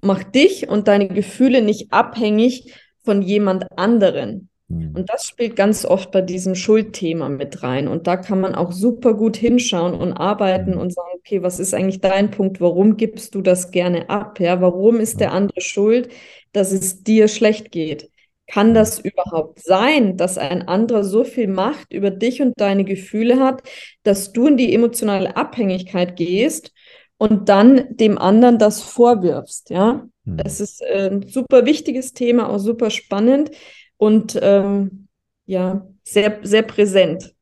mach 0.03 0.23
dich 0.23 0.67
und 0.69 0.87
deine 0.87 1.07
Gefühle 1.07 1.61
nicht 1.61 1.91
abhängig 1.93 2.73
von 3.03 3.21
jemand 3.21 3.65
anderen. 3.77 4.49
Mhm. 4.67 4.95
Und 4.95 5.09
das 5.09 5.25
spielt 5.25 5.55
ganz 5.55 5.85
oft 5.85 6.11
bei 6.11 6.21
diesem 6.21 6.55
Schuldthema 6.55 7.29
mit 7.29 7.63
rein. 7.63 7.87
Und 7.87 8.07
da 8.07 8.17
kann 8.17 8.39
man 8.39 8.55
auch 8.55 8.71
super 8.71 9.13
gut 9.13 9.37
hinschauen 9.37 9.93
und 9.93 10.13
arbeiten 10.13 10.71
mhm. 10.71 10.79
und 10.79 10.93
sagen, 10.93 11.09
okay, 11.15 11.41
was 11.43 11.59
ist 11.59 11.73
eigentlich 11.73 12.01
dein 12.01 12.31
Punkt? 12.31 12.61
Warum 12.61 12.97
gibst 12.97 13.35
du 13.35 13.41
das 13.41 13.71
gerne 13.71 14.09
ab? 14.09 14.39
Ja, 14.39 14.61
warum 14.61 14.99
ist 14.99 15.19
der 15.19 15.31
andere 15.33 15.61
schuld, 15.61 16.09
dass 16.53 16.71
es 16.71 17.03
dir 17.03 17.27
schlecht 17.27 17.71
geht? 17.71 18.10
Kann 18.51 18.73
das 18.73 18.99
überhaupt 18.99 19.63
sein, 19.63 20.17
dass 20.17 20.37
ein 20.37 20.67
anderer 20.67 21.05
so 21.05 21.23
viel 21.23 21.47
Macht 21.47 21.93
über 21.93 22.11
dich 22.11 22.41
und 22.41 22.53
deine 22.57 22.83
Gefühle 22.83 23.39
hat, 23.39 23.63
dass 24.03 24.33
du 24.33 24.47
in 24.47 24.57
die 24.57 24.73
emotionale 24.73 25.37
Abhängigkeit 25.37 26.17
gehst 26.17 26.73
und 27.17 27.47
dann 27.47 27.95
dem 27.95 28.17
anderen 28.17 28.57
das 28.57 28.81
vorwirfst? 28.81 29.69
Ja, 29.69 30.05
hm. 30.25 30.37
das 30.37 30.59
ist 30.59 30.83
ein 30.83 31.25
super 31.29 31.65
wichtiges 31.65 32.11
Thema, 32.11 32.49
auch 32.49 32.57
super 32.57 32.89
spannend 32.89 33.51
und 33.95 34.37
ähm, 34.41 35.07
ja, 35.45 35.87
sehr, 36.03 36.39
sehr 36.43 36.63
präsent. 36.63 37.33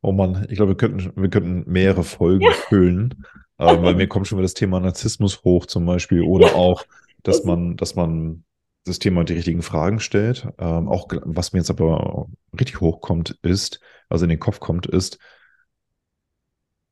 Oh 0.00 0.12
Mann, 0.12 0.46
ich 0.48 0.56
glaube, 0.56 0.70
wir 0.70 0.76
könnten, 0.78 1.12
wir 1.20 1.28
könnten 1.28 1.70
mehrere 1.70 2.04
Folgen 2.04 2.44
ja. 2.44 2.52
füllen, 2.52 3.26
äh, 3.58 3.82
weil 3.82 3.94
mir 3.96 4.08
kommt 4.08 4.28
schon 4.28 4.36
mal 4.36 4.42
das 4.42 4.54
Thema 4.54 4.80
Narzissmus 4.80 5.44
hoch 5.44 5.66
zum 5.66 5.84
Beispiel 5.84 6.22
oder 6.22 6.54
auch, 6.54 6.86
dass 7.22 7.44
man, 7.44 7.76
dass 7.76 7.96
man 7.96 8.44
das 8.84 8.98
Thema 8.98 9.24
die 9.24 9.34
richtigen 9.34 9.62
Fragen 9.62 10.00
stellt. 10.00 10.48
Ähm, 10.58 10.88
auch 10.88 11.08
was 11.24 11.52
mir 11.52 11.60
jetzt 11.60 11.70
aber 11.70 12.26
richtig 12.58 12.80
hochkommt, 12.80 13.38
ist, 13.42 13.80
also 14.08 14.24
in 14.24 14.30
den 14.30 14.40
Kopf 14.40 14.60
kommt, 14.60 14.86
ist, 14.86 15.18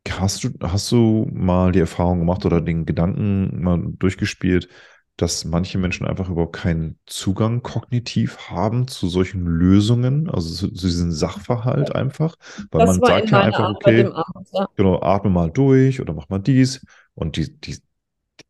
hast 0.09 0.45
du, 0.45 0.51
hast 0.63 0.91
du 0.93 1.29
mal 1.33 1.73
die 1.73 1.81
Erfahrung 1.81 2.21
gemacht 2.21 2.45
oder 2.47 2.61
den 2.61 2.87
Gedanken 2.87 3.63
mal 3.63 3.81
durchgespielt, 3.99 4.69
dass 5.17 5.45
manche 5.45 5.79
Menschen 5.79 6.07
einfach 6.07 6.31
überhaupt 6.31 6.55
keinen 6.55 6.99
Zugang 7.05 7.63
kognitiv 7.63 8.51
haben 8.51 8.87
zu 8.87 9.09
solchen 9.09 9.45
Lösungen, 9.45 10.31
also 10.31 10.49
zu, 10.55 10.73
zu 10.73 10.87
diesem 10.87 11.11
Sachverhalt 11.11 11.95
einfach, 11.95 12.37
weil 12.71 12.87
das 12.87 12.99
man 12.99 13.07
sagt 13.07 13.31
ja 13.31 13.41
einfach, 13.41 13.71
okay, 13.71 14.05
Abend, 14.05 14.49
ja. 14.53 14.69
genau, 14.77 15.01
atme 15.03 15.31
mal 15.31 15.51
durch 15.51 16.01
oder 16.01 16.13
mach 16.13 16.29
mal 16.29 16.39
dies 16.39 16.87
und 17.15 17.37
die, 17.37 17.53
die, 17.61 17.79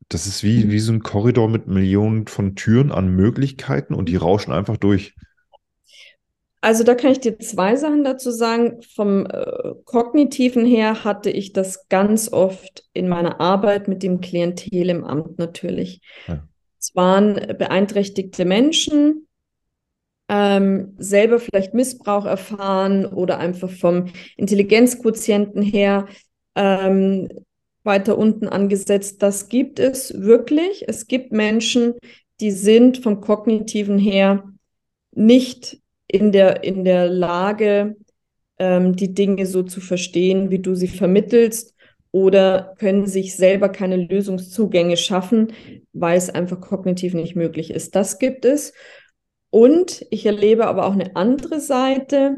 das 0.09 0.27
ist 0.27 0.43
wie, 0.43 0.71
wie 0.71 0.79
so 0.79 0.93
ein 0.93 1.03
Korridor 1.03 1.49
mit 1.49 1.67
Millionen 1.67 2.27
von 2.27 2.57
Türen 2.57 2.93
an 2.93 3.09
Möglichkeiten 3.09 3.95
und 3.95 4.09
die 4.09 4.17
rauschen 4.17 4.53
einfach 4.53 4.77
durch. 4.77 5.15
Also 6.61 6.83
da 6.83 6.95
kann 6.95 7.13
ich 7.13 7.21
dir 7.21 7.39
zwei 7.39 7.77
Sachen 7.77 8.03
dazu 8.03 8.31
sagen. 8.31 8.83
Vom 8.83 9.27
äh, 9.27 9.75
kognitiven 9.85 10.65
her 10.65 11.05
hatte 11.05 11.31
ich 11.31 11.53
das 11.53 11.89
ganz 11.89 12.33
oft 12.33 12.85
in 12.93 13.09
meiner 13.09 13.41
Arbeit 13.41 13.87
mit 13.87 14.03
dem 14.03 14.21
Klientel 14.21 14.91
im 14.91 15.05
Amt 15.05 15.39
natürlich. 15.39 16.01
Ja. 16.27 16.43
Es 16.81 16.95
waren 16.95 17.35
beeinträchtigte 17.59 18.45
Menschen, 18.45 19.29
ähm, 20.29 20.95
selber 20.99 21.39
vielleicht 21.39 21.75
Missbrauch 21.75 22.25
erfahren 22.25 23.07
oder 23.07 23.39
einfach 23.39 23.71
vom 23.71 24.07
Intelligenzquotienten 24.37 25.63
her 25.63 26.07
ähm, 26.55 27.29
weiter 27.89 28.17
unten 28.17 28.47
angesetzt. 28.47 29.21
Das 29.23 29.49
gibt 29.49 29.81
es 29.81 30.15
wirklich. 30.21 30.85
Es 30.87 31.09
gibt 31.09 31.33
Menschen, 31.33 31.95
die 32.41 32.53
sind 32.53 32.99
vom 32.99 33.21
kognitiven 33.21 33.99
her 33.99 34.45
nicht 35.11 35.81
in 36.07 36.31
der, 36.31 36.63
in 36.63 36.85
der 36.85 37.09
Lage, 37.09 37.97
ähm, 38.61 38.95
die 38.95 39.13
Dinge 39.13 39.47
so 39.47 39.65
zu 39.65 39.81
verstehen, 39.81 40.51
wie 40.51 40.61
du 40.61 40.77
sie 40.77 40.87
vermittelst 40.87 41.75
oder 42.13 42.75
können 42.79 43.07
sich 43.07 43.37
selber 43.37 43.69
keine 43.69 43.97
Lösungszugänge 43.97 44.97
schaffen, 44.97 45.53
weil 45.93 46.17
es 46.17 46.31
einfach 46.31 46.61
kognitiv 46.61 47.15
nicht 47.15 47.37
möglich 47.37 47.71
ist. 47.71 47.97
Das 47.97 48.19
gibt 48.19 48.45
es. 48.45 48.73
Und 49.51 50.07
ich 50.11 50.25
erlebe 50.27 50.67
aber 50.67 50.87
auch 50.87 50.93
eine 50.93 51.17
andere 51.17 51.61
Seite, 51.61 52.37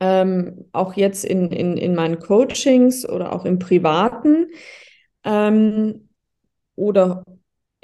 ähm, 0.00 0.66
auch 0.72 0.94
jetzt 0.94 1.24
in, 1.24 1.52
in, 1.52 1.76
in 1.76 1.94
meinen 1.94 2.18
Coachings 2.18 3.08
oder 3.08 3.32
auch 3.32 3.44
im 3.44 3.58
Privaten 3.58 4.48
ähm, 5.24 6.08
oder 6.74 7.24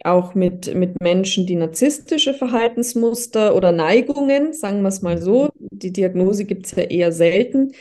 auch 0.05 0.35
mit, 0.35 0.75
mit 0.75 1.01
Menschen, 1.01 1.47
die 1.47 1.57
narzisstische 1.57 2.35
Verhaltensmuster 2.35 3.55
oder 3.55 3.73
Neigungen, 3.73 4.53
sagen 4.53 4.83
wir 4.83 4.89
es 4.89 5.03
mal 5.03 5.21
so, 5.21 5.51
die 5.59 5.93
Diagnose 5.93 6.45
gibt 6.45 6.67
es 6.67 6.73
ja 6.73 6.85
eher 6.85 7.12
selten, 7.12 7.73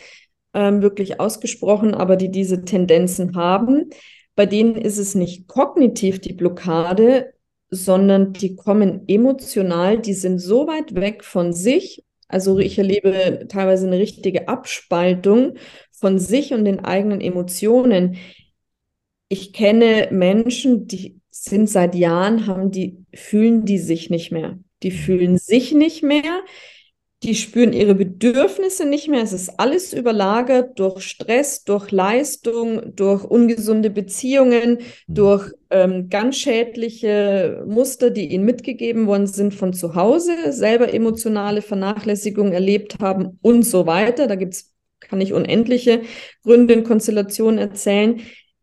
ähm, 0.53 0.81
wirklich 0.81 1.19
ausgesprochen, 1.19 1.93
aber 1.93 2.15
die 2.15 2.31
diese 2.31 2.63
Tendenzen 2.63 3.35
haben. 3.35 3.89
Bei 4.35 4.45
denen 4.45 4.75
ist 4.75 4.97
es 4.97 5.15
nicht 5.15 5.47
kognitiv 5.47 6.19
die 6.19 6.33
Blockade, 6.33 7.33
sondern 7.69 8.33
die 8.33 8.55
kommen 8.55 9.03
emotional, 9.07 9.99
die 9.99 10.13
sind 10.13 10.39
so 10.39 10.67
weit 10.67 10.95
weg 10.95 11.23
von 11.23 11.53
sich. 11.53 12.04
Also 12.27 12.59
ich 12.59 12.77
erlebe 12.77 13.45
teilweise 13.49 13.87
eine 13.87 13.99
richtige 13.99 14.47
Abspaltung 14.47 15.55
von 15.91 16.19
sich 16.19 16.53
und 16.53 16.65
den 16.65 16.83
eigenen 16.83 17.21
Emotionen. 17.21 18.17
Ich 19.29 19.53
kenne 19.53 20.09
Menschen, 20.11 20.87
die 20.87 21.19
sind 21.29 21.69
seit 21.69 21.95
Jahren, 21.95 22.47
haben 22.47 22.71
die, 22.71 23.05
fühlen 23.13 23.65
die 23.65 23.77
sich 23.77 24.09
nicht 24.09 24.31
mehr. 24.31 24.59
Die 24.83 24.91
fühlen 24.91 25.37
sich 25.37 25.73
nicht 25.73 26.03
mehr 26.03 26.43
die 27.23 27.35
spüren 27.35 27.73
ihre 27.73 27.95
Bedürfnisse 27.95 28.85
nicht 28.85 29.07
mehr. 29.07 29.23
Es 29.23 29.33
ist 29.33 29.59
alles 29.59 29.93
überlagert 29.93 30.77
durch 30.79 31.03
Stress, 31.03 31.63
durch 31.63 31.91
Leistung, 31.91 32.95
durch 32.95 33.23
ungesunde 33.23 33.89
Beziehungen, 33.89 34.79
mhm. 35.07 35.13
durch 35.13 35.51
ähm, 35.69 36.09
ganz 36.09 36.37
schädliche 36.37 37.63
Muster, 37.67 38.11
die 38.11 38.27
ihnen 38.27 38.45
mitgegeben 38.45 39.07
worden 39.07 39.27
sind 39.27 39.53
von 39.53 39.73
zu 39.73 39.95
Hause, 39.95 40.51
selber 40.51 40.93
emotionale 40.93 41.61
Vernachlässigung 41.61 42.51
erlebt 42.51 42.99
haben 42.99 43.39
und 43.41 43.63
so 43.63 43.87
weiter. 43.87 44.27
Da 44.27 44.35
gibt's 44.35 44.75
kann 45.01 45.21
ich 45.21 45.33
unendliche 45.33 46.01
Gründe 46.43 46.77
und 46.77 46.83
Konstellationen 46.83 47.59
erzählen, 47.59 48.21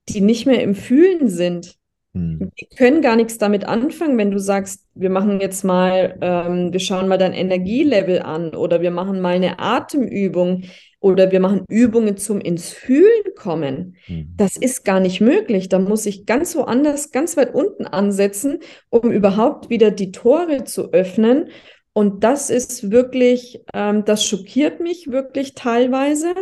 die 0.09 0.21
nicht 0.21 0.47
mehr 0.47 0.63
im 0.63 0.75
Fühlen 0.75 1.29
sind. 1.29 1.77
Hm. 2.15 2.51
Die 2.61 2.67
können 2.67 3.01
gar 3.01 3.17
nichts 3.17 3.39
damit 3.39 3.65
anfangen, 3.65 4.19
wenn 4.19 4.31
du 4.31 4.39
sagst, 4.39 4.87
wir 4.95 5.09
machen 5.09 5.41
jetzt 5.41 5.65
mal, 5.65 6.19
ähm, 6.21 6.73
wir 6.73 6.81
schauen 6.81 7.09
mal 7.09 7.19
dein 7.19 7.33
Energielevel 7.33 8.21
an 8.21 8.55
oder 8.55 8.83
wir 8.83 8.91
machen 8.91 9.21
mal 9.21 9.35
eine 9.35 9.59
Atemübung 9.59 10.65
oder 11.01 11.33
wir 11.33 11.41
machen 11.41 11.65
Übungen 11.69 12.17
zum 12.19 12.41
ins 12.41 12.71
Fühlen 12.71 13.35
kommen. 13.35 13.97
Hm. 14.05 14.35
Das 14.37 14.57
ist 14.57 14.85
gar 14.85 15.01
nicht 15.01 15.21
möglich. 15.21 15.69
Da 15.71 15.79
muss 15.79 16.05
ich 16.05 16.27
ganz 16.27 16.55
woanders, 16.55 17.13
ganz 17.13 17.37
weit 17.37 17.55
unten 17.55 17.87
ansetzen, 17.87 18.59
um 18.91 19.11
überhaupt 19.11 19.71
wieder 19.71 19.91
die 19.91 20.13
Tore 20.13 20.65
zu 20.65 20.93
öffnen. 20.93 21.49
Und 21.95 22.25
das 22.25 22.51
ist 22.51 22.91
wirklich, 22.91 23.63
ähm, 23.73 24.05
das 24.05 24.25
schockiert 24.25 24.81
mich 24.81 25.11
wirklich 25.11 25.55
teilweise 25.55 26.35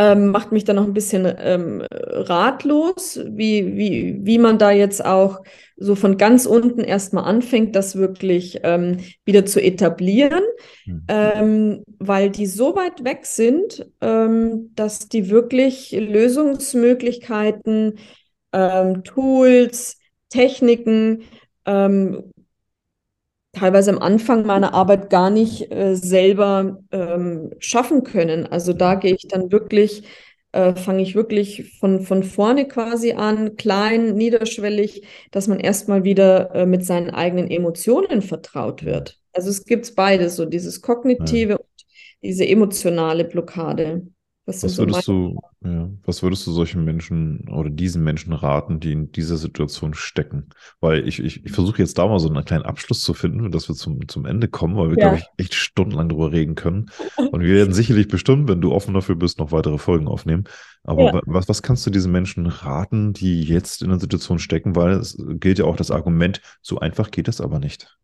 ähm, 0.00 0.28
macht 0.28 0.50
mich 0.50 0.64
dann 0.64 0.76
noch 0.76 0.86
ein 0.86 0.94
bisschen 0.94 1.30
ähm, 1.38 1.84
ratlos, 1.90 3.20
wie, 3.22 3.76
wie, 3.76 4.18
wie 4.22 4.38
man 4.38 4.56
da 4.56 4.70
jetzt 4.70 5.04
auch 5.04 5.42
so 5.76 5.94
von 5.94 6.16
ganz 6.16 6.46
unten 6.46 6.80
erstmal 6.80 7.24
anfängt, 7.24 7.76
das 7.76 7.96
wirklich 7.96 8.60
ähm, 8.62 9.00
wieder 9.26 9.44
zu 9.44 9.62
etablieren, 9.62 10.42
mhm. 10.86 11.84
Weil 11.98 12.30
die 12.30 12.46
so 12.46 12.74
weit 12.76 13.04
weg 13.04 13.26
sind, 13.26 13.86
ähm, 14.00 14.70
dass 14.74 15.10
die 15.10 15.28
wirklich 15.28 15.92
Lösungsmöglichkeiten, 15.92 17.98
ähm, 18.54 19.04
Tools, 19.04 19.98
Techniken, 20.30 21.24
teilweise 23.52 23.90
am 23.90 23.98
Anfang 23.98 24.46
meiner 24.46 24.74
Arbeit 24.74 25.10
gar 25.10 25.30
nicht 25.30 25.72
äh, 25.72 25.94
selber 25.94 26.82
ähm, 26.92 27.52
schaffen 27.58 28.04
können. 28.04 28.46
Also 28.46 28.72
da 28.72 28.94
gehe 28.94 29.14
ich 29.14 29.28
dann 29.28 29.50
wirklich, 29.50 30.04
äh, 30.52 30.74
fange 30.74 31.02
ich 31.02 31.14
wirklich 31.14 31.76
von, 31.78 32.02
von 32.02 32.22
vorne 32.22 32.68
quasi 32.68 33.12
an, 33.12 33.56
klein, 33.56 34.14
niederschwellig, 34.14 35.02
dass 35.30 35.48
man 35.48 35.60
erstmal 35.60 36.04
wieder 36.04 36.54
äh, 36.54 36.66
mit 36.66 36.84
seinen 36.84 37.10
eigenen 37.10 37.50
Emotionen 37.50 38.22
vertraut 38.22 38.84
wird. 38.84 39.18
Also 39.32 39.50
es 39.50 39.64
gibt 39.64 39.94
beides, 39.94 40.36
so 40.36 40.44
dieses 40.44 40.80
kognitive 40.80 41.52
ja. 41.52 41.56
und 41.56 41.86
diese 42.22 42.46
emotionale 42.46 43.24
Blockade. 43.24 44.06
Was, 44.50 44.64
was 44.64 44.78
würdest 44.78 45.04
so 45.04 45.40
du, 45.62 45.68
ja, 45.68 45.88
was 46.04 46.22
würdest 46.22 46.44
du 46.46 46.50
solchen 46.50 46.84
Menschen 46.84 47.48
oder 47.48 47.70
diesen 47.70 48.02
Menschen 48.02 48.32
raten, 48.32 48.80
die 48.80 48.92
in 48.92 49.12
dieser 49.12 49.36
Situation 49.36 49.94
stecken? 49.94 50.48
Weil 50.80 51.06
ich, 51.06 51.20
ich, 51.20 51.44
ich 51.44 51.52
versuche 51.52 51.78
jetzt 51.78 51.98
da 51.98 52.06
mal 52.08 52.18
so 52.18 52.28
einen 52.28 52.44
kleinen 52.44 52.64
Abschluss 52.64 53.00
zu 53.02 53.14
finden, 53.14 53.52
dass 53.52 53.68
wir 53.68 53.76
zum, 53.76 54.08
zum 54.08 54.26
Ende 54.26 54.48
kommen, 54.48 54.76
weil 54.76 54.90
wir, 54.90 54.98
ja. 54.98 55.08
glaube 55.10 55.18
ich, 55.18 55.44
echt 55.44 55.54
stundenlang 55.54 56.08
drüber 56.08 56.32
reden 56.32 56.56
können. 56.56 56.90
Und 57.16 57.42
wir 57.42 57.54
werden 57.54 57.72
sicherlich 57.72 58.08
bestimmt, 58.08 58.48
wenn 58.48 58.60
du 58.60 58.72
offen 58.72 58.92
dafür 58.92 59.14
bist, 59.14 59.38
noch 59.38 59.52
weitere 59.52 59.78
Folgen 59.78 60.08
aufnehmen. 60.08 60.44
Aber 60.82 61.14
ja. 61.14 61.20
was, 61.26 61.48
was 61.48 61.62
kannst 61.62 61.86
du 61.86 61.90
diesen 61.90 62.10
Menschen 62.10 62.46
raten, 62.46 63.12
die 63.12 63.42
jetzt 63.42 63.82
in 63.82 63.90
der 63.90 64.00
Situation 64.00 64.40
stecken? 64.40 64.74
Weil 64.74 64.92
es 64.92 65.16
gilt 65.34 65.60
ja 65.60 65.64
auch 65.64 65.76
das 65.76 65.92
Argument, 65.92 66.40
so 66.60 66.80
einfach 66.80 67.12
geht 67.12 67.28
das 67.28 67.40
aber 67.40 67.60
nicht. 67.60 67.96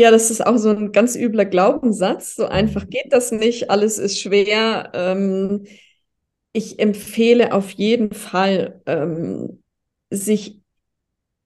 Ja, 0.00 0.10
das 0.10 0.30
ist 0.30 0.46
auch 0.46 0.56
so 0.56 0.70
ein 0.70 0.92
ganz 0.92 1.14
übler 1.14 1.44
Glaubenssatz. 1.44 2.34
So 2.34 2.46
einfach 2.46 2.88
geht 2.88 3.12
das 3.12 3.32
nicht, 3.32 3.68
alles 3.68 3.98
ist 3.98 4.18
schwer. 4.18 4.90
Ähm, 4.94 5.66
ich 6.54 6.78
empfehle 6.78 7.52
auf 7.52 7.70
jeden 7.72 8.14
Fall, 8.14 8.80
ähm, 8.86 9.62
sich 10.08 10.58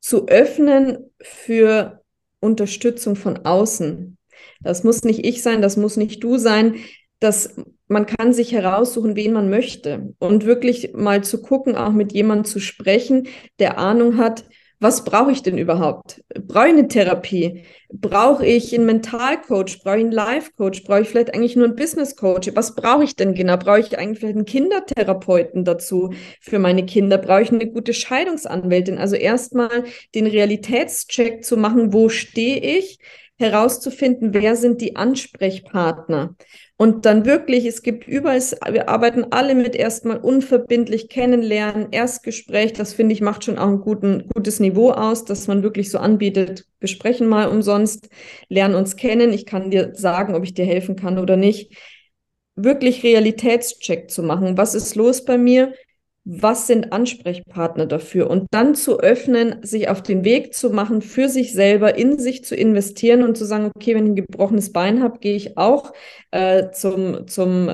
zu 0.00 0.28
öffnen 0.28 1.10
für 1.20 2.04
Unterstützung 2.38 3.16
von 3.16 3.38
außen. 3.44 4.18
Das 4.60 4.84
muss 4.84 5.02
nicht 5.02 5.26
ich 5.26 5.42
sein, 5.42 5.60
das 5.60 5.76
muss 5.76 5.96
nicht 5.96 6.22
du 6.22 6.38
sein. 6.38 6.76
Das, 7.18 7.56
man 7.88 8.06
kann 8.06 8.32
sich 8.32 8.52
heraussuchen, 8.52 9.16
wen 9.16 9.32
man 9.32 9.50
möchte 9.50 10.14
und 10.20 10.46
wirklich 10.46 10.92
mal 10.94 11.24
zu 11.24 11.42
gucken, 11.42 11.74
auch 11.74 11.90
mit 11.92 12.12
jemandem 12.12 12.44
zu 12.44 12.60
sprechen, 12.60 13.26
der 13.58 13.78
Ahnung 13.78 14.16
hat, 14.16 14.44
was 14.84 15.02
brauche 15.02 15.32
ich 15.32 15.42
denn 15.42 15.56
überhaupt? 15.56 16.22
Brauche 16.46 16.66
ich 16.66 16.72
eine 16.74 16.88
Therapie? 16.88 17.64
Brauche 17.90 18.44
ich 18.44 18.74
einen 18.74 18.84
Mentalcoach? 18.84 19.80
Brauche 19.82 19.96
ich 19.96 20.04
einen 20.04 20.12
Life-Coach? 20.12 20.84
Brauche 20.84 21.00
ich 21.00 21.08
vielleicht 21.08 21.34
eigentlich 21.34 21.56
nur 21.56 21.64
einen 21.64 21.74
Business-Coach? 21.74 22.50
Was 22.54 22.74
brauche 22.74 23.02
ich 23.02 23.16
denn 23.16 23.32
genau? 23.32 23.56
Brauche 23.56 23.80
ich 23.80 23.98
eigentlich 23.98 24.18
vielleicht 24.18 24.36
einen 24.36 24.44
Kindertherapeuten 24.44 25.64
dazu 25.64 26.12
für 26.38 26.58
meine 26.58 26.84
Kinder? 26.84 27.16
Brauche 27.16 27.40
ich 27.40 27.50
eine 27.50 27.66
gute 27.66 27.94
Scheidungsanwältin? 27.94 28.98
Also 28.98 29.16
erstmal 29.16 29.84
den 30.14 30.26
Realitätscheck 30.26 31.44
zu 31.44 31.56
machen, 31.56 31.94
wo 31.94 32.10
stehe 32.10 32.58
ich? 32.58 32.98
herauszufinden, 33.36 34.32
wer 34.32 34.54
sind 34.54 34.80
die 34.80 34.94
Ansprechpartner. 34.96 36.36
Und 36.76 37.06
dann 37.06 37.24
wirklich, 37.24 37.66
es 37.66 37.82
gibt 37.82 38.08
überall, 38.08 38.40
wir 38.72 38.88
arbeiten 38.88 39.26
alle 39.30 39.54
mit 39.54 39.76
erstmal 39.76 40.16
unverbindlich 40.18 41.08
kennenlernen, 41.08 41.92
Erstgespräch, 41.92 42.72
das 42.72 42.94
finde 42.94 43.12
ich 43.12 43.20
macht 43.20 43.44
schon 43.44 43.58
auch 43.58 43.68
ein 43.68 43.80
guten, 43.80 44.28
gutes 44.34 44.58
Niveau 44.58 44.90
aus, 44.90 45.24
dass 45.24 45.46
man 45.46 45.62
wirklich 45.62 45.90
so 45.92 45.98
anbietet, 45.98 46.66
wir 46.80 46.88
sprechen 46.88 47.28
mal 47.28 47.48
umsonst, 47.48 48.08
lernen 48.48 48.74
uns 48.74 48.96
kennen, 48.96 49.32
ich 49.32 49.46
kann 49.46 49.70
dir 49.70 49.94
sagen, 49.94 50.34
ob 50.34 50.42
ich 50.42 50.54
dir 50.54 50.64
helfen 50.64 50.96
kann 50.96 51.18
oder 51.18 51.36
nicht. 51.36 51.72
Wirklich 52.56 53.02
Realitätscheck 53.04 54.10
zu 54.10 54.22
machen. 54.22 54.56
Was 54.56 54.74
ist 54.74 54.94
los 54.96 55.24
bei 55.24 55.38
mir? 55.38 55.74
Was 56.24 56.66
sind 56.66 56.92
Ansprechpartner 56.92 57.84
dafür 57.86 58.30
und 58.30 58.46
dann 58.50 58.74
zu 58.74 58.98
öffnen, 58.98 59.56
sich 59.62 59.88
auf 59.88 60.02
den 60.02 60.24
Weg 60.24 60.54
zu 60.54 60.70
machen, 60.70 61.02
für 61.02 61.28
sich 61.28 61.52
selber 61.52 61.96
in 61.98 62.18
sich 62.18 62.44
zu 62.44 62.56
investieren 62.56 63.22
und 63.22 63.36
zu 63.36 63.44
sagen, 63.44 63.70
okay, 63.76 63.94
wenn 63.94 64.04
ich 64.04 64.12
ein 64.12 64.16
gebrochenes 64.16 64.72
Bein 64.72 65.02
habe, 65.02 65.18
gehe 65.18 65.36
ich 65.36 65.58
auch 65.58 65.92
äh, 66.30 66.70
zum, 66.70 67.28
zum 67.28 67.68
äh, 67.68 67.72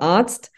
Arzt. 0.00 0.50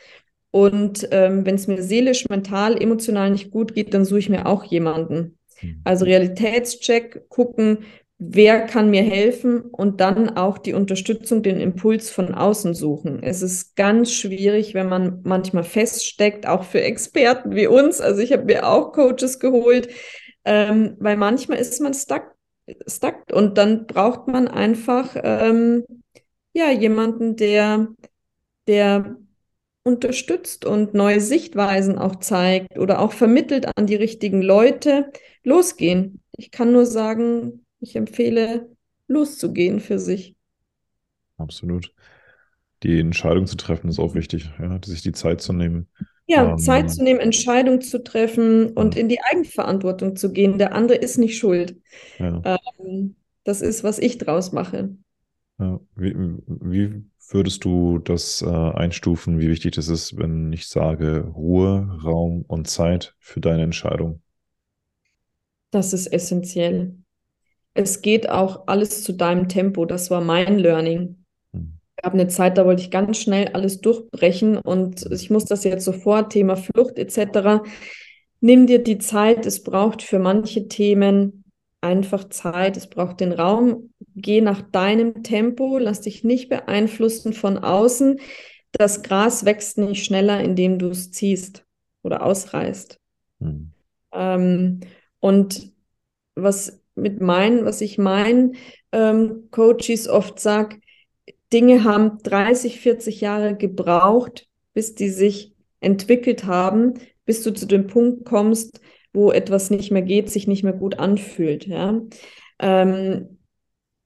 Und 0.50 1.08
ähm, 1.10 1.44
wenn 1.44 1.56
es 1.56 1.66
mir 1.66 1.82
seelisch, 1.82 2.28
mental, 2.28 2.80
emotional 2.80 3.30
nicht 3.30 3.50
gut 3.50 3.74
geht, 3.74 3.92
dann 3.92 4.04
suche 4.04 4.20
ich 4.20 4.28
mir 4.30 4.46
auch 4.46 4.64
jemanden. 4.64 5.36
Hm. 5.56 5.80
Also 5.84 6.04
Realitätscheck, 6.04 7.28
gucken, 7.28 7.78
wer 8.18 8.66
kann 8.66 8.90
mir 8.90 9.02
helfen 9.02 9.62
und 9.62 10.00
dann 10.00 10.36
auch 10.36 10.58
die 10.58 10.72
Unterstützung, 10.72 11.42
den 11.42 11.60
Impuls 11.60 12.10
von 12.10 12.34
außen 12.34 12.74
suchen. 12.74 13.22
Es 13.22 13.42
ist 13.42 13.76
ganz 13.76 14.12
schwierig, 14.12 14.74
wenn 14.74 14.88
man 14.88 15.20
manchmal 15.24 15.64
feststeckt, 15.64 16.46
auch 16.46 16.64
für 16.64 16.80
Experten 16.80 17.54
wie 17.54 17.66
uns. 17.66 18.00
Also 18.00 18.22
ich 18.22 18.32
habe 18.32 18.44
mir 18.44 18.68
auch 18.68 18.92
Coaches 18.92 19.40
geholt, 19.40 19.88
ähm, 20.44 20.96
weil 21.00 21.16
manchmal 21.16 21.58
ist 21.58 21.80
man 21.80 21.94
stuck, 21.94 22.34
stuck 22.86 23.16
und 23.32 23.58
dann 23.58 23.86
braucht 23.86 24.28
man 24.28 24.48
einfach 24.48 25.16
ähm, 25.22 25.84
ja 26.52 26.70
jemanden, 26.70 27.36
der 27.36 27.88
der 28.66 29.16
unterstützt 29.82 30.64
und 30.64 30.94
neue 30.94 31.20
Sichtweisen 31.20 31.98
auch 31.98 32.16
zeigt 32.16 32.78
oder 32.78 33.00
auch 33.00 33.12
vermittelt 33.12 33.76
an 33.76 33.86
die 33.86 33.96
richtigen 33.96 34.40
Leute. 34.40 35.10
Losgehen. 35.42 36.22
Ich 36.38 36.50
kann 36.50 36.72
nur 36.72 36.86
sagen, 36.86 37.63
ich 37.84 37.96
empfehle, 37.96 38.68
loszugehen 39.06 39.80
für 39.80 39.98
sich. 39.98 40.34
Absolut. 41.36 41.92
Die 42.82 42.98
Entscheidung 42.98 43.46
zu 43.46 43.56
treffen 43.56 43.88
ist 43.88 43.98
auch 43.98 44.14
wichtig, 44.14 44.50
ja, 44.60 44.78
sich 44.84 45.02
die 45.02 45.12
Zeit 45.12 45.40
zu 45.40 45.52
nehmen. 45.52 45.88
Ja, 46.26 46.50
ähm, 46.50 46.58
Zeit 46.58 46.90
zu 46.90 47.02
nehmen, 47.02 47.20
Entscheidungen 47.20 47.80
zu 47.80 48.02
treffen 48.02 48.68
und 48.72 48.94
ja. 48.94 49.00
in 49.00 49.08
die 49.08 49.20
Eigenverantwortung 49.22 50.16
zu 50.16 50.32
gehen. 50.32 50.58
Der 50.58 50.74
andere 50.74 50.98
ist 50.98 51.18
nicht 51.18 51.38
schuld. 51.38 51.76
Ja. 52.18 52.58
Ähm, 52.78 53.16
das 53.44 53.60
ist, 53.60 53.84
was 53.84 53.98
ich 53.98 54.18
draus 54.18 54.52
mache. 54.52 54.96
Wie, 55.96 56.14
wie, 56.16 57.04
würdest 57.28 57.64
du 57.64 57.98
das 57.98 58.42
äh, 58.42 58.46
einstufen, 58.48 59.38
wie 59.38 59.48
wichtig 59.48 59.74
das 59.76 59.88
ist, 59.88 60.16
wenn 60.18 60.52
ich 60.52 60.66
sage 60.66 61.20
Ruhe, 61.34 62.00
Raum 62.02 62.44
und 62.48 62.68
Zeit 62.68 63.14
für 63.18 63.40
deine 63.40 63.62
Entscheidung? 63.62 64.20
Das 65.70 65.92
ist 65.92 66.06
essentiell 66.06 66.96
es 67.74 68.02
geht 68.02 68.30
auch 68.30 68.66
alles 68.66 69.02
zu 69.02 69.12
deinem 69.12 69.48
Tempo. 69.48 69.84
Das 69.84 70.10
war 70.10 70.20
mein 70.20 70.58
Learning. 70.58 71.24
Hm. 71.52 71.78
gab 72.02 72.14
eine 72.14 72.28
Zeit, 72.28 72.56
da 72.56 72.64
wollte 72.64 72.82
ich 72.82 72.90
ganz 72.90 73.18
schnell 73.18 73.48
alles 73.48 73.80
durchbrechen 73.80 74.56
und 74.56 75.04
ich 75.10 75.30
muss 75.30 75.44
das 75.44 75.64
jetzt 75.64 75.84
sofort, 75.84 76.32
Thema 76.32 76.56
Flucht 76.56 76.98
etc. 76.98 77.62
Nimm 78.40 78.66
dir 78.66 78.82
die 78.82 78.98
Zeit, 78.98 79.44
es 79.44 79.62
braucht 79.62 80.02
für 80.02 80.18
manche 80.18 80.68
Themen 80.68 81.44
einfach 81.80 82.28
Zeit, 82.30 82.76
es 82.76 82.86
braucht 82.86 83.20
den 83.20 83.32
Raum, 83.32 83.92
geh 84.16 84.40
nach 84.40 84.62
deinem 84.62 85.22
Tempo, 85.22 85.78
lass 85.78 86.00
dich 86.00 86.24
nicht 86.24 86.48
beeinflussen 86.48 87.34
von 87.34 87.58
außen. 87.58 88.20
Das 88.72 89.02
Gras 89.02 89.44
wächst 89.44 89.78
nicht 89.78 90.04
schneller, 90.04 90.40
indem 90.40 90.78
du 90.78 90.88
es 90.88 91.12
ziehst 91.12 91.64
oder 92.02 92.24
ausreißt. 92.24 92.98
Mhm. 93.40 93.72
Ähm, 94.12 94.80
und 95.20 95.72
was 96.34 96.83
mit 96.94 97.20
meinen, 97.20 97.64
was 97.64 97.80
ich 97.80 97.98
meinen 97.98 98.56
ähm, 98.92 99.48
Coaches 99.50 100.08
oft 100.08 100.38
sage, 100.38 100.78
Dinge 101.52 101.84
haben 101.84 102.18
30, 102.22 102.80
40 102.80 103.20
Jahre 103.20 103.56
gebraucht, 103.56 104.46
bis 104.72 104.94
die 104.94 105.08
sich 105.08 105.52
entwickelt 105.80 106.44
haben, 106.44 106.94
bis 107.24 107.42
du 107.42 107.52
zu 107.52 107.66
dem 107.66 107.86
Punkt 107.86 108.24
kommst, 108.24 108.80
wo 109.12 109.30
etwas 109.30 109.70
nicht 109.70 109.90
mehr 109.92 110.02
geht, 110.02 110.30
sich 110.30 110.46
nicht 110.46 110.64
mehr 110.64 110.72
gut 110.72 110.98
anfühlt. 110.98 111.66
Ja? 111.66 112.00
Ähm, 112.58 113.38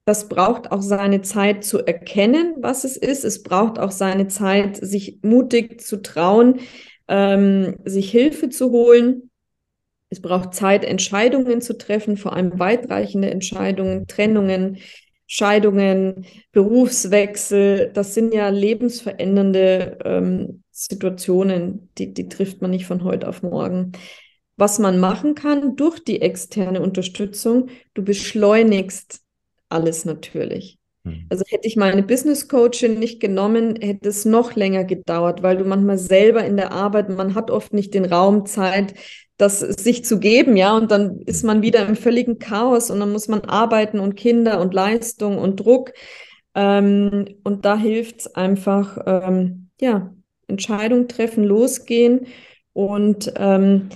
das 0.05 0.27
braucht 0.27 0.71
auch 0.71 0.81
seine 0.81 1.21
Zeit 1.21 1.63
zu 1.63 1.85
erkennen, 1.85 2.55
was 2.59 2.83
es 2.83 2.97
ist. 2.97 3.23
Es 3.23 3.43
braucht 3.43 3.79
auch 3.79 3.91
seine 3.91 4.27
Zeit, 4.27 4.77
sich 4.77 5.19
mutig 5.21 5.81
zu 5.81 6.01
trauen, 6.01 6.59
ähm, 7.07 7.75
sich 7.85 8.11
Hilfe 8.11 8.49
zu 8.49 8.71
holen. 8.71 9.28
Es 10.09 10.21
braucht 10.21 10.53
Zeit, 10.53 10.83
Entscheidungen 10.83 11.61
zu 11.61 11.77
treffen, 11.77 12.17
vor 12.17 12.33
allem 12.33 12.57
weitreichende 12.57 13.29
Entscheidungen, 13.29 14.07
Trennungen, 14.07 14.77
Scheidungen, 15.27 16.25
Berufswechsel. 16.51 17.91
Das 17.93 18.15
sind 18.15 18.33
ja 18.33 18.49
lebensverändernde 18.49 19.99
ähm, 20.03 20.63
Situationen, 20.71 21.89
die, 21.97 22.13
die 22.13 22.27
trifft 22.27 22.61
man 22.61 22.71
nicht 22.71 22.87
von 22.87 23.03
heute 23.03 23.27
auf 23.27 23.43
morgen. 23.43 23.91
Was 24.57 24.79
man 24.79 24.99
machen 24.99 25.35
kann 25.35 25.75
durch 25.75 26.03
die 26.03 26.21
externe 26.21 26.81
Unterstützung, 26.81 27.69
du 27.93 28.03
beschleunigst 28.03 29.21
alles 29.69 30.03
natürlich. 30.05 30.79
Hm. 31.05 31.27
Also 31.29 31.45
hätte 31.47 31.67
ich 31.67 31.75
meine 31.75 32.03
Business 32.03 32.49
Coachin 32.49 32.97
nicht 32.99 33.19
genommen, 33.19 33.75
hätte 33.79 34.09
es 34.09 34.25
noch 34.25 34.55
länger 34.55 34.83
gedauert, 34.83 35.43
weil 35.43 35.57
du 35.57 35.65
manchmal 35.65 35.97
selber 35.97 36.43
in 36.43 36.57
der 36.57 36.71
Arbeit, 36.71 37.09
man 37.09 37.35
hat 37.35 37.51
oft 37.51 37.71
nicht 37.71 37.93
den 37.93 38.05
Raum, 38.05 38.47
Zeit, 38.47 38.95
das 39.39 39.61
sich 39.61 40.03
zu 40.03 40.19
geben, 40.19 40.57
ja, 40.57 40.75
und 40.75 40.91
dann 40.91 41.21
ist 41.21 41.45
man 41.45 41.61
wieder 41.61 41.87
im 41.87 41.95
völligen 41.95 42.39
Chaos 42.39 42.91
und 42.91 42.99
dann 42.99 43.11
muss 43.13 43.29
man 43.29 43.41
arbeiten 43.41 43.99
und 43.99 44.15
Kinder 44.15 44.59
und 44.59 44.73
Leistung 44.73 45.37
und 45.37 45.61
Druck. 45.61 45.93
Ähm, 46.55 47.25
und 47.43 47.63
da 47.63 47.77
hilft 47.77 48.19
es 48.19 48.35
einfach, 48.35 48.97
ähm, 49.05 49.69
ja, 49.79 50.13
Entscheidung 50.47 51.07
treffen, 51.07 51.45
losgehen 51.45 52.27
und 52.73 53.31
ähm, 53.37 53.89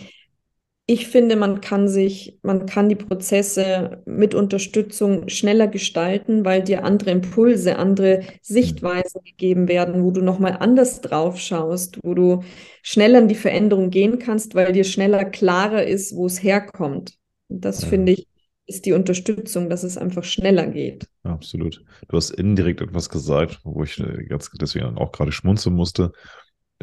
ich 0.86 1.08
finde, 1.08 1.38
man 1.38 1.62
kann 1.62 1.88
sich, 1.88 2.40
man 2.44 2.66
kann 2.66 2.90
die 2.90 2.96
Prozesse 2.96 4.02
mit 4.06 4.36
Unterstützung 4.36 5.30
schneller 5.30 5.68
gestalten, 5.68 6.44
weil 6.44 6.62
dir 6.62 6.84
andere 6.84 7.12
Impulse, 7.12 7.78
andere 7.78 8.24
Sichtweisen 8.42 9.22
gegeben 9.24 9.70
werden, 9.70 10.04
wo 10.04 10.12
du 10.12 10.22
nochmal 10.22 10.58
anders 10.60 11.00
drauf 11.00 11.40
schaust, 11.40 12.00
wo 12.04 12.14
du 12.14 12.44
schneller 12.82 13.20
in 13.20 13.30
die 13.30 13.36
Veränderung 13.36 13.92
gehen 13.92 14.20
kannst, 14.20 14.56
weil 14.56 14.74
dir 14.74 14.84
schneller 14.84 15.24
klarer 15.24 15.86
ist, 15.86 16.16
wo 16.18 16.26
es 16.26 16.44
herkommt. 16.44 17.14
Und 17.48 17.64
das 17.64 17.84
ja. 17.84 17.88
finde 17.88 18.12
ich, 18.12 18.28
ist 18.66 18.86
die 18.86 18.94
Unterstützung, 18.94 19.70
dass 19.70 19.84
es 19.84 19.98
einfach 19.98 20.26
schneller 20.26 20.68
geht. 20.68 21.08
Absolut. 21.24 21.82
Du 22.10 22.18
hast 22.18 22.32
indirekt 22.32 22.82
etwas 22.82 23.10
gesagt, 23.10 23.62
wo 23.64 23.84
ich 23.84 24.00
äh, 24.00 24.26
ganz 24.26 24.50
deswegen 24.60 24.98
auch 24.98 25.14
gerade 25.14 25.32
schmunzeln 25.32 25.76
musste 25.76 26.12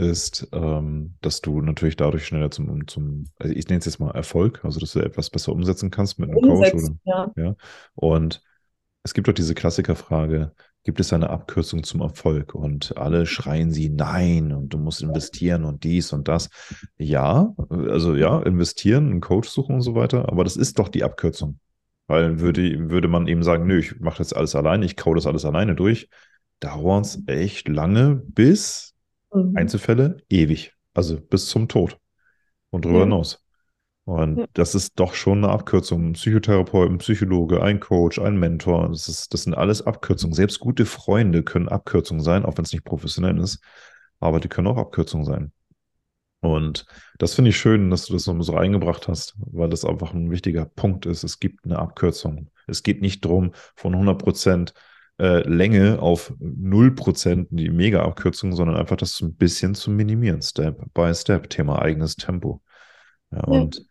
ist, 0.01 0.49
ähm, 0.53 1.15
dass 1.21 1.41
du 1.41 1.61
natürlich 1.61 1.97
dadurch 1.97 2.27
schneller 2.27 2.51
zum, 2.51 2.87
zum 2.89 3.25
also 3.39 3.55
ich 3.55 3.69
nenne 3.69 3.79
es 3.79 3.85
jetzt 3.85 4.01
mal 4.01 4.11
Erfolg, 4.11 4.65
also 4.65 4.81
dass 4.81 4.93
du 4.93 5.01
etwas 5.01 5.31
besser 5.31 5.53
umsetzen 5.53 5.91
kannst 5.91 6.19
mit 6.19 6.31
einem 6.31 6.39
Umsetzen, 6.39 7.01
Coach. 7.05 7.13
Oder, 7.17 7.33
ja. 7.37 7.45
ja. 7.45 7.57
Und 7.95 8.43
es 9.03 9.15
gibt 9.15 9.29
doch 9.29 9.33
diese 9.33 9.55
Klassikerfrage, 9.55 10.53
gibt 10.85 11.01
es 11.01 11.13
eine 11.13 11.31
Abkürzung 11.31 11.85
zum 11.85 12.01
Erfolg? 12.01 12.55
Und 12.55 12.97
alle 12.97 13.27
schreien 13.27 13.71
sie 13.71 13.91
nein 13.91 14.53
und 14.53 14.71
du 14.71 14.79
musst 14.79 15.03
investieren 15.03 15.65
und 15.65 15.85
dies 15.85 16.13
und 16.13 16.29
das. 16.29 16.49
Ja, 16.97 17.55
also 17.69 18.15
ja, 18.15 18.41
investieren, 18.43 19.11
einen 19.11 19.21
Coach 19.21 19.49
suchen 19.49 19.77
und 19.77 19.83
so 19.83 19.95
weiter, 19.95 20.29
aber 20.29 20.45
das 20.45 20.57
ist 20.57 20.79
doch 20.79 20.89
die 20.89 21.05
Abkürzung. 21.05 21.59
Weil 22.07 22.41
würde, 22.41 22.91
würde 22.91 23.09
man 23.09 23.29
eben 23.29 23.43
sagen, 23.43 23.67
nö, 23.67 23.79
ich 23.79 24.01
mache 24.01 24.19
das 24.19 24.33
alles 24.33 24.57
alleine, 24.57 24.85
ich 24.85 24.97
code 24.97 25.19
das 25.19 25.27
alles 25.27 25.45
alleine 25.45 25.77
durch, 25.77 26.09
dauert 26.59 27.07
es 27.07 27.23
echt 27.27 27.69
lange, 27.69 28.17
bis 28.17 28.90
Mhm. 29.33 29.57
Einzelfälle 29.57 30.19
ewig. 30.29 30.75
Also 30.95 31.21
bis 31.21 31.47
zum 31.47 31.69
Tod 31.69 31.99
und 32.71 32.85
darüber 32.85 33.01
ja. 33.01 33.05
hinaus. 33.05 33.45
Und 34.05 34.39
ja. 34.39 34.47
das 34.55 34.75
ist 34.75 34.99
doch 34.99 35.15
schon 35.15 35.45
eine 35.45 35.53
Abkürzung. 35.53 36.09
Ein 36.09 36.13
Psychotherapeut, 36.15 36.91
ein 36.91 36.99
Psychologe, 36.99 37.63
ein 37.63 37.81
Coach, 37.81 38.19
ein 38.19 38.39
Mentor. 38.39 38.89
Das, 38.89 39.09
ist, 39.09 39.33
das 39.33 39.45
sind 39.45 39.55
alles 39.55 39.87
Abkürzungen. 39.87 40.35
Selbst 40.35 40.59
gute 40.59 40.85
Freunde 40.85 41.43
können 41.43 41.69
Abkürzungen 41.69 42.23
sein, 42.23 42.45
auch 42.45 42.57
wenn 42.57 42.65
es 42.65 42.73
nicht 42.73 42.85
professionell 42.85 43.39
ist. 43.39 43.61
Aber 44.19 44.41
die 44.41 44.49
können 44.49 44.67
auch 44.67 44.79
Abkürzungen 44.79 45.25
sein. 45.25 45.53
Und 46.41 46.87
das 47.19 47.35
finde 47.35 47.51
ich 47.51 47.59
schön, 47.59 47.91
dass 47.91 48.07
du 48.07 48.15
das 48.15 48.27
nochmal 48.27 48.45
so 48.45 48.57
eingebracht 48.57 49.09
hast, 49.09 49.35
weil 49.39 49.69
das 49.69 49.85
einfach 49.85 50.15
ein 50.15 50.31
wichtiger 50.31 50.65
Punkt 50.65 51.05
ist. 51.05 51.23
Es 51.23 51.39
gibt 51.39 51.65
eine 51.65 51.79
Abkürzung. 51.79 52.51
Es 52.67 52.83
geht 52.83 53.03
nicht 53.03 53.25
darum, 53.25 53.53
von 53.77 53.93
100 53.93 54.19
Prozent 54.19 54.75
äh, 55.21 55.47
Länge 55.47 56.01
auf 56.01 56.33
0% 56.41 57.49
die 57.51 57.69
Mega-Abkürzung, 57.69 58.55
sondern 58.55 58.77
einfach 58.77 58.97
das 58.97 59.21
ein 59.21 59.35
bisschen 59.35 59.75
zu 59.75 59.91
minimieren, 59.91 60.41
Step 60.41 60.83
by 60.95 61.15
Step, 61.15 61.51
Thema 61.51 61.81
eigenes 61.81 62.17
Tempo. 62.17 62.63
Ja, 63.31 63.39
ja. 63.39 63.45
Und 63.45 63.85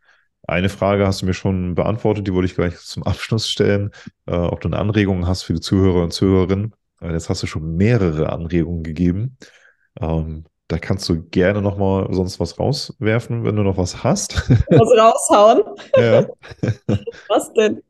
eine 0.48 0.70
Frage 0.70 1.06
hast 1.06 1.22
du 1.22 1.28
mir 1.28 1.36
schon 1.36 1.76
beantwortet, 1.76 2.26
die 2.26 2.34
wollte 2.34 2.48
ich 2.48 2.56
gleich 2.56 2.78
zum 2.78 3.04
Abschluss 3.04 3.48
stellen, 3.48 3.92
äh, 4.26 4.36
ob 4.36 4.62
du 4.62 4.70
eine 4.70 4.80
Anregung 4.80 5.28
hast 5.28 5.44
für 5.44 5.54
die 5.54 5.62
Zuhörer 5.62 6.04
und 6.04 6.14
Zuhörerinnen. 6.14 6.74
Äh, 7.02 7.12
jetzt 7.12 7.30
hast 7.30 7.44
du 7.44 7.48
schon 7.48 7.76
mehrere 7.76 8.32
Anregungen 8.32 8.82
gegeben. 8.82 9.38
Ähm, 10.02 10.46
da 10.68 10.80
kannst 10.80 11.08
du 11.10 11.24
gerne 11.30 11.62
noch 11.62 11.78
mal 11.78 12.08
sonst 12.12 12.40
was 12.40 12.60
rauswerfen, 12.60 13.44
wenn 13.44 13.56
du 13.56 13.64
noch 13.64 13.78
was 13.78 14.04
hast. 14.04 14.50
Was 14.50 14.90
raushauen? 14.98 15.64
Ja. 15.98 16.26
was 17.28 17.54
denn? 17.54 17.82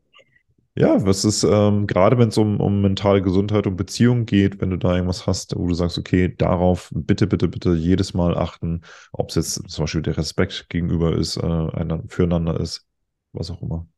Ja, 0.80 1.04
was 1.04 1.26
ist, 1.26 1.44
ähm, 1.44 1.86
gerade 1.86 2.16
wenn 2.16 2.28
es 2.28 2.38
um, 2.38 2.58
um 2.58 2.80
mentale 2.80 3.20
Gesundheit 3.20 3.66
und 3.66 3.76
Beziehungen 3.76 4.24
geht, 4.24 4.62
wenn 4.62 4.70
du 4.70 4.78
da 4.78 4.94
irgendwas 4.94 5.26
hast, 5.26 5.54
wo 5.54 5.66
du 5.66 5.74
sagst, 5.74 5.98
okay, 5.98 6.34
darauf 6.34 6.90
bitte, 6.94 7.26
bitte, 7.26 7.48
bitte 7.48 7.74
jedes 7.74 8.14
Mal 8.14 8.34
achten, 8.34 8.80
ob 9.12 9.28
es 9.28 9.34
jetzt 9.34 9.70
zum 9.70 9.82
Beispiel 9.82 10.00
der 10.00 10.16
Respekt 10.16 10.70
gegenüber 10.70 11.14
ist, 11.14 11.36
äh, 11.36 11.42
einander, 11.42 12.04
füreinander 12.08 12.58
ist, 12.58 12.86
was 13.32 13.50
auch 13.50 13.60
immer. 13.60 13.88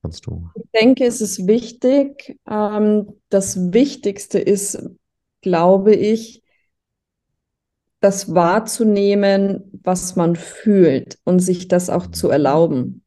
Kannst 0.00 0.24
du. 0.26 0.48
Ich 0.54 0.70
denke, 0.72 1.04
es 1.04 1.20
ist 1.20 1.48
wichtig. 1.48 2.38
Ähm, 2.48 3.08
das 3.28 3.72
Wichtigste 3.72 4.38
ist, 4.38 4.78
glaube 5.40 5.96
ich, 5.96 6.44
das 7.98 8.32
wahrzunehmen, 8.32 9.72
was 9.82 10.14
man 10.14 10.36
fühlt 10.36 11.18
und 11.24 11.40
sich 11.40 11.66
das 11.66 11.90
auch 11.90 12.06
zu 12.12 12.30
erlauben. 12.30 13.02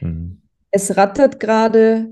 Mhm 0.00 0.40
es 0.70 0.96
rattert 0.96 1.40
gerade, 1.40 2.10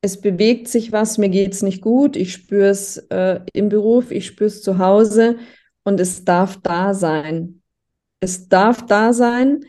es 0.00 0.20
bewegt 0.20 0.68
sich 0.68 0.92
was, 0.92 1.18
mir 1.18 1.28
geht 1.28 1.52
es 1.52 1.62
nicht 1.62 1.80
gut, 1.80 2.16
ich 2.16 2.32
spüre 2.32 2.68
es 2.68 2.98
äh, 3.10 3.40
im 3.52 3.68
Beruf, 3.68 4.10
ich 4.10 4.26
spüre 4.26 4.48
es 4.48 4.62
zu 4.62 4.78
Hause 4.78 5.36
und 5.84 6.00
es 6.00 6.24
darf 6.24 6.58
da 6.62 6.94
sein. 6.94 7.62
Es 8.20 8.48
darf 8.48 8.86
da 8.86 9.12
sein. 9.12 9.64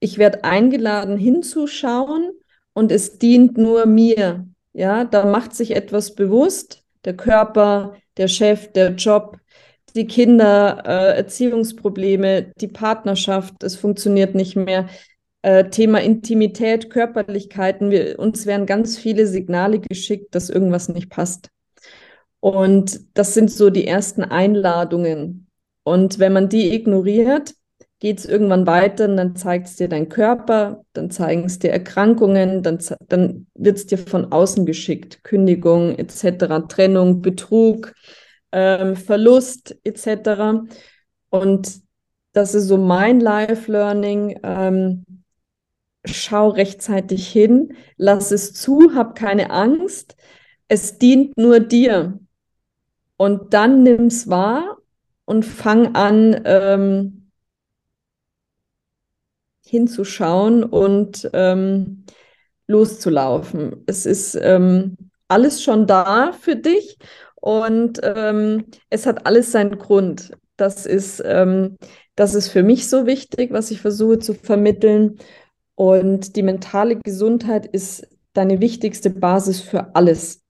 Ich 0.00 0.18
werde 0.18 0.44
eingeladen 0.44 1.16
hinzuschauen 1.16 2.30
und 2.72 2.92
es 2.92 3.18
dient 3.18 3.56
nur 3.56 3.86
mir. 3.86 4.46
Ja, 4.72 5.04
da 5.04 5.24
macht 5.24 5.54
sich 5.54 5.76
etwas 5.76 6.14
bewusst. 6.14 6.82
Der 7.04 7.16
Körper, 7.16 7.96
der 8.16 8.28
Chef, 8.28 8.72
der 8.72 8.90
Job, 8.94 9.38
die 9.94 10.06
Kinder, 10.06 10.82
äh, 10.84 11.16
Erziehungsprobleme, 11.16 12.52
die 12.60 12.68
Partnerschaft, 12.68 13.62
es 13.62 13.76
funktioniert 13.76 14.34
nicht 14.34 14.56
mehr. 14.56 14.88
Äh, 15.44 15.68
Thema 15.68 16.00
Intimität, 16.00 16.88
Körperlichkeiten. 16.88 17.90
Wir, 17.90 18.18
uns 18.18 18.46
werden 18.46 18.64
ganz 18.64 18.96
viele 18.96 19.26
Signale 19.26 19.78
geschickt, 19.78 20.34
dass 20.34 20.48
irgendwas 20.48 20.88
nicht 20.88 21.10
passt. 21.10 21.50
Und 22.40 22.98
das 23.12 23.34
sind 23.34 23.50
so 23.50 23.68
die 23.68 23.86
ersten 23.86 24.24
Einladungen. 24.24 25.48
Und 25.82 26.18
wenn 26.18 26.32
man 26.32 26.48
die 26.48 26.74
ignoriert, 26.74 27.52
geht 28.00 28.20
es 28.20 28.24
irgendwann 28.24 28.66
weiter 28.66 29.04
und 29.04 29.18
dann 29.18 29.36
zeigt 29.36 29.66
es 29.66 29.76
dir 29.76 29.86
dein 29.86 30.08
Körper, 30.08 30.82
dann 30.94 31.10
zeigen 31.10 31.44
es 31.44 31.58
dir 31.58 31.72
Erkrankungen, 31.72 32.62
dann, 32.62 32.78
dann 33.08 33.46
wird 33.52 33.76
es 33.76 33.86
dir 33.86 33.98
von 33.98 34.32
außen 34.32 34.64
geschickt, 34.64 35.24
Kündigung 35.24 35.94
etc., 35.98 36.66
Trennung, 36.70 37.20
Betrug, 37.20 37.92
ähm, 38.50 38.96
Verlust 38.96 39.76
etc. 39.84 40.64
Und 41.28 41.80
das 42.32 42.54
ist 42.54 42.66
so 42.66 42.78
mein 42.78 43.20
Life-Learning. 43.20 44.40
Ähm, 44.42 45.04
schau 46.04 46.50
rechtzeitig 46.50 47.28
hin, 47.28 47.76
lass 47.96 48.30
es 48.30 48.52
zu, 48.54 48.94
hab 48.94 49.14
keine 49.14 49.50
Angst. 49.50 50.16
Es 50.68 50.98
dient 50.98 51.36
nur 51.36 51.60
dir. 51.60 52.18
Und 53.16 53.54
dann 53.54 53.82
nimm's 53.82 54.28
wahr 54.28 54.78
und 55.24 55.44
fang 55.44 55.94
an, 55.94 56.40
ähm, 56.44 57.30
hinzuschauen 59.66 60.62
und 60.64 61.28
ähm, 61.32 62.04
loszulaufen. 62.66 63.82
Es 63.86 64.06
ist 64.06 64.34
ähm, 64.40 64.96
alles 65.28 65.62
schon 65.62 65.86
da 65.86 66.32
für 66.32 66.56
dich 66.56 66.98
und 67.36 68.00
ähm, 68.02 68.66
es 68.90 69.06
hat 69.06 69.26
alles 69.26 69.52
seinen 69.52 69.78
Grund. 69.78 70.32
Das 70.56 70.86
ist, 70.86 71.22
ähm, 71.24 71.76
das 72.14 72.34
ist 72.34 72.48
für 72.48 72.62
mich 72.62 72.88
so 72.88 73.06
wichtig, 73.06 73.52
was 73.52 73.70
ich 73.70 73.80
versuche 73.80 74.18
zu 74.18 74.34
vermitteln. 74.34 75.18
Und 75.74 76.36
die 76.36 76.42
mentale 76.42 76.96
Gesundheit 76.96 77.66
ist 77.66 78.06
deine 78.32 78.60
wichtigste 78.60 79.10
Basis 79.10 79.60
für 79.60 79.94
alles. 79.94 80.42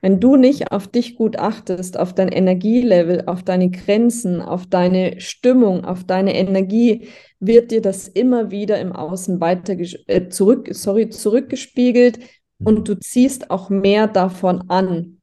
Wenn 0.00 0.18
du 0.18 0.36
nicht 0.36 0.72
auf 0.72 0.88
dich 0.88 1.14
gut 1.14 1.38
achtest, 1.38 1.98
auf 1.98 2.12
dein 2.12 2.28
Energielevel, 2.28 3.24
auf 3.26 3.44
deine 3.44 3.70
Grenzen, 3.70 4.40
auf 4.40 4.66
deine 4.66 5.20
Stimmung, 5.20 5.84
auf 5.84 6.04
deine 6.04 6.34
Energie, 6.34 7.08
wird 7.38 7.70
dir 7.70 7.80
das 7.80 8.08
immer 8.08 8.50
wieder 8.50 8.80
im 8.80 8.92
Außen 8.92 9.40
weiter 9.40 9.76
äh, 10.06 10.28
zurück, 10.28 10.68
sorry, 10.72 11.10
zurückgespiegelt 11.10 12.18
und 12.58 12.88
du 12.88 12.98
ziehst 12.98 13.50
auch 13.50 13.70
mehr 13.70 14.08
davon 14.08 14.68
an. 14.68 15.20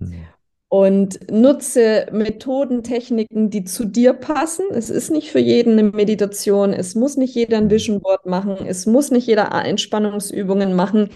Mhm 0.00 0.31
und 0.72 1.30
nutze 1.30 2.06
Methoden, 2.12 2.82
Techniken, 2.82 3.50
die 3.50 3.64
zu 3.64 3.84
dir 3.84 4.14
passen. 4.14 4.64
Es 4.70 4.88
ist 4.88 5.10
nicht 5.10 5.30
für 5.30 5.38
jeden 5.38 5.72
eine 5.72 5.82
Meditation, 5.82 6.72
es 6.72 6.94
muss 6.94 7.18
nicht 7.18 7.34
jeder 7.34 7.58
ein 7.58 7.68
Vision 7.68 8.00
Board 8.00 8.24
machen, 8.24 8.56
es 8.66 8.86
muss 8.86 9.10
nicht 9.10 9.26
jeder 9.26 9.52
Entspannungsübungen 9.52 10.74
machen. 10.74 11.10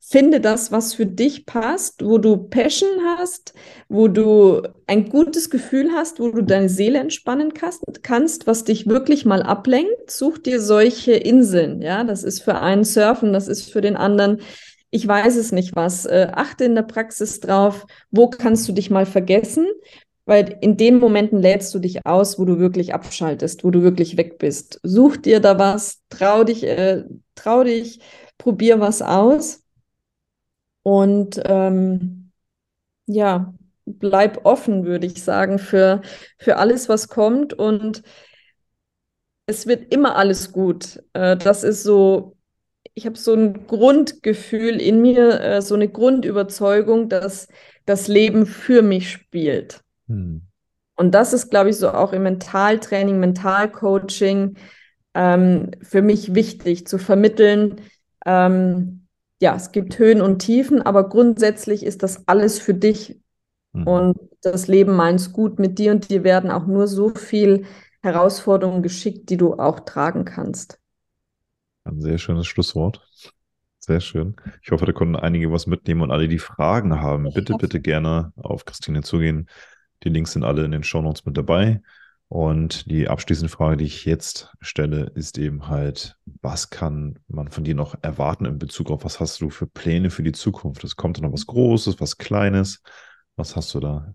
Finde 0.00 0.40
das, 0.40 0.72
was 0.72 0.92
für 0.92 1.06
dich 1.06 1.46
passt, 1.46 2.04
wo 2.04 2.18
du 2.18 2.36
Passion 2.36 2.98
hast, 3.16 3.54
wo 3.88 4.08
du 4.08 4.62
ein 4.88 5.08
gutes 5.08 5.50
Gefühl 5.50 5.92
hast, 5.92 6.18
wo 6.18 6.30
du 6.32 6.42
deine 6.42 6.68
Seele 6.68 6.98
entspannen 6.98 7.52
kannst, 7.54 8.48
was 8.48 8.64
dich 8.64 8.88
wirklich 8.88 9.24
mal 9.24 9.44
ablenkt. 9.44 10.10
Such 10.10 10.38
dir 10.38 10.60
solche 10.60 11.12
Inseln. 11.12 11.80
Ja, 11.80 12.02
das 12.02 12.24
ist 12.24 12.42
für 12.42 12.56
einen 12.56 12.82
Surfen, 12.82 13.32
das 13.32 13.46
ist 13.46 13.70
für 13.70 13.82
den 13.82 13.96
anderen 13.96 14.40
ich 14.90 15.06
weiß 15.06 15.36
es 15.36 15.52
nicht 15.52 15.76
was. 15.76 16.06
Äh, 16.06 16.28
achte 16.32 16.64
in 16.64 16.74
der 16.74 16.82
Praxis 16.82 17.40
drauf, 17.40 17.86
wo 18.10 18.28
kannst 18.30 18.68
du 18.68 18.72
dich 18.72 18.90
mal 18.90 19.06
vergessen, 19.06 19.66
weil 20.24 20.58
in 20.60 20.76
den 20.76 20.98
Momenten 20.98 21.40
lädst 21.40 21.74
du 21.74 21.78
dich 21.78 22.06
aus, 22.06 22.38
wo 22.38 22.44
du 22.44 22.58
wirklich 22.58 22.94
abschaltest, 22.94 23.64
wo 23.64 23.70
du 23.70 23.82
wirklich 23.82 24.16
weg 24.16 24.38
bist. 24.38 24.80
Such 24.82 25.16
dir 25.18 25.40
da 25.40 25.58
was, 25.58 26.02
trau 26.08 26.44
dich, 26.44 26.64
äh, 26.64 27.04
trau 27.34 27.64
dich, 27.64 28.00
probier 28.38 28.80
was 28.80 29.02
aus 29.02 29.62
und 30.82 31.40
ähm, 31.44 32.30
ja, 33.06 33.54
bleib 33.86 34.44
offen, 34.44 34.84
würde 34.84 35.06
ich 35.06 35.22
sagen, 35.22 35.58
für, 35.58 36.02
für 36.38 36.56
alles, 36.56 36.88
was 36.88 37.08
kommt 37.08 37.54
und 37.54 38.02
es 39.46 39.66
wird 39.66 39.92
immer 39.92 40.16
alles 40.16 40.52
gut. 40.52 41.02
Äh, 41.12 41.36
das 41.36 41.62
ist 41.62 41.82
so 41.82 42.35
ich 42.96 43.04
habe 43.04 43.18
so 43.18 43.34
ein 43.34 43.66
Grundgefühl 43.66 44.80
in 44.80 45.02
mir, 45.02 45.40
äh, 45.40 45.62
so 45.62 45.74
eine 45.74 45.86
Grundüberzeugung, 45.86 47.10
dass 47.10 47.46
das 47.84 48.08
Leben 48.08 48.46
für 48.46 48.80
mich 48.80 49.10
spielt. 49.10 49.82
Hm. 50.08 50.42
Und 50.96 51.14
das 51.14 51.34
ist, 51.34 51.50
glaube 51.50 51.68
ich, 51.68 51.76
so 51.76 51.90
auch 51.90 52.14
im 52.14 52.22
Mentaltraining, 52.22 53.20
Mentalcoaching 53.20 54.56
ähm, 55.12 55.72
für 55.82 56.00
mich 56.00 56.34
wichtig 56.34 56.86
zu 56.86 56.96
vermitteln. 56.96 57.82
Ähm, 58.24 59.06
ja, 59.42 59.54
es 59.54 59.72
gibt 59.72 59.98
Höhen 59.98 60.22
und 60.22 60.38
Tiefen, 60.38 60.80
aber 60.80 61.10
grundsätzlich 61.10 61.84
ist 61.84 62.02
das 62.02 62.26
alles 62.26 62.58
für 62.58 62.72
dich. 62.72 63.20
Hm. 63.74 63.86
Und 63.86 64.18
das 64.40 64.68
Leben 64.68 64.96
meint 64.96 65.34
gut 65.34 65.58
mit 65.58 65.78
dir 65.78 65.92
und 65.92 66.08
dir 66.08 66.24
werden 66.24 66.50
auch 66.50 66.66
nur 66.66 66.88
so 66.88 67.10
viel 67.10 67.66
Herausforderungen 68.00 68.82
geschickt, 68.82 69.28
die 69.28 69.36
du 69.36 69.52
auch 69.52 69.80
tragen 69.80 70.24
kannst. 70.24 70.80
Ein 71.86 72.00
sehr 72.00 72.18
schönes 72.18 72.46
Schlusswort. 72.46 73.00
Sehr 73.78 74.00
schön. 74.00 74.34
Ich 74.62 74.72
hoffe, 74.72 74.86
da 74.86 74.92
konnten 74.92 75.14
einige 75.14 75.52
was 75.52 75.66
mitnehmen 75.66 76.02
und 76.02 76.10
alle, 76.10 76.26
die 76.26 76.40
Fragen 76.40 77.00
haben, 77.00 77.32
bitte, 77.32 77.54
bitte 77.54 77.80
gerne 77.80 78.32
auf 78.36 78.64
Christine 78.64 79.02
zugehen. 79.02 79.48
Die 80.02 80.08
Links 80.08 80.32
sind 80.32 80.42
alle 80.42 80.64
in 80.64 80.72
den 80.72 80.82
Shownotes 80.82 81.24
mit 81.24 81.36
dabei. 81.36 81.80
Und 82.28 82.90
die 82.90 83.06
abschließende 83.06 83.48
Frage, 83.48 83.76
die 83.76 83.84
ich 83.84 84.04
jetzt 84.04 84.52
stelle, 84.60 85.12
ist 85.14 85.38
eben 85.38 85.68
halt, 85.68 86.16
was 86.42 86.70
kann 86.70 87.20
man 87.28 87.52
von 87.52 87.62
dir 87.62 87.76
noch 87.76 87.94
erwarten 88.02 88.46
in 88.46 88.58
Bezug 88.58 88.90
auf, 88.90 89.04
was 89.04 89.20
hast 89.20 89.40
du 89.40 89.48
für 89.48 89.68
Pläne 89.68 90.10
für 90.10 90.24
die 90.24 90.32
Zukunft? 90.32 90.82
Es 90.82 90.96
kommt 90.96 91.20
noch 91.20 91.32
was 91.32 91.46
Großes, 91.46 92.00
was 92.00 92.18
Kleines? 92.18 92.82
Was 93.36 93.54
hast 93.54 93.72
du 93.74 93.80
da? 93.80 94.12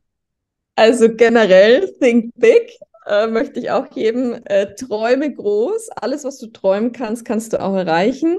Also 0.75 1.15
generell, 1.15 1.89
think 2.01 2.33
big 2.35 2.71
äh, 3.11 3.27
möchte 3.27 3.59
ich 3.59 3.71
auch 3.71 3.87
jedem 3.93 4.39
äh, 4.45 4.73
träume 4.73 5.33
groß. 5.33 5.89
Alles, 5.89 6.23
was 6.23 6.37
du 6.37 6.47
träumen 6.47 6.93
kannst, 6.93 7.25
kannst 7.25 7.51
du 7.51 7.61
auch 7.61 7.75
erreichen. 7.75 8.37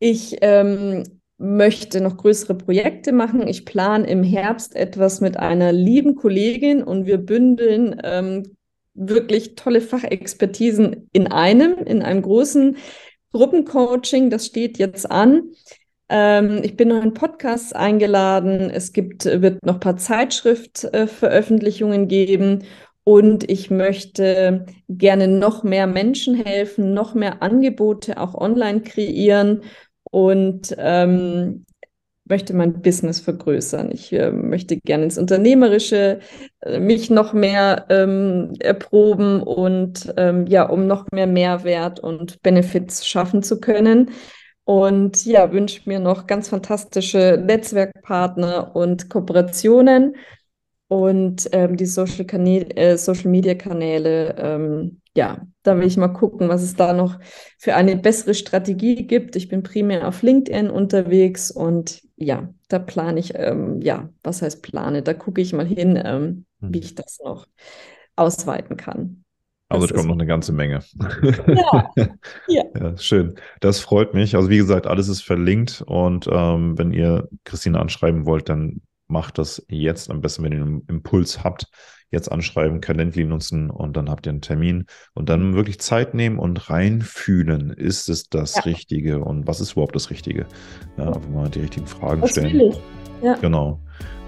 Ich 0.00 0.38
ähm, 0.40 1.04
möchte 1.38 2.00
noch 2.00 2.16
größere 2.16 2.56
Projekte 2.56 3.12
machen. 3.12 3.46
Ich 3.46 3.64
plane 3.64 4.08
im 4.08 4.24
Herbst 4.24 4.74
etwas 4.74 5.20
mit 5.20 5.36
einer 5.36 5.70
lieben 5.72 6.16
Kollegin 6.16 6.82
und 6.82 7.06
wir 7.06 7.18
bündeln 7.18 8.00
ähm, 8.02 8.56
wirklich 8.94 9.54
tolle 9.54 9.80
Fachexpertisen 9.80 11.08
in 11.12 11.28
einem, 11.28 11.74
in 11.84 12.02
einem 12.02 12.22
großen 12.22 12.76
Gruppencoaching. 13.32 14.30
Das 14.30 14.46
steht 14.46 14.78
jetzt 14.78 15.08
an. 15.08 15.52
Ähm, 16.08 16.62
ich 16.64 16.76
bin 16.76 16.88
noch 16.88 17.04
in 17.04 17.14
Podcasts 17.14 17.72
eingeladen. 17.72 18.70
Es 18.70 18.92
gibt, 18.92 19.26
wird 19.26 19.64
noch 19.64 19.74
ein 19.74 19.80
paar 19.80 19.96
Zeitschriftveröffentlichungen 19.96 22.04
äh, 22.04 22.06
geben 22.06 22.64
und 23.08 23.48
ich 23.50 23.70
möchte 23.70 24.66
gerne 24.86 25.28
noch 25.28 25.62
mehr 25.62 25.86
Menschen 25.86 26.34
helfen, 26.34 26.92
noch 26.92 27.14
mehr 27.14 27.42
Angebote 27.42 28.20
auch 28.20 28.34
online 28.34 28.82
kreieren 28.82 29.62
und 30.10 30.76
ähm, 30.76 31.64
möchte 32.26 32.52
mein 32.52 32.82
Business 32.82 33.18
vergrößern. 33.20 33.92
Ich 33.92 34.12
äh, 34.12 34.30
möchte 34.30 34.76
gerne 34.76 35.04
ins 35.04 35.16
Unternehmerische 35.16 36.18
äh, 36.60 36.80
mich 36.80 37.08
noch 37.08 37.32
mehr 37.32 37.86
ähm, 37.88 38.52
erproben 38.60 39.42
und 39.42 40.12
ähm, 40.18 40.46
ja, 40.46 40.64
um 40.64 40.86
noch 40.86 41.06
mehr 41.10 41.26
Mehrwert 41.26 42.00
und 42.00 42.42
Benefits 42.42 43.06
schaffen 43.06 43.42
zu 43.42 43.58
können. 43.58 44.10
Und 44.64 45.24
ja, 45.24 45.50
wünsche 45.50 45.88
mir 45.88 45.98
noch 45.98 46.26
ganz 46.26 46.50
fantastische 46.50 47.42
Netzwerkpartner 47.42 48.76
und 48.76 49.08
Kooperationen 49.08 50.14
und 50.88 51.48
ähm, 51.52 51.76
die 51.76 51.86
Social, 51.86 52.26
äh, 52.30 52.96
Social 52.96 53.30
Media 53.30 53.54
Kanäle, 53.54 54.34
ähm, 54.38 55.00
ja, 55.14 55.46
da 55.62 55.76
will 55.76 55.86
ich 55.86 55.96
mal 55.96 56.08
gucken, 56.08 56.48
was 56.48 56.62
es 56.62 56.76
da 56.76 56.92
noch 56.92 57.18
für 57.58 57.74
eine 57.74 57.96
bessere 57.96 58.34
Strategie 58.34 59.06
gibt. 59.06 59.36
Ich 59.36 59.48
bin 59.48 59.62
primär 59.62 60.08
auf 60.08 60.22
LinkedIn 60.22 60.70
unterwegs 60.70 61.50
und 61.50 62.02
ja, 62.16 62.48
da 62.68 62.78
plane 62.78 63.20
ich, 63.20 63.32
ähm, 63.34 63.80
ja, 63.82 64.08
was 64.22 64.42
heißt 64.42 64.62
plane? 64.62 65.02
Da 65.02 65.14
gucke 65.14 65.40
ich 65.40 65.52
mal 65.52 65.66
hin, 65.66 66.00
ähm, 66.02 66.46
hm. 66.60 66.74
wie 66.74 66.78
ich 66.78 66.94
das 66.94 67.18
noch 67.22 67.46
ausweiten 68.16 68.76
kann. 68.76 69.24
Also 69.70 69.84
es 69.84 69.92
kommt 69.92 70.08
noch 70.08 70.14
eine 70.14 70.26
ganze 70.26 70.52
Menge. 70.52 70.80
Ja. 71.46 71.90
ja. 72.48 72.62
ja. 72.74 72.96
Schön. 72.96 73.34
Das 73.60 73.80
freut 73.80 74.14
mich. 74.14 74.34
Also 74.34 74.48
wie 74.48 74.56
gesagt, 74.56 74.86
alles 74.86 75.08
ist 75.08 75.20
verlinkt 75.20 75.82
und 75.86 76.26
ähm, 76.32 76.78
wenn 76.78 76.92
ihr 76.92 77.28
Christine 77.44 77.78
anschreiben 77.78 78.24
wollt, 78.24 78.48
dann 78.48 78.80
macht 79.08 79.38
das 79.38 79.64
jetzt 79.68 80.10
am 80.10 80.20
besten, 80.20 80.44
wenn 80.44 80.52
ihr 80.52 80.62
einen 80.62 80.82
Impuls 80.88 81.42
habt, 81.44 81.66
jetzt 82.10 82.30
anschreiben, 82.30 82.80
Calendly 82.80 83.24
nutzen 83.24 83.70
und 83.70 83.96
dann 83.96 84.08
habt 84.08 84.26
ihr 84.26 84.30
einen 84.30 84.40
Termin 84.40 84.86
und 85.14 85.28
dann 85.28 85.54
wirklich 85.54 85.80
Zeit 85.80 86.14
nehmen 86.14 86.38
und 86.38 86.70
reinfühlen, 86.70 87.70
ist 87.70 88.08
es 88.08 88.28
das 88.28 88.56
ja. 88.56 88.62
Richtige 88.62 89.20
und 89.20 89.46
was 89.46 89.60
ist 89.60 89.72
überhaupt 89.72 89.94
das 89.94 90.10
Richtige? 90.10 90.46
Ja, 90.96 91.08
einfach 91.08 91.28
mal 91.28 91.48
die 91.50 91.60
richtigen 91.60 91.86
Fragen 91.86 92.22
das 92.22 92.30
stellen. 92.30 92.74
Ja. 93.22 93.34
Genau. 93.34 93.80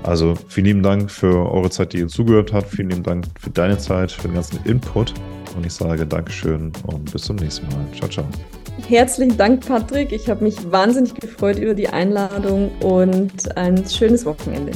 Also 0.02 0.34
vielen 0.48 0.66
lieben 0.66 0.82
Dank 0.82 1.10
für 1.10 1.50
eure 1.50 1.70
Zeit, 1.70 1.92
die 1.92 1.98
ihr 1.98 2.08
zugehört 2.08 2.52
habt. 2.52 2.68
Vielen 2.68 2.90
lieben 2.90 3.02
Dank 3.02 3.26
für 3.38 3.50
deine 3.50 3.78
Zeit, 3.78 4.10
für 4.10 4.28
den 4.28 4.34
ganzen 4.34 4.58
Input. 4.64 5.14
Und 5.56 5.66
ich 5.66 5.72
sage 5.72 6.06
Dankeschön 6.06 6.72
und 6.86 7.12
bis 7.12 7.22
zum 7.22 7.36
nächsten 7.36 7.66
Mal. 7.68 7.86
Ciao, 7.94 8.08
ciao. 8.08 8.59
Herzlichen 8.88 9.36
Dank, 9.36 9.66
Patrick. 9.66 10.12
Ich 10.12 10.28
habe 10.28 10.44
mich 10.44 10.70
wahnsinnig 10.70 11.14
gefreut 11.14 11.58
über 11.58 11.74
die 11.74 11.88
Einladung 11.88 12.70
und 12.82 13.56
ein 13.56 13.86
schönes 13.88 14.24
Wochenende. 14.24 14.72